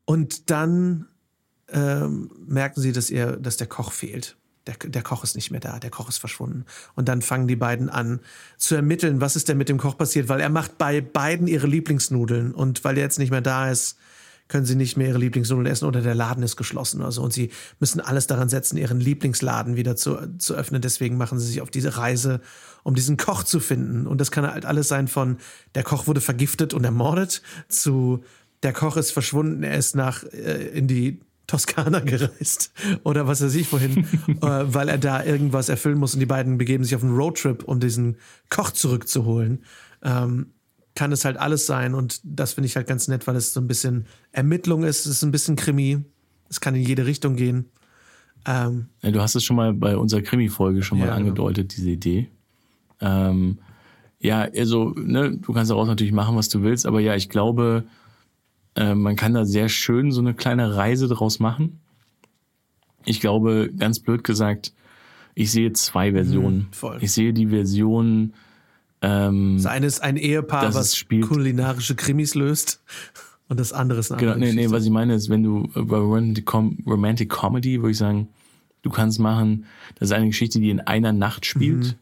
Und 0.07 0.51
dann 0.51 1.09
ähm, 1.69 2.31
merken 2.47 2.81
sie, 2.81 2.93
dass 2.93 3.11
ihr, 3.11 3.37
dass 3.37 3.57
der 3.57 3.67
Koch 3.67 3.93
fehlt. 3.93 4.37
Der, 4.67 4.75
der 4.75 5.03
Koch 5.03 5.23
ist 5.25 5.37
nicht 5.37 5.51
mehr 5.51 5.61
da, 5.61 5.79
der 5.79 5.91
Koch 5.91 6.09
ist 6.09 6.19
verschwunden. 6.19 6.65
Und 6.95 7.09
dann 7.09 7.23
fangen 7.23 7.47
die 7.47 7.57
beiden 7.57 7.89
an 7.89 8.21
zu 8.57 8.75
ermitteln, 8.75 9.21
was 9.21 9.37
ist 9.37 9.49
denn 9.49 9.59
mit 9.59 9.69
dem 9.69 9.79
Koch 9.79 9.97
passiert, 9.97 10.29
weil 10.29 10.41
er 10.41 10.49
macht 10.49 10.79
bei 10.79 11.01
beiden 11.01 11.47
ihre 11.47 11.67
Lieblingsnudeln. 11.67 12.53
Und 12.53 12.85
weil 12.85 12.97
er 12.97 13.05
jetzt 13.05 13.19
nicht 13.19 13.31
mehr 13.31 13.41
da 13.41 13.71
ist, 13.71 13.97
können 14.49 14.67
sie 14.67 14.77
nicht 14.77 14.97
mehr 14.97 15.09
ihre 15.09 15.19
Lieblingsnudeln 15.19 15.67
essen 15.67 15.87
oder 15.87 16.01
der 16.01 16.15
Laden 16.15 16.43
ist 16.43 16.57
geschlossen 16.57 17.01
oder 17.01 17.13
so. 17.13 17.23
Und 17.23 17.33
sie 17.33 17.51
müssen 17.81 18.01
alles 18.01 18.27
daran 18.27 18.49
setzen, 18.49 18.77
ihren 18.77 19.01
Lieblingsladen 19.01 19.77
wieder 19.77 19.97
zu, 19.97 20.19
zu 20.39 20.55
öffnen. 20.55 20.83
Deswegen 20.83 21.17
machen 21.17 21.39
sie 21.39 21.47
sich 21.47 21.61
auf 21.61 21.71
diese 21.71 21.97
Reise, 21.97 22.41
um 22.85 22.95
diesen 22.95 23.17
Koch 23.17 23.43
zu 23.43 23.59
finden. 23.59 24.07
Und 24.07 24.21
das 24.21 24.31
kann 24.31 24.47
halt 24.47 24.65
alles 24.65 24.89
sein 24.89 25.09
von, 25.09 25.39
der 25.75 25.83
Koch 25.83 26.07
wurde 26.07 26.21
vergiftet 26.21 26.75
und 26.75 26.85
ermordet, 26.85 27.43
zu, 27.69 28.23
der 28.63 28.73
Koch 28.73 28.97
ist 28.97 29.11
verschwunden, 29.11 29.63
er 29.65 29.77
ist 29.77 29.97
nach, 29.97 30.23
äh, 30.25 30.69
in 30.69 30.87
die 30.87 31.21
Toskana 31.47 32.01
gereist 32.01 32.73
oder 33.05 33.27
was 33.27 33.43
weiß 33.43 33.55
ich 33.55 33.73
wohin, 33.73 33.99
äh, 34.29 34.41
weil 34.43 34.89
er 34.89 34.99
da 34.99 35.25
irgendwas 35.25 35.69
erfüllen 35.69 35.99
muss 35.99 36.15
und 36.15 36.21
die 36.21 36.27
beiden 36.27 36.59
begeben 36.59 36.85
sich 36.85 36.95
auf 36.97 37.03
einen 37.03 37.15
Roadtrip, 37.17 37.65
um 37.65 37.81
diesen 37.81 38.17
Koch 38.51 38.71
zurückzuholen. 38.71 39.63
Ähm, 40.03 40.47
kann 40.95 41.13
es 41.13 41.25
halt 41.25 41.37
alles 41.37 41.67
sein 41.67 41.95
und 41.95 42.21
das 42.25 42.55
finde 42.55 42.67
ich 42.67 42.77
halt 42.77 42.87
ganz 42.87 43.07
nett, 43.07 43.27
weil 43.27 43.37
es 43.37 43.53
so 43.53 43.61
ein 43.61 43.69
bisschen 43.69 44.07
Ermittlung 44.33 44.83
ist, 44.83 45.01
es 45.01 45.13
ist 45.17 45.23
ein 45.23 45.31
bisschen 45.31 45.55
Krimi, 45.57 46.03
es 46.49 46.61
kann 46.61 46.75
in 46.75 46.83
jede 46.83 47.07
Richtung 47.07 47.37
gehen. 47.37 47.67
Ähm, 48.47 48.87
Ja, 49.03 49.11
du 49.11 49.21
hast 49.21 49.35
es 49.35 49.45
schon 49.45 49.57
mal 49.57 49.75
bei 49.75 49.97
unserer 49.97 50.23
Krimi-Folge 50.23 50.83
schon 50.83 50.99
mal 50.99 51.07
Ja, 51.07 51.17
genau. 51.17 51.29
angedeutet, 51.29 51.77
diese 51.77 51.91
Idee. 51.91 52.29
Ähm, 53.01 53.59
ja, 54.21 54.49
also, 54.57 54.95
ne, 54.97 55.37
du 55.37 55.53
kannst 55.53 55.71
daraus 55.71 55.87
natürlich 55.89 56.13
machen, 56.13 56.35
was 56.37 56.49
du 56.49 56.63
willst, 56.63 56.87
aber 56.87 57.01
ja, 57.01 57.15
ich 57.15 57.29
glaube, 57.29 57.85
äh, 58.77 58.95
man 58.95 59.17
kann 59.17 59.35
da 59.35 59.45
sehr 59.45 59.69
schön 59.69 60.13
so 60.13 60.21
eine 60.21 60.35
kleine 60.35 60.77
Reise 60.77 61.09
draus 61.09 61.39
machen. 61.41 61.81
Ich 63.05 63.21
glaube, 63.21 63.71
ganz 63.77 64.01
blöd 64.01 64.25
gesagt, 64.25 64.73
ich 65.35 65.51
sehe 65.53 65.73
zwei 65.73 66.13
Versionen. 66.13 66.59
Mhm, 66.59 66.73
voll. 66.73 66.99
Ich 67.01 67.13
sehe 67.13 67.33
die 67.33 67.47
Version, 67.49 68.33
ähm, 69.03 69.55
das 69.57 69.67
eine 69.67 69.87
ist 69.87 70.01
ein 70.03 70.17
Ehepaar, 70.17 70.75
was 70.75 70.97
spielt- 70.97 71.27
kulinarische 71.27 71.95
Krimis 71.95 72.35
löst 72.35 72.83
und 73.49 73.61
das 73.61 73.73
andere 73.73 74.01
ist 74.01 74.11
eine 74.11 74.21
Genau, 74.21 74.33
andere 74.33 74.49
nee, 74.49 74.53
nee, 74.55 74.63
Geschichte. 74.63 74.77
was 74.77 74.85
ich 74.85 74.91
meine 74.91 75.15
ist, 75.15 75.29
wenn 75.29 75.43
du 75.43 75.69
äh, 75.75 75.83
bei 75.83 75.99
Romantic, 75.99 76.47
Com 76.47 76.79
Romantic 76.87 77.31
Comedy, 77.31 77.81
würde 77.81 77.91
ich 77.93 77.99
sagen, 77.99 78.29
du 78.83 78.91
kannst 78.91 79.21
machen, 79.21 79.67
das 79.99 80.09
ist 80.09 80.13
eine 80.13 80.27
Geschichte, 80.27 80.59
die 80.59 80.71
in 80.71 80.81
einer 80.81 81.13
Nacht 81.13 81.45
spielt. 81.47 81.97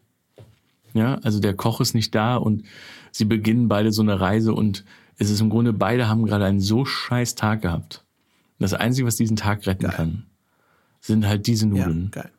Ja, 0.95 1.17
also 1.23 1.41
der 1.41 1.55
Koch 1.55 1.81
ist 1.81 1.95
nicht 1.95 2.15
da 2.15 2.37
und 2.37 2.63
sie 3.11 3.25
beginnen 3.25 3.67
beide 3.69 3.91
so 3.91 4.01
eine 4.03 4.21
Reise 4.21 4.55
und 4.55 4.85
es 5.19 5.31
ist 5.31 5.41
im 5.41 5.51
Grunde, 5.51 5.73
beide 5.73 6.09
haben 6.09 6.25
gerade 6.27 6.45
einen 6.45 6.61
so 6.61 6.85
scheiß 6.85 7.35
Tag 7.35 7.63
gehabt. 7.63 8.05
Das 8.59 8.73
Einzige, 8.75 9.07
was 9.07 9.17
diesen 9.17 9.37
Tag 9.37 9.67
retten 9.67 9.85
Geil. 9.85 9.93
kann, 9.95 10.27
sind 11.01 11.27
halt 11.27 11.47
diese 11.47 11.67
ja, 11.67 11.87
Nudeln. 11.87 12.11
geil. 12.11 12.31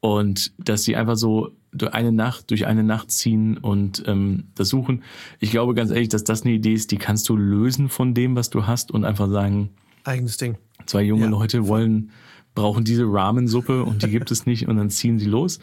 Und 0.00 0.52
dass 0.58 0.84
sie 0.84 0.94
einfach 0.96 1.16
so 1.16 1.50
durch 1.72 1.92
eine 1.92 2.12
Nacht, 2.12 2.50
durch 2.50 2.66
eine 2.66 2.82
Nacht 2.84 3.10
ziehen 3.10 3.58
und 3.58 4.02
ähm, 4.06 4.44
das 4.54 4.68
suchen. 4.68 5.02
Ich 5.40 5.50
glaube 5.50 5.74
ganz 5.74 5.90
ehrlich, 5.90 6.08
dass 6.08 6.24
das 6.24 6.42
eine 6.42 6.52
Idee 6.54 6.72
ist, 6.72 6.90
die 6.92 6.96
kannst 6.98 7.28
du 7.28 7.36
lösen 7.36 7.88
von 7.88 8.14
dem, 8.14 8.36
was 8.36 8.48
du 8.50 8.66
hast 8.66 8.90
und 8.90 9.04
einfach 9.04 9.28
sagen, 9.28 9.70
Eigenes 10.04 10.36
Ding. 10.38 10.56
zwei 10.86 11.02
junge 11.02 11.24
Ja, 11.24 11.30
Leute 11.30 11.66
wollen, 11.68 12.10
brauchen 12.54 12.84
diese 12.84 13.04
Ramensuppe 13.04 13.84
und 13.84 14.02
die 14.02 14.08
gibt 14.10 14.30
es 14.30 14.46
nicht 14.46 14.66
und 14.68 14.76
dann 14.76 14.88
ziehen 14.90 15.18
sie 15.18 15.26
los. 15.26 15.58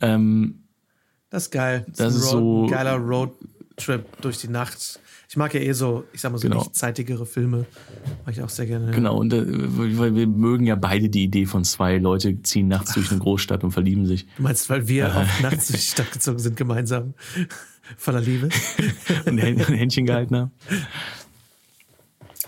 Ähm, 0.00 0.64
Das 1.30 1.44
ist 1.44 1.50
geil. 1.52 1.84
Das, 1.88 1.96
Das 1.98 2.14
ist, 2.16 2.32
ein, 2.32 2.38
Road, 2.38 2.42
so- 2.42 2.64
ein 2.64 2.70
geiler 2.70 2.96
Roadtrip 2.96 4.20
durch 4.20 4.38
die 4.38 4.48
Nacht. 4.48 5.00
Ich 5.30 5.36
mag 5.36 5.52
ja 5.52 5.60
eh 5.60 5.72
so, 5.72 6.04
ich 6.14 6.22
sag 6.22 6.32
mal 6.32 6.38
so 6.38 6.48
Genau. 6.48 6.62
nichtzeitigere 6.62 7.26
Filme. 7.26 7.66
Mag 8.24 8.34
ich 8.34 8.42
auch 8.42 8.48
sehr 8.48 8.64
gerne. 8.64 8.90
Genau, 8.92 9.18
und 9.18 9.32
äh, 9.34 9.44
weil 9.46 10.14
wir 10.14 10.26
mögen 10.26 10.64
ja 10.64 10.74
beide 10.74 11.10
die 11.10 11.24
Idee 11.24 11.44
von 11.44 11.64
zwei 11.64 11.98
Leute 11.98 12.40
ziehen 12.42 12.68
nachts 12.68 12.94
durch 12.94 13.10
eine 13.10 13.20
Großstadt 13.20 13.62
und 13.62 13.72
verlieben 13.72 14.06
sich. 14.06 14.26
Du 14.38 14.42
meinst, 14.42 14.70
weil 14.70 14.88
wir 14.88 15.14
auch 15.14 15.40
nachts 15.42 15.68
durch 15.68 15.80
die 15.80 15.86
Stadt 15.86 16.10
gezogen 16.12 16.38
sind, 16.38 16.56
gemeinsam. 16.56 17.12
Voller 17.98 18.22
Liebe. 18.22 18.48
und 19.26 19.38
ein 19.38 19.58
Händchen 19.58 20.06
gehalten 20.06 20.34
haben. 20.36 20.50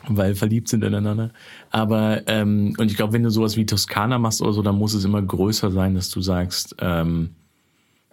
Weil 0.09 0.35
verliebt 0.35 0.69
sind 0.69 0.83
ineinander. 0.83 1.33
Aber, 1.71 2.27
ähm, 2.29 2.75
und 2.79 2.91
ich 2.91 2.97
glaube, 2.97 3.13
wenn 3.13 3.23
du 3.23 3.31
sowas 3.31 3.57
wie 3.59 3.67
Toskana 3.67 4.19
machst 4.19 4.41
oder 4.41 4.55
so, 4.55 4.63
dann 4.63 4.77
muss 4.77 4.95
es 4.95 5.05
immer 5.05 5.21
größer 5.21 5.71
sein, 5.71 5.95
dass 5.95 6.09
du 6.09 6.23
sagst, 6.23 6.77
ähm, 6.79 7.31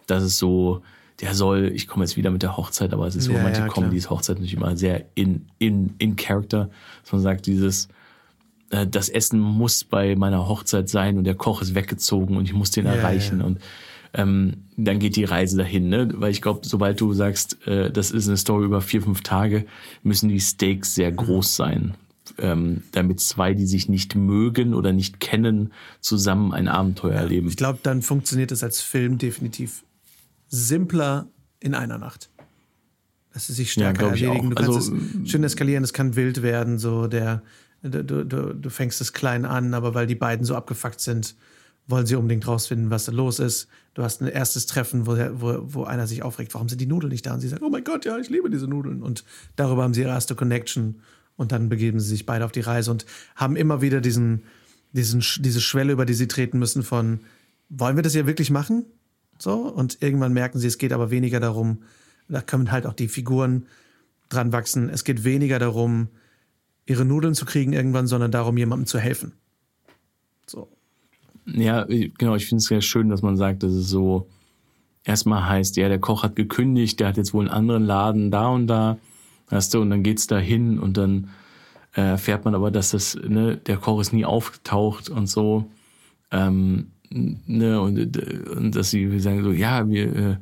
das 0.08 0.24
ist 0.24 0.38
so, 0.38 0.82
der 1.20 1.34
soll, 1.34 1.72
ich 1.74 1.88
komme 1.88 2.06
jetzt 2.06 2.16
wieder 2.16 2.30
mit 2.32 2.44
der 2.44 2.58
Hochzeit, 2.58 2.94
aber 2.94 3.08
es 3.08 3.16
ist 3.16 3.26
so 3.26 3.34
Ja, 3.34 3.44
manche 3.44 3.62
ja, 3.62 3.68
Comedy 3.68 3.98
ist 3.98 4.10
Hochzeit 4.10 4.36
natürlich 4.38 4.54
immer 4.54 4.78
sehr 4.78 5.06
in, 5.16 5.48
in, 5.58 5.96
in 5.98 6.16
Character, 6.16 6.70
dass 7.04 7.12
man 7.12 7.22
sagt, 7.22 7.48
dieses, 7.48 7.88
äh, 8.70 8.86
das 8.86 9.10
Essen 9.10 9.40
muss 9.40 9.84
bei 9.84 10.16
meiner 10.16 10.48
Hochzeit 10.48 10.90
sein 10.90 11.18
und 11.18 11.24
der 11.24 11.36
Koch 11.36 11.62
ist 11.62 11.74
weggezogen 11.74 12.38
und 12.38 12.46
ich 12.46 12.54
muss 12.54 12.72
den 12.72 12.86
Ja, 12.86 12.94
erreichen 12.96 13.42
und 13.42 13.60
ähm, 14.14 14.64
dann 14.78 15.00
geht 15.00 15.16
die 15.16 15.26
Reise 15.26 15.58
dahin, 15.58 15.90
ne? 15.90 16.10
Weil 16.14 16.32
ich 16.32 16.42
glaube, 16.42 16.62
sobald 16.64 17.00
du 17.02 17.14
sagst, 17.14 17.66
äh, 17.68 17.92
das 17.92 18.12
ist 18.12 18.28
eine 18.28 18.38
Story 18.38 18.66
über 18.66 18.82
vier, 18.82 19.02
fünf 19.02 19.22
Tage, 19.22 19.66
müssen 20.04 20.30
die 20.30 20.40
Stakes 20.40 20.96
sehr 20.96 21.12
groß 21.12 21.56
sein. 21.56 21.96
Ähm, 22.40 22.84
damit 22.92 23.20
zwei, 23.22 23.54
die 23.54 23.66
sich 23.66 23.90
nicht 23.90 24.16
mögen 24.16 24.74
oder 24.74 24.92
nicht 24.94 25.20
kennen, 25.20 25.72
zusammen 26.02 26.54
ein 26.54 26.68
Abenteuer 26.68 27.14
erleben. 27.14 27.48
Ich 27.48 27.58
glaube, 27.58 27.80
dann 27.84 28.02
funktioniert 28.02 28.52
es 28.52 28.64
als 28.64 28.82
Film 28.82 29.18
definitiv 29.18 29.84
simpler 30.48 31.28
in 31.60 31.74
einer 31.74 31.98
Nacht. 31.98 32.30
Dass 33.34 33.48
sie 33.48 33.54
sich 33.54 33.76
Ja, 33.76 33.94
stärker 33.94 34.14
ich 34.14 34.24
erledigen. 34.24 34.50
Du 34.50 34.56
kannst 34.56 34.76
Also, 34.76 34.96
es 34.96 35.30
schön 35.30 35.44
eskalieren, 35.44 35.84
es 35.84 35.94
kann 35.94 36.16
wild 36.16 36.42
werden, 36.42 36.80
so 36.80 37.08
der, 37.08 37.44
du, 37.82 38.04
du, 38.04 38.26
du 38.26 38.70
fängst 38.70 39.02
es 39.02 39.14
klein 39.14 39.46
an, 39.46 39.74
aber 39.74 39.94
weil 39.94 40.08
die 40.08 40.16
beiden 40.16 40.46
so 40.46 40.56
abgefuckt 40.56 41.00
sind, 41.00 41.36
wollen 41.88 42.06
sie 42.06 42.16
unbedingt 42.16 42.48
rausfinden, 42.48 42.90
was 42.90 43.06
da 43.06 43.12
los 43.12 43.40
ist. 43.40 43.68
Du 43.94 44.04
hast 44.04 44.22
ein 44.22 44.28
erstes 44.28 44.66
Treffen, 44.66 45.08
wo, 45.08 45.16
wo, 45.16 45.74
wo 45.74 45.84
einer 45.86 46.06
sich 46.06 46.22
aufregt, 46.22 46.54
warum 46.54 46.68
sind 46.68 46.82
die 46.82 46.86
Nudeln 46.86 47.12
nicht 47.12 47.26
da? 47.26 47.34
Und 47.34 47.40
sie 47.40 47.48
sagt, 47.48 47.62
oh 47.64 47.70
mein 47.70 47.84
Gott, 47.84 48.06
ja, 48.06 48.18
ich 48.18 48.30
liebe 48.30 48.50
diese 48.50 48.68
Nudeln. 48.68 49.02
Und 49.02 49.24
darüber 49.56 49.84
haben 49.84 49.94
sie 49.94 50.02
ihre 50.02 50.10
erste 50.10 50.36
Connection. 50.36 51.02
Und 51.38 51.52
dann 51.52 51.70
begeben 51.70 52.00
sie 52.00 52.10
sich 52.10 52.26
beide 52.26 52.44
auf 52.44 52.52
die 52.52 52.62
Reise 52.62 52.92
und 52.92 53.06
haben 53.36 53.56
immer 53.56 53.82
wieder 53.82 54.02
diesen, 54.02 54.44
diesen, 54.92 55.24
diese 55.40 55.62
Schwelle, 55.62 55.94
über 55.94 56.06
die 56.06 56.14
sie 56.14 56.28
treten 56.28 56.60
müssen 56.60 56.84
von, 56.84 57.22
wollen 57.70 57.96
wir 57.96 58.04
das 58.04 58.14
hier 58.14 58.28
wirklich 58.28 58.52
machen? 58.52 58.86
So, 59.40 59.54
und 59.54 60.02
irgendwann 60.02 60.34
merken 60.34 60.60
sie, 60.60 60.68
es 60.68 60.78
geht 60.78 60.94
aber 60.94 61.12
weniger 61.12 61.40
darum, 61.40 61.84
da 62.28 62.42
können 62.42 62.72
halt 62.72 62.86
auch 62.86 62.94
die 62.94 63.08
Figuren 63.08 63.68
dran 64.30 64.52
wachsen. 64.52 64.90
Es 64.90 65.04
geht 65.04 65.24
weniger 65.24 65.60
darum, 65.60 66.10
ihre 66.86 67.06
Nudeln 67.06 67.36
zu 67.36 67.46
kriegen 67.46 67.74
irgendwann, 67.74 68.08
sondern 68.08 68.32
darum, 68.32 68.58
jemandem 68.58 68.88
zu 68.88 69.00
helfen. 69.00 69.34
So. 70.46 70.70
Ja, 71.46 71.86
genau, 71.86 72.36
ich 72.36 72.48
finde 72.48 72.62
es 72.62 72.66
sehr 72.66 72.82
schön, 72.82 73.10
dass 73.10 73.22
man 73.22 73.38
sagt, 73.38 73.64
dass 73.64 73.72
es 73.72 73.88
so 73.88 74.28
erstmal 75.04 75.48
heißt, 75.48 75.78
ja, 75.78 75.88
der 75.88 76.00
Koch 76.00 76.24
hat 76.24 76.36
gekündigt, 76.36 77.00
der 77.00 77.08
hat 77.08 77.18
jetzt 77.18 77.34
wohl 77.34 77.46
einen 77.46 77.54
anderen 77.54 77.84
Laden 77.84 78.32
da 78.32 78.50
und 78.50 78.68
da, 78.68 78.98
weißt 79.50 79.74
du, 79.74 79.82
und 79.82 79.90
dann 79.90 80.04
geht's 80.04 80.28
da 80.28 80.38
hin 80.38 80.80
und 80.80 80.98
dann 80.98 81.30
äh, 81.96 82.02
erfährt 82.02 82.44
man 82.44 82.56
aber, 82.56 82.72
dass 82.72 82.92
das, 82.92 83.16
ne, 83.16 83.58
der 83.58 83.78
Koch 83.78 84.02
ist 84.02 84.12
nie 84.12 84.26
aufgetaucht 84.26 85.10
und 85.10 85.28
so. 85.28 85.70
Ähm, 86.32 86.92
ne, 87.10 87.80
und, 87.82 88.18
und 88.50 88.76
dass 88.76 88.90
sie 88.92 89.12
wir 89.12 89.22
sagen 89.22 89.44
so, 89.44 89.52
ja, 89.52 89.88
wir 89.90 90.16
äh, 90.16 90.38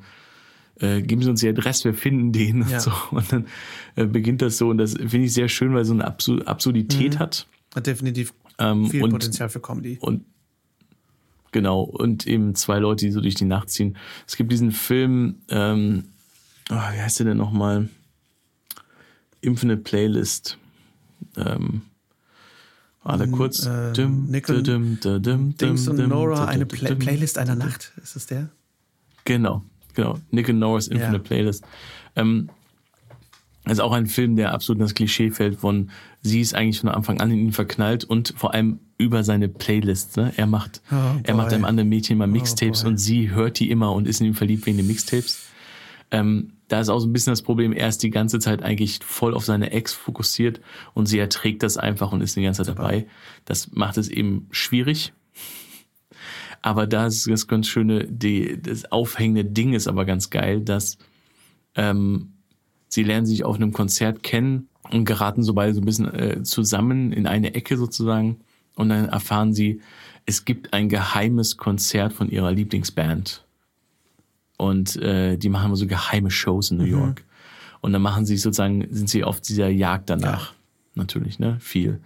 äh, 0.97 1.01
geben 1.01 1.22
Sie 1.22 1.30
uns 1.30 1.39
die 1.39 1.47
Adresse, 1.47 1.86
wir 1.86 1.93
finden 1.93 2.32
den 2.34 2.68
Ja. 2.68 2.76
und 2.78 2.82
so. 2.82 2.91
Und 3.11 3.32
dann 3.32 3.45
äh, 3.95 4.05
beginnt 4.05 4.41
das 4.41 4.57
so 4.57 4.70
und 4.70 4.78
das 4.78 4.93
finde 4.93 5.20
ich 5.24 5.34
sehr 5.34 5.47
schön, 5.47 5.74
weil 5.74 5.86
so 5.86 5.93
eine 5.93 6.05
Absu 6.05 6.39
Absurdität 6.45 7.18
hat. 7.20 7.47
Hat 7.74 7.88
definitiv 7.88 8.34
Ähm, 8.59 8.88
viel 8.89 9.03
und, 9.03 9.11
Potenzial 9.11 9.49
für 9.49 9.59
Comedy. 9.61 9.97
und 10.01 10.26
genau, 11.51 11.82
und 11.82 12.28
eben 12.28 12.55
zwei 12.55 12.80
Leute, 12.80 13.05
die 13.05 13.11
so 13.11 13.22
durch 13.22 13.36
die 13.36 13.45
Nacht 13.45 13.70
ziehen. 13.70 13.95
Es 14.28 14.36
gibt 14.36 14.51
diesen 14.51 14.72
Film, 14.72 15.36
ähm, 15.49 16.05
oh, 16.70 16.74
wie 16.76 17.01
heißt 17.01 17.20
der 17.20 17.28
denn 17.28 17.38
nochmal? 17.38 17.88
Infinite 19.41 19.82
Playlist. 19.82 20.57
Ähm, 21.38 21.84
warte 23.06 23.28
kurz. 23.30 23.66
äh, 23.66 23.93
Dim, 23.93 24.26
Nickel- 24.30 24.62
dim, 24.64 24.99
dim, 24.99 25.22
dim, 25.22 25.58
Dings 25.58 25.88
und 25.88 26.06
Nora, 26.08 26.45
eine. 26.45 26.66
Playlist 26.66 27.38
einer 27.38 27.56
Nacht. 27.56 27.93
Ist 28.03 28.16
es 28.16 28.26
der? 28.26 28.49
Genau, 29.24 29.64
genau. 29.93 30.20
Nick 30.32 30.49
and 30.49 30.60
Norris 30.60 30.88
Infinite. 30.88 31.20
Playlist. 31.20 31.64
Ähm, 32.16 32.49
ist 33.68 33.80
auch 33.82 33.93
ein 33.93 34.06
Film, 34.06 34.36
der 34.36 34.53
absolut 34.53 34.78
in 34.80 34.86
das 34.86 34.93
Klischee 34.93 35.32
fällt 35.32 35.60
von, 35.60 35.89
sie 36.22 36.39
ist 36.41 36.53
eigentlich 36.53 36.80
von 36.82 36.89
Anfang 36.89 37.20
an 37.20 37.32
in 37.32 37.39
ihn 37.39 37.51
verknallt 37.51 38.03
und 38.03 38.34
vor 38.38 38.53
allem 38.53 38.80
über 38.99 39.24
seine 39.24 39.49
Playlist. 39.49 40.18
Ne? 40.18 40.32
Er 40.38 40.45
macht, 40.45 40.82
Oh, 40.91 40.95
er 41.24 41.34
macht 41.36 41.51
einem 41.51 41.66
anderen 41.66 41.89
Mädchen 41.89 42.18
mal 42.20 42.28
Mixtapes 42.28 42.84
boy. 42.84 42.91
und 42.91 42.97
sie 42.97 43.32
hört 43.32 43.58
die 43.60 43.72
immer 43.72 43.91
und 43.93 44.08
ist 44.08 44.22
in 44.22 44.28
ihn 44.28 44.34
verliebt 44.36 44.66
wegen 44.68 44.78
den 44.78 44.86
Mixtapes. 44.88 45.47
Ähm, 46.12 46.51
da 46.68 46.80
ist 46.80 46.89
auch 46.89 46.99
so 46.99 47.07
ein 47.07 47.13
bisschen 47.13 47.32
das 47.32 47.41
Problem, 47.41 47.74
er 47.74 47.88
ist 47.88 48.01
die 48.01 48.09
ganze 48.09 48.39
Zeit 48.39 48.63
eigentlich 48.63 48.99
voll 49.03 49.34
auf 49.34 49.45
seine 49.45 49.72
Ex 49.72 49.93
fokussiert 49.93 50.61
und 50.93 51.05
sie 51.05 51.20
erträgt 51.20 51.63
das 51.63 51.78
einfach 51.78 52.11
und 52.11 52.22
ist 52.22 52.36
die 52.36 52.43
ganze 52.43 52.63
Zeit 52.63 52.78
dabei. 52.78 53.07
Das 53.45 53.72
macht 53.72 53.97
es 53.97 54.09
eben 54.09 54.47
schwierig. 54.51 55.13
Aber 56.61 56.88
da 56.88 57.05
ist 57.05 57.30
das 57.30 57.47
ganz 57.47 57.68
schöne, 57.68 58.07
die, 58.07 58.59
das 58.59 58.91
aufhängende 58.91 59.45
Ding 59.45 59.74
ist 59.74 59.88
aber 59.88 60.05
ganz 60.05 60.32
geil, 60.32 60.61
dass 60.61 60.97
ähm, 61.76 62.34
sie 62.88 63.03
lernen 63.03 63.28
sich 63.28 63.43
auf 63.45 63.57
einem 63.57 63.72
Konzert 63.72 64.24
kennen 64.24 64.70
und 64.89 65.05
geraten 65.05 65.43
so 65.43 65.53
beide 65.53 65.76
so 65.76 65.82
ein 65.82 65.86
bisschen 65.86 66.11
äh, 66.13 66.41
zusammen 66.41 67.11
in 67.11 67.28
eine 67.28 67.53
Ecke 67.53 67.78
sozusagen. 67.78 68.39
Und 68.76 68.89
dann 68.89 69.09
erfahren 69.09 69.53
sie, 69.53 69.82
es 70.26 70.43
gibt 70.43 70.74
ein 70.74 70.89
geheimes 70.89 71.57
Konzert 71.57 72.13
von 72.13 72.30
ihrer 72.30 72.51
Lieblingsband. 72.51 73.45
Und 74.58 74.95
äh, 74.97 75.38
die 75.38 75.49
machen 75.49 75.68
immer 75.68 75.76
so 75.76 75.88
geheime 75.88 76.32
Shows 76.32 76.72
in 76.72 76.78
New 76.78 76.86
York. 76.86 77.24
Und 77.82 77.93
dann 77.93 78.01
machen 78.01 78.26
sie 78.26 78.38
sozusagen, 78.38 78.88
sind 78.89 79.10
sie 79.10 79.24
auf 79.24 79.41
dieser 79.41 79.70
Jagd 79.70 80.10
danach. 80.10 80.53
Natürlich, 80.95 81.39
ne? 81.39 81.58
Viel. 81.60 81.99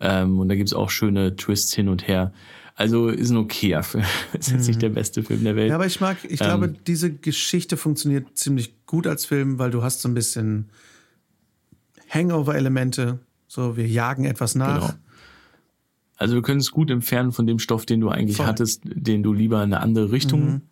Ähm, 0.00 0.38
und 0.38 0.48
da 0.48 0.54
gibt's 0.54 0.74
auch 0.74 0.90
schöne 0.90 1.34
Twists 1.34 1.72
hin 1.72 1.88
und 1.88 2.06
her. 2.06 2.32
Also 2.76 3.08
ist 3.08 3.30
ein 3.30 3.38
okayer 3.38 3.82
Film. 3.82 4.04
ist 4.38 4.50
jetzt 4.52 4.68
nicht 4.68 4.80
der 4.82 4.90
beste 4.90 5.22
Film 5.24 5.42
der 5.42 5.56
Welt. 5.56 5.70
Ja, 5.70 5.74
aber 5.74 5.86
ich 5.86 6.00
mag, 6.00 6.18
ich 6.24 6.40
Ähm. 6.40 6.46
glaube, 6.46 6.68
diese 6.68 7.12
Geschichte 7.12 7.76
funktioniert 7.76 8.36
ziemlich 8.38 8.84
gut 8.86 9.06
als 9.06 9.24
Film, 9.26 9.58
weil 9.58 9.70
du 9.70 9.82
hast 9.82 10.02
so 10.02 10.08
ein 10.08 10.14
bisschen 10.14 10.68
Hangover-Elemente. 12.10 13.18
So, 13.48 13.76
wir 13.76 13.86
jagen 13.86 14.24
etwas 14.24 14.54
nach. 14.54 14.80
Genau. 14.88 14.94
Also 16.16 16.34
wir 16.34 16.42
können 16.42 16.60
es 16.60 16.70
gut 16.70 16.90
entfernen 16.90 17.32
von 17.32 17.46
dem 17.46 17.58
Stoff, 17.58 17.86
den 17.86 18.00
du 18.00 18.08
eigentlich 18.08 18.36
Voll. 18.36 18.46
Mhm. 18.46 18.50
hattest, 18.50 18.82
den 18.84 19.22
du 19.22 19.32
lieber 19.32 19.62
in 19.62 19.72
eine 19.72 19.80
andere 19.80 20.12
Richtung 20.12 20.62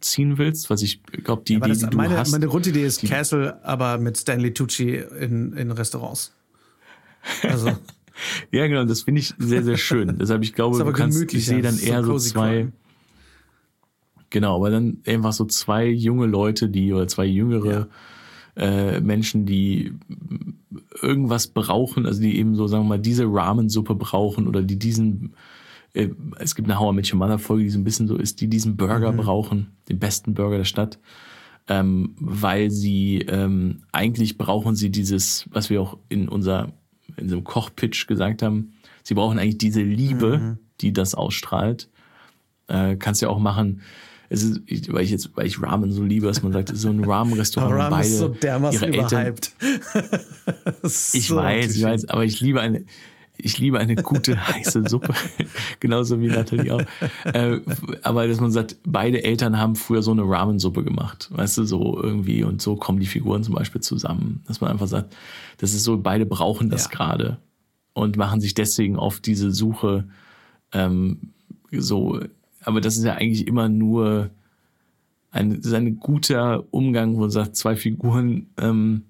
ziehen 0.00 0.38
willst. 0.38 0.70
Was 0.70 0.82
ich 0.82 1.02
glaube, 1.02 1.42
die 1.44 1.58
das, 1.58 1.78
die 1.78 1.86
du 1.86 1.96
meine, 1.96 2.16
hast. 2.16 2.32
meine 2.32 2.46
Grundidee 2.46 2.84
ist 2.84 3.02
Castle, 3.02 3.64
aber 3.64 3.98
mit 3.98 4.16
Stanley 4.16 4.52
Tucci 4.52 4.96
in, 4.96 5.52
in 5.54 5.70
Restaurants. 5.70 6.32
Also, 7.42 7.68
ja, 8.52 8.66
genau, 8.66 8.84
das 8.84 9.02
finde 9.02 9.20
ich 9.20 9.34
sehr, 9.38 9.62
sehr 9.62 9.76
schön. 9.76 10.18
Deshalb, 10.18 10.42
ich 10.42 10.52
glaube, 10.52 10.78
du 10.84 10.92
kannst, 10.92 11.32
ich 11.32 11.46
sehe 11.46 11.62
dann 11.62 11.74
so 11.74 11.86
eher 11.86 12.02
so 12.04 12.12
cozy 12.12 12.30
zwei, 12.30 12.68
genau, 14.30 14.56
aber 14.56 14.70
dann 14.70 14.98
einfach 15.06 15.32
so 15.32 15.44
zwei 15.46 15.86
junge 15.86 16.26
Leute, 16.26 16.68
die, 16.68 16.92
oder 16.92 17.08
zwei 17.08 17.24
jüngere 17.24 17.88
äh, 18.56 19.00
Menschen, 19.00 19.46
die 19.46 19.92
irgendwas 21.02 21.48
brauchen, 21.48 22.06
also 22.06 22.20
die 22.20 22.38
eben 22.38 22.54
so, 22.54 22.66
sagen 22.66 22.84
wir 22.84 22.88
mal, 22.90 22.98
diese 22.98 23.24
Ramensuppe 23.26 23.94
brauchen 23.94 24.46
oder 24.46 24.62
die 24.62 24.78
diesen, 24.78 25.34
äh, 25.96 26.10
es 26.38 26.54
gibt 26.54 26.68
eine 26.68 26.78
How 26.78 26.92
I 26.92 26.96
Met 26.96 27.12
Your 27.12 27.18
Mother 27.18 27.38
Folge, 27.38 27.64
die 27.64 27.70
so 27.70 27.78
ein 27.78 27.84
bisschen 27.84 28.06
so 28.08 28.16
ist, 28.16 28.40
die 28.40 28.48
diesen 28.48 28.76
Burger 28.76 29.12
Mhm. 29.12 29.16
brauchen, 29.18 29.66
den 29.88 29.98
besten 29.98 30.34
Burger 30.34 30.58
der 30.58 30.64
Stadt, 30.64 30.98
ähm, 31.68 32.14
weil 32.20 32.70
sie, 32.70 33.18
ähm, 33.28 33.82
eigentlich 33.92 34.38
brauchen 34.38 34.76
sie 34.76 34.90
dieses, 34.90 35.46
was 35.50 35.68
wir 35.70 35.80
auch 35.82 35.98
in 36.08 36.28
unser, 36.28 36.72
in 37.16 37.28
so 37.28 37.36
einem 37.36 37.44
Kochpitch 37.44 38.06
gesagt 38.06 38.42
haben, 38.42 38.72
sie 39.02 39.14
brauchen 39.14 39.38
eigentlich 39.38 39.58
diese 39.58 39.82
Liebe, 39.82 40.38
Mhm. 40.38 40.58
die 40.80 40.92
das 40.92 41.14
ausstrahlt. 41.14 41.88
Äh, 42.68 42.96
kannst 42.96 43.22
ja 43.22 43.28
auch 43.28 43.38
machen, 43.38 43.80
es 44.28 44.42
ist, 44.42 44.60
ich, 44.66 44.92
weil 44.92 45.04
ich 45.04 45.10
jetzt, 45.10 45.30
weil 45.36 45.46
ich 45.46 45.62
Ramen 45.62 45.92
so 45.92 46.02
liebe, 46.02 46.26
dass 46.26 46.42
man 46.42 46.52
sagt, 46.52 46.76
so 46.76 46.88
ein 46.88 47.04
Ramen-Restaurant. 47.04 47.72
aber 47.72 47.78
wo 47.78 47.82
Ram 47.84 47.90
beide 47.92 48.08
ist 48.08 48.18
so 48.18 48.28
dermaßen 48.28 48.88
überhyped. 48.88 49.52
Ist 50.82 51.14
ich 51.14 51.28
so 51.28 51.36
weiß, 51.36 51.76
ich 51.76 51.82
weiß, 51.82 52.08
aber 52.08 52.24
ich 52.24 52.40
liebe 52.40 52.60
eine, 52.60 52.84
ich 53.38 53.58
liebe 53.58 53.78
eine 53.78 53.96
gute 53.96 54.36
heiße 54.48 54.84
Suppe, 54.88 55.14
genauso 55.80 56.20
wie 56.20 56.28
Nathalie 56.28 56.74
auch. 56.74 56.82
Äh, 57.24 57.60
aber 58.02 58.26
dass 58.26 58.40
man 58.40 58.50
sagt, 58.50 58.76
beide 58.86 59.22
Eltern 59.24 59.58
haben 59.58 59.76
früher 59.76 60.02
so 60.02 60.12
eine 60.12 60.22
Ramensuppe 60.22 60.84
gemacht, 60.84 61.28
weißt 61.32 61.58
du, 61.58 61.64
so 61.64 62.00
irgendwie 62.02 62.44
und 62.44 62.62
so 62.62 62.76
kommen 62.76 63.00
die 63.00 63.06
Figuren 63.06 63.42
zum 63.42 63.54
Beispiel 63.54 63.80
zusammen. 63.80 64.42
Dass 64.46 64.60
man 64.60 64.70
einfach 64.70 64.88
sagt, 64.88 65.14
das 65.58 65.74
ist 65.74 65.84
so, 65.84 65.98
beide 65.98 66.26
brauchen 66.26 66.70
das 66.70 66.84
Ja. 66.84 66.90
gerade 66.90 67.38
und 67.92 68.16
machen 68.16 68.40
sich 68.40 68.54
deswegen 68.54 68.96
auf 68.96 69.20
diese 69.20 69.52
Suche 69.52 70.04
ähm, 70.72 71.32
so. 71.70 72.20
Aber 72.62 72.80
das 72.80 72.96
ist 72.96 73.04
ja 73.04 73.14
eigentlich 73.14 73.46
immer 73.46 73.68
nur 73.68 74.30
ein, 75.30 75.52
ist 75.52 75.72
ein 75.72 75.98
guter 75.98 76.64
Umgang, 76.70 77.14
wo 77.16 77.20
man 77.20 77.30
sagt, 77.30 77.56
zwei 77.56 77.76
Figuren 77.76 78.48
ähm, 78.58 79.02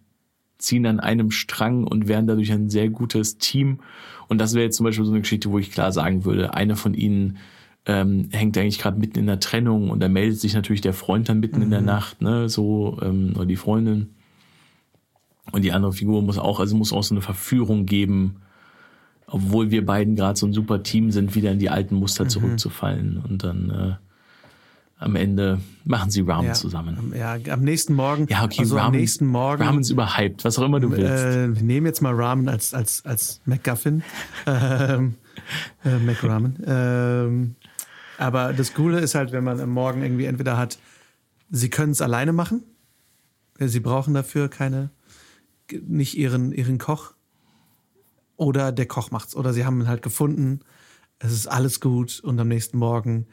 ziehen 0.59 0.87
an 0.87 1.01
einem 1.01 1.31
Strang 1.31 1.85
und 1.85 2.09
werden 2.09 2.27
dadurch 2.27 2.53
ein 2.53 2.71
sehr 2.71 2.89
gutes 2.89 3.39
Team. 3.39 3.81
Und 4.29 4.39
das 4.39 4.55
wäre 4.55 4.65
jetzt 4.65 4.77
zum 4.77 4.85
Beispiel 4.85 5.05
so 5.05 5.13
eine 5.13 5.21
Geschichte, 5.21 5.51
wo 5.51 5.59
ich 5.59 5.71
klar 5.71 5.93
sagen 5.93 6.25
würde, 6.25 6.55
eine 6.55 6.77
von 6.77 6.95
ihnen 6.95 7.39
ähm, 7.87 8.29
hängt 8.33 8.59
eigentlich 8.59 8.79
gerade 8.79 8.99
mitten 8.99 9.19
in 9.19 9.27
der 9.27 9.39
Trennung 9.39 9.91
und 9.91 10.01
da 10.01 10.09
meldet 10.09 10.41
sich 10.41 10.55
natürlich 10.55 10.81
der 10.81 10.93
Freund 10.93 11.29
dann 11.29 11.39
mitten 11.39 11.63
in 11.63 11.71
der 11.71 11.83
Nacht, 11.83 12.21
ne, 12.21 12.49
so, 12.49 12.99
ähm, 13.01 13.35
oder 13.37 13.47
die 13.47 13.57
Freundin. 13.57 14.11
Und 15.53 15.63
die 15.63 15.71
andere 15.71 15.93
Figur 15.93 16.23
muss 16.23 16.39
auch, 16.39 16.59
also 16.59 16.77
muss 16.77 16.93
auch 16.93 17.05
so 17.05 17.15
eine 17.15 17.23
Verführung 17.23 17.87
geben, 17.87 18.37
obwohl 19.29 19.71
wir 19.71 19.87
beiden 19.87 20.17
gerade 20.17 20.39
so 20.39 20.47
ein 20.47 20.53
super 20.53 20.83
Team 20.83 21.13
sind, 21.13 21.37
wieder 21.37 21.53
in 21.53 21.61
die 21.61 21.71
alten 21.71 21.95
Muster 21.95 22.27
zurückzufallen. 22.29 23.23
Und 23.29 23.45
dann 23.45 23.71
äh, 23.71 23.95
am 24.99 25.15
Ende 25.15 25.61
machen 25.85 26.11
sie 26.11 26.23
Ramen 26.23 26.49
Ja, 26.49 26.53
zusammen. 26.55 27.13
Ja, 27.15 27.37
am 27.51 27.61
nächsten 27.61 27.95
Morgen. 27.95 28.27
Ja, 28.29 28.45
okay, 28.45 28.61
also 28.61 28.77
am 28.77 28.85
Ramen, 28.87 28.99
nächsten 28.99 29.27
Morgen. 29.27 29.63
Ramen 29.63 29.81
ist 29.81 29.91
überhyped, 29.91 30.45
was 30.45 30.59
auch 30.59 30.65
immer 30.65 30.81
du 30.81 30.91
willst. 30.91 31.25
Äh, 31.25 31.55
wir 31.55 31.63
nehmen 31.63 31.87
jetzt 31.87 32.01
mal 32.01 32.15
Ramen 32.15 32.49
als, 32.49 32.73
als, 32.73 33.05
als 33.05 33.41
McGuffin. 33.45 34.03
ähm, 34.47 35.15
äh, 35.85 35.99
McRamen. 35.99 36.57
Ähm, 36.67 37.57
aber 38.19 38.55
das 38.55 38.73
Coole 38.73 39.01
ist 39.01 39.15
halt, 39.15 39.33
wenn 39.33 39.45
man 39.45 39.61
am 39.61 39.71
Morgen 39.71 40.03
irgendwie 40.03 40.25
entweder 40.25 40.57
hat, 40.57 40.79
sie 41.51 41.69
können 41.69 41.93
es 41.93 42.01
alleine 42.01 42.33
machen. 42.33 42.63
äh, 43.59 43.69
Sie 43.69 43.81
brauchen 43.81 44.15
dafür 44.15 44.49
keine, 44.49 44.91
nicht 45.71 46.17
ihren, 46.17 46.53
ihren 46.53 46.79
Koch. 46.79 47.13
Oder 48.37 48.73
der 48.73 48.87
Koch 48.87 49.11
macht's. 49.11 49.37
Oder 49.37 49.53
sie 49.53 49.65
haben 49.67 49.81
ihn 49.83 49.89
halt 49.89 50.03
gefunden. 50.03 50.61
Es 51.19 51.33
ist 51.33 51.47
alles 51.47 51.81
gut. 51.81 52.21
Und 52.21 52.39
am 52.41 52.49
nächsten 52.49 52.79
Morgen 52.79 53.27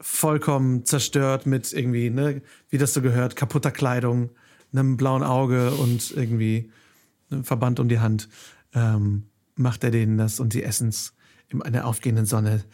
vollkommen 0.00 0.84
zerstört 0.84 1.46
mit 1.46 1.72
irgendwie, 1.72 2.10
ne, 2.10 2.42
wie 2.70 2.78
das 2.78 2.94
so 2.94 3.02
gehört, 3.02 3.36
kaputter 3.36 3.70
Kleidung, 3.70 4.30
einem 4.72 4.96
blauen 4.96 5.22
Auge 5.22 5.72
und 5.72 6.12
irgendwie 6.12 6.70
einem 7.30 7.44
Verband 7.44 7.80
um 7.80 7.88
die 7.88 8.00
Hand, 8.00 8.28
ähm, 8.74 9.24
macht 9.56 9.84
er 9.84 9.90
denen 9.90 10.18
das 10.18 10.40
und 10.40 10.52
sie 10.52 10.62
essen's 10.62 11.14
in 11.48 11.62
einer 11.62 11.86
aufgehenden 11.86 12.26
Sonne 12.26 12.64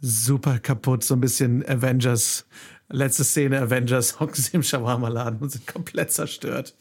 super 0.00 0.58
kaputt, 0.58 1.04
so 1.04 1.14
ein 1.14 1.20
bisschen 1.20 1.64
Avengers, 1.68 2.46
letzte 2.88 3.24
Szene 3.24 3.60
Avengers, 3.60 4.20
hocken 4.20 4.34
sie 4.34 4.56
im 4.56 4.62
Shawarma-Laden 4.62 5.40
und 5.40 5.50
sind 5.50 5.66
komplett 5.66 6.12
zerstört 6.12 6.74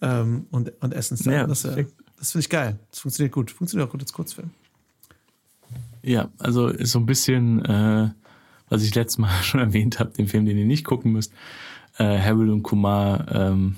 ähm, 0.00 0.46
und, 0.50 0.72
und 0.80 0.94
essen 0.94 1.14
es 1.14 1.24
dann. 1.24 1.34
Ja, 1.34 1.46
das 1.46 1.64
äh, 1.64 1.86
das 2.18 2.32
finde 2.32 2.42
ich 2.44 2.50
geil. 2.50 2.78
Das 2.90 3.00
funktioniert 3.00 3.32
gut. 3.32 3.50
Funktioniert 3.50 3.88
auch 3.88 3.92
gut 3.92 4.00
als 4.00 4.12
Kurzfilm. 4.12 4.50
Ja, 6.02 6.30
also 6.38 6.68
ist 6.68 6.92
so 6.92 6.98
ein 6.98 7.06
bisschen, 7.06 7.64
äh, 7.64 8.10
was 8.68 8.82
ich 8.82 8.94
letztes 8.94 9.18
Mal 9.18 9.30
schon 9.42 9.60
erwähnt 9.60 9.98
habe, 10.00 10.10
den 10.12 10.28
Film, 10.28 10.46
den 10.46 10.58
ihr 10.58 10.64
nicht 10.66 10.84
gucken 10.84 11.12
müsst, 11.12 11.32
äh, 11.98 12.18
Harold 12.18 12.50
und 12.50 12.62
Kumar 12.62 13.26
ähm, 13.34 13.76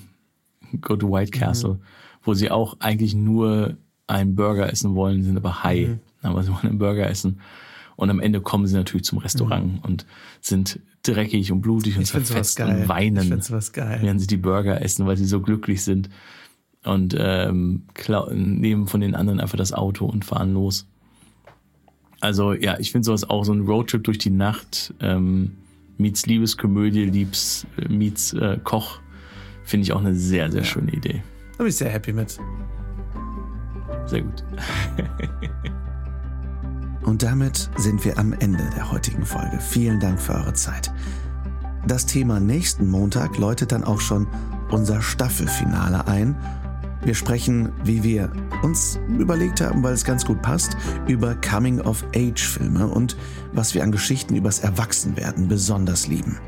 Go 0.80 0.96
to 0.96 1.10
White 1.10 1.30
Castle, 1.30 1.78
wo 2.22 2.34
sie 2.34 2.50
auch 2.50 2.76
eigentlich 2.80 3.14
nur 3.14 3.76
einen 4.06 4.34
Burger 4.34 4.70
essen 4.72 4.94
wollen, 4.94 5.22
sind 5.22 5.36
aber 5.36 5.62
high, 5.62 5.98
aber 6.22 6.42
sie 6.42 6.50
wollen 6.50 6.66
einen 6.66 6.78
Burger 6.78 7.08
essen. 7.08 7.40
Und 7.96 8.10
am 8.10 8.20
Ende 8.20 8.40
kommen 8.40 8.66
sie 8.66 8.76
natürlich 8.76 9.04
zum 9.04 9.18
Restaurant 9.18 9.84
und 9.84 10.06
sind 10.40 10.78
dreckig 11.02 11.50
und 11.50 11.62
blutig 11.62 11.96
und 11.96 12.02
Ich 12.02 12.10
zerfetzt 12.10 12.60
und 12.60 12.82
Ich 12.82 12.88
weinen, 12.88 13.26
finde 13.28 13.42
sowas 13.42 13.72
geil. 13.72 13.98
während 14.02 14.20
sie 14.20 14.28
die 14.28 14.36
Burger 14.36 14.80
essen, 14.82 15.06
weil 15.06 15.16
sie 15.16 15.24
so 15.24 15.40
glücklich 15.40 15.82
sind. 15.82 16.08
Und 16.84 17.16
ähm, 17.18 17.86
nehmen 18.30 18.86
von 18.86 19.00
den 19.00 19.16
anderen 19.16 19.40
einfach 19.40 19.58
das 19.58 19.72
Auto 19.72 20.06
und 20.06 20.24
fahren 20.24 20.54
los. 20.54 20.86
Also 22.20 22.52
ja, 22.52 22.78
ich 22.78 22.92
finde 22.92 23.06
sowas 23.06 23.28
auch 23.28 23.44
so 23.44 23.52
ein 23.52 23.66
Roadtrip 23.66 24.04
durch 24.04 24.18
die 24.18 24.30
Nacht, 24.30 24.92
ähm, 25.00 25.56
meets 25.98 26.26
Liebeskomödie, 26.26 27.04
liebs, 27.04 27.66
äh, 27.76 27.88
meets 27.88 28.32
äh, 28.32 28.58
Koch, 28.62 29.00
finde 29.64 29.84
ich 29.84 29.92
auch 29.92 30.00
eine 30.00 30.14
sehr, 30.14 30.50
sehr 30.50 30.64
schöne 30.64 30.92
Idee. 30.92 31.22
Da 31.52 31.58
bin 31.58 31.68
ich 31.68 31.76
sehr 31.76 31.90
happy 31.90 32.12
mit. 32.12 32.38
Sehr 34.06 34.22
gut. 34.22 34.44
Und 37.02 37.22
damit 37.22 37.70
sind 37.76 38.04
wir 38.04 38.18
am 38.18 38.32
Ende 38.34 38.68
der 38.76 38.90
heutigen 38.90 39.24
Folge. 39.24 39.58
Vielen 39.60 39.98
Dank 40.00 40.20
für 40.20 40.34
eure 40.34 40.52
Zeit. 40.54 40.92
Das 41.86 42.04
Thema 42.04 42.38
nächsten 42.40 42.88
Montag 42.88 43.38
läutet 43.38 43.72
dann 43.72 43.84
auch 43.84 44.00
schon 44.00 44.26
unser 44.70 45.00
Staffelfinale 45.00 46.06
ein. 46.06 46.36
Wir 47.04 47.14
sprechen, 47.14 47.72
wie 47.84 48.02
wir 48.02 48.30
uns 48.62 48.98
überlegt 49.18 49.60
haben, 49.60 49.82
weil 49.82 49.94
es 49.94 50.04
ganz 50.04 50.24
gut 50.24 50.42
passt, 50.42 50.76
über 51.06 51.34
Coming-of-Age-Filme 51.36 52.86
und 52.86 53.16
was 53.52 53.74
wir 53.74 53.82
an 53.82 53.92
Geschichten 53.92 54.34
übers 54.34 54.60
Erwachsenwerden 54.60 55.48
besonders 55.48 56.08
lieben. 56.08 56.38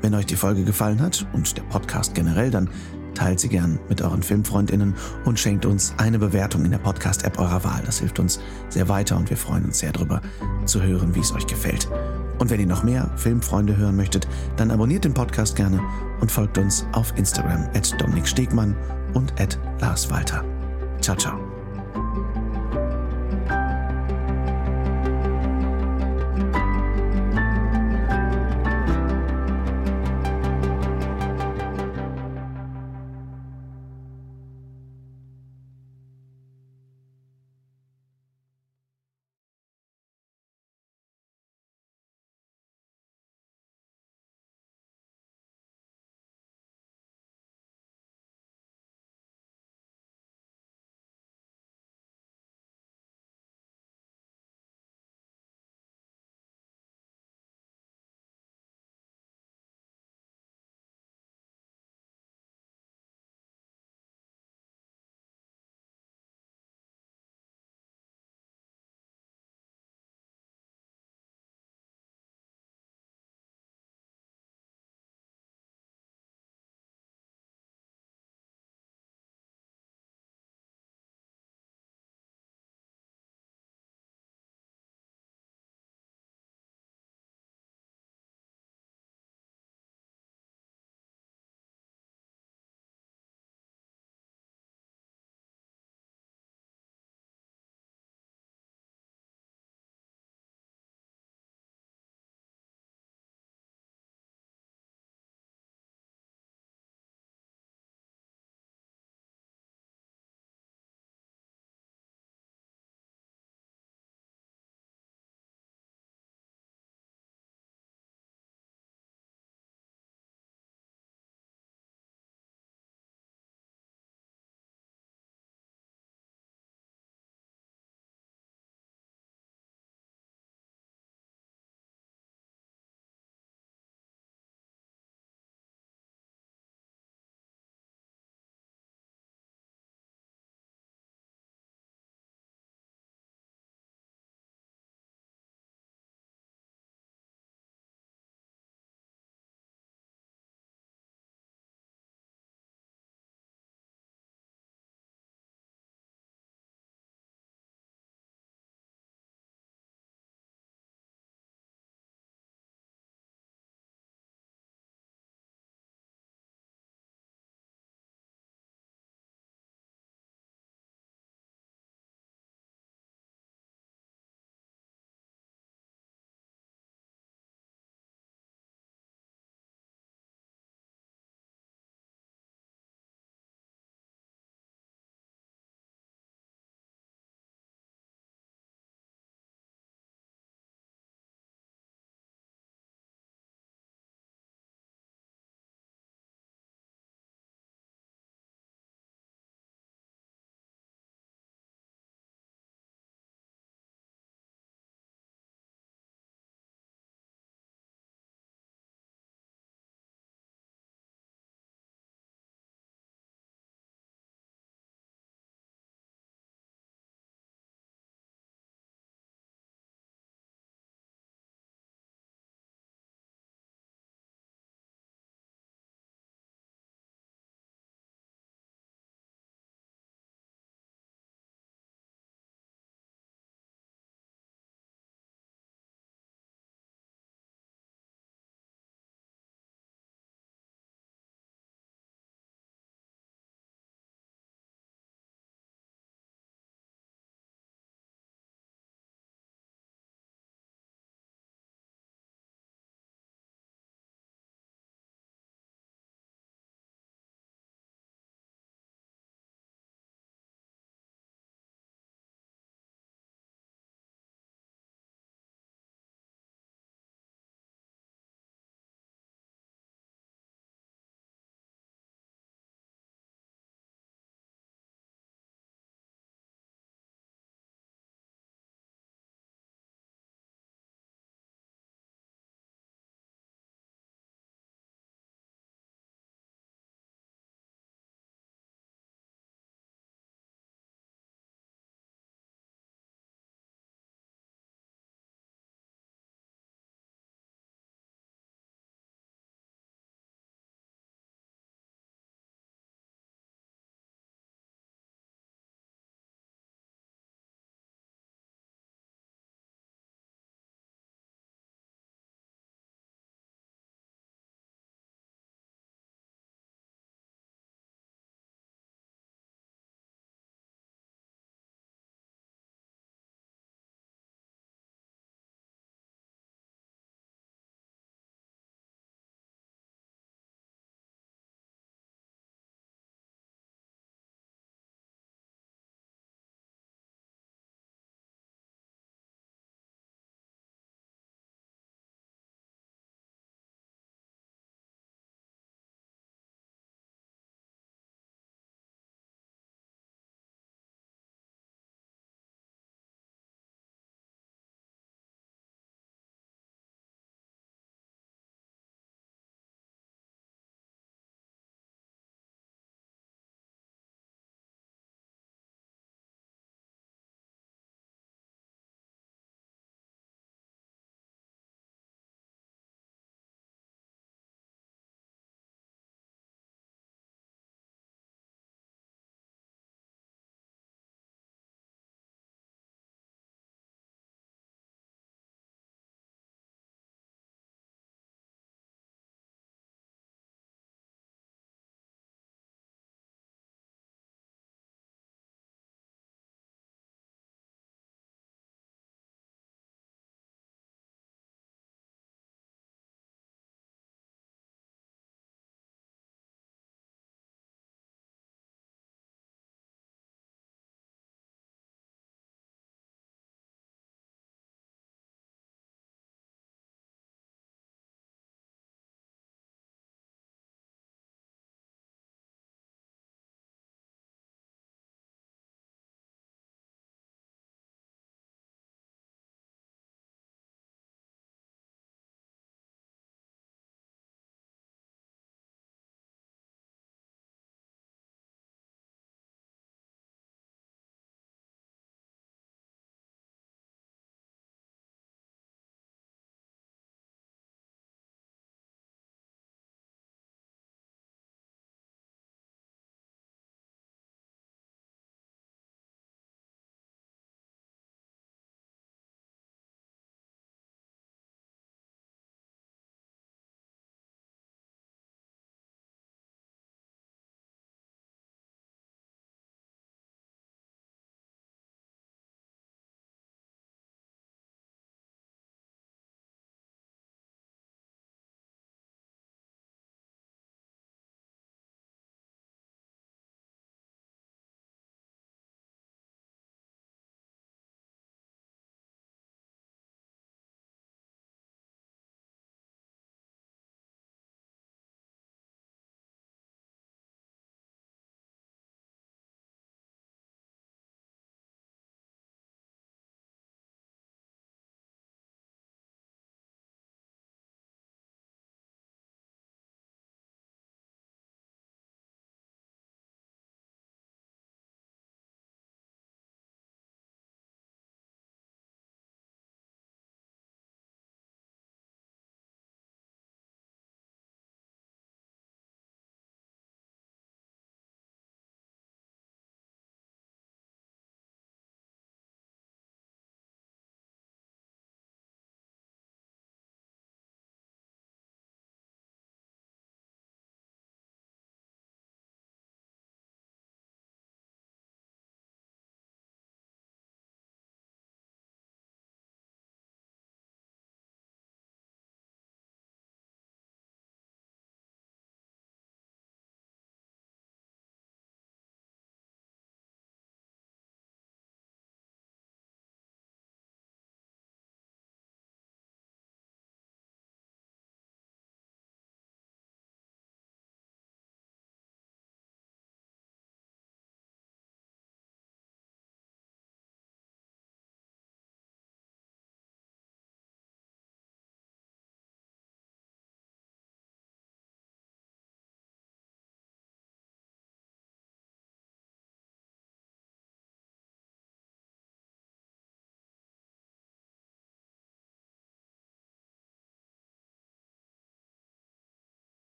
Wenn 0.00 0.14
euch 0.14 0.26
die 0.26 0.36
Folge 0.36 0.64
gefallen 0.64 1.00
hat 1.00 1.26
und 1.32 1.56
der 1.56 1.62
Podcast 1.62 2.14
generell, 2.14 2.50
dann 2.50 2.68
teilt 3.14 3.40
sie 3.40 3.48
gern 3.48 3.78
mit 3.88 4.02
euren 4.02 4.22
Filmfreundinnen 4.22 4.94
und 5.24 5.38
schenkt 5.38 5.64
uns 5.64 5.94
eine 5.98 6.18
Bewertung 6.18 6.64
in 6.64 6.70
der 6.70 6.78
Podcast-App 6.78 7.38
eurer 7.38 7.62
Wahl. 7.62 7.82
Das 7.86 8.00
hilft 8.00 8.18
uns 8.18 8.40
sehr 8.68 8.88
weiter 8.88 9.16
und 9.16 9.30
wir 9.30 9.36
freuen 9.36 9.66
uns 9.66 9.78
sehr 9.78 9.92
darüber 9.92 10.20
zu 10.64 10.82
hören, 10.82 11.14
wie 11.14 11.20
es 11.20 11.32
euch 11.32 11.46
gefällt. 11.46 11.88
Und 12.38 12.50
wenn 12.50 12.58
ihr 12.58 12.66
noch 12.66 12.82
mehr 12.82 13.12
Filmfreunde 13.16 13.76
hören 13.76 13.96
möchtet, 13.96 14.26
dann 14.56 14.72
abonniert 14.72 15.04
den 15.04 15.14
Podcast 15.14 15.54
gerne 15.54 15.80
und 16.20 16.32
folgt 16.32 16.58
uns 16.58 16.84
auf 16.92 17.16
Instagram 17.16 17.68
at 17.74 17.94
Dominik 18.00 18.26
Stegmann 18.26 18.74
und 19.14 19.32
Lars 19.80 20.10
Walter. 20.10 20.44
Ciao, 21.00 21.16
ciao. 21.16 21.51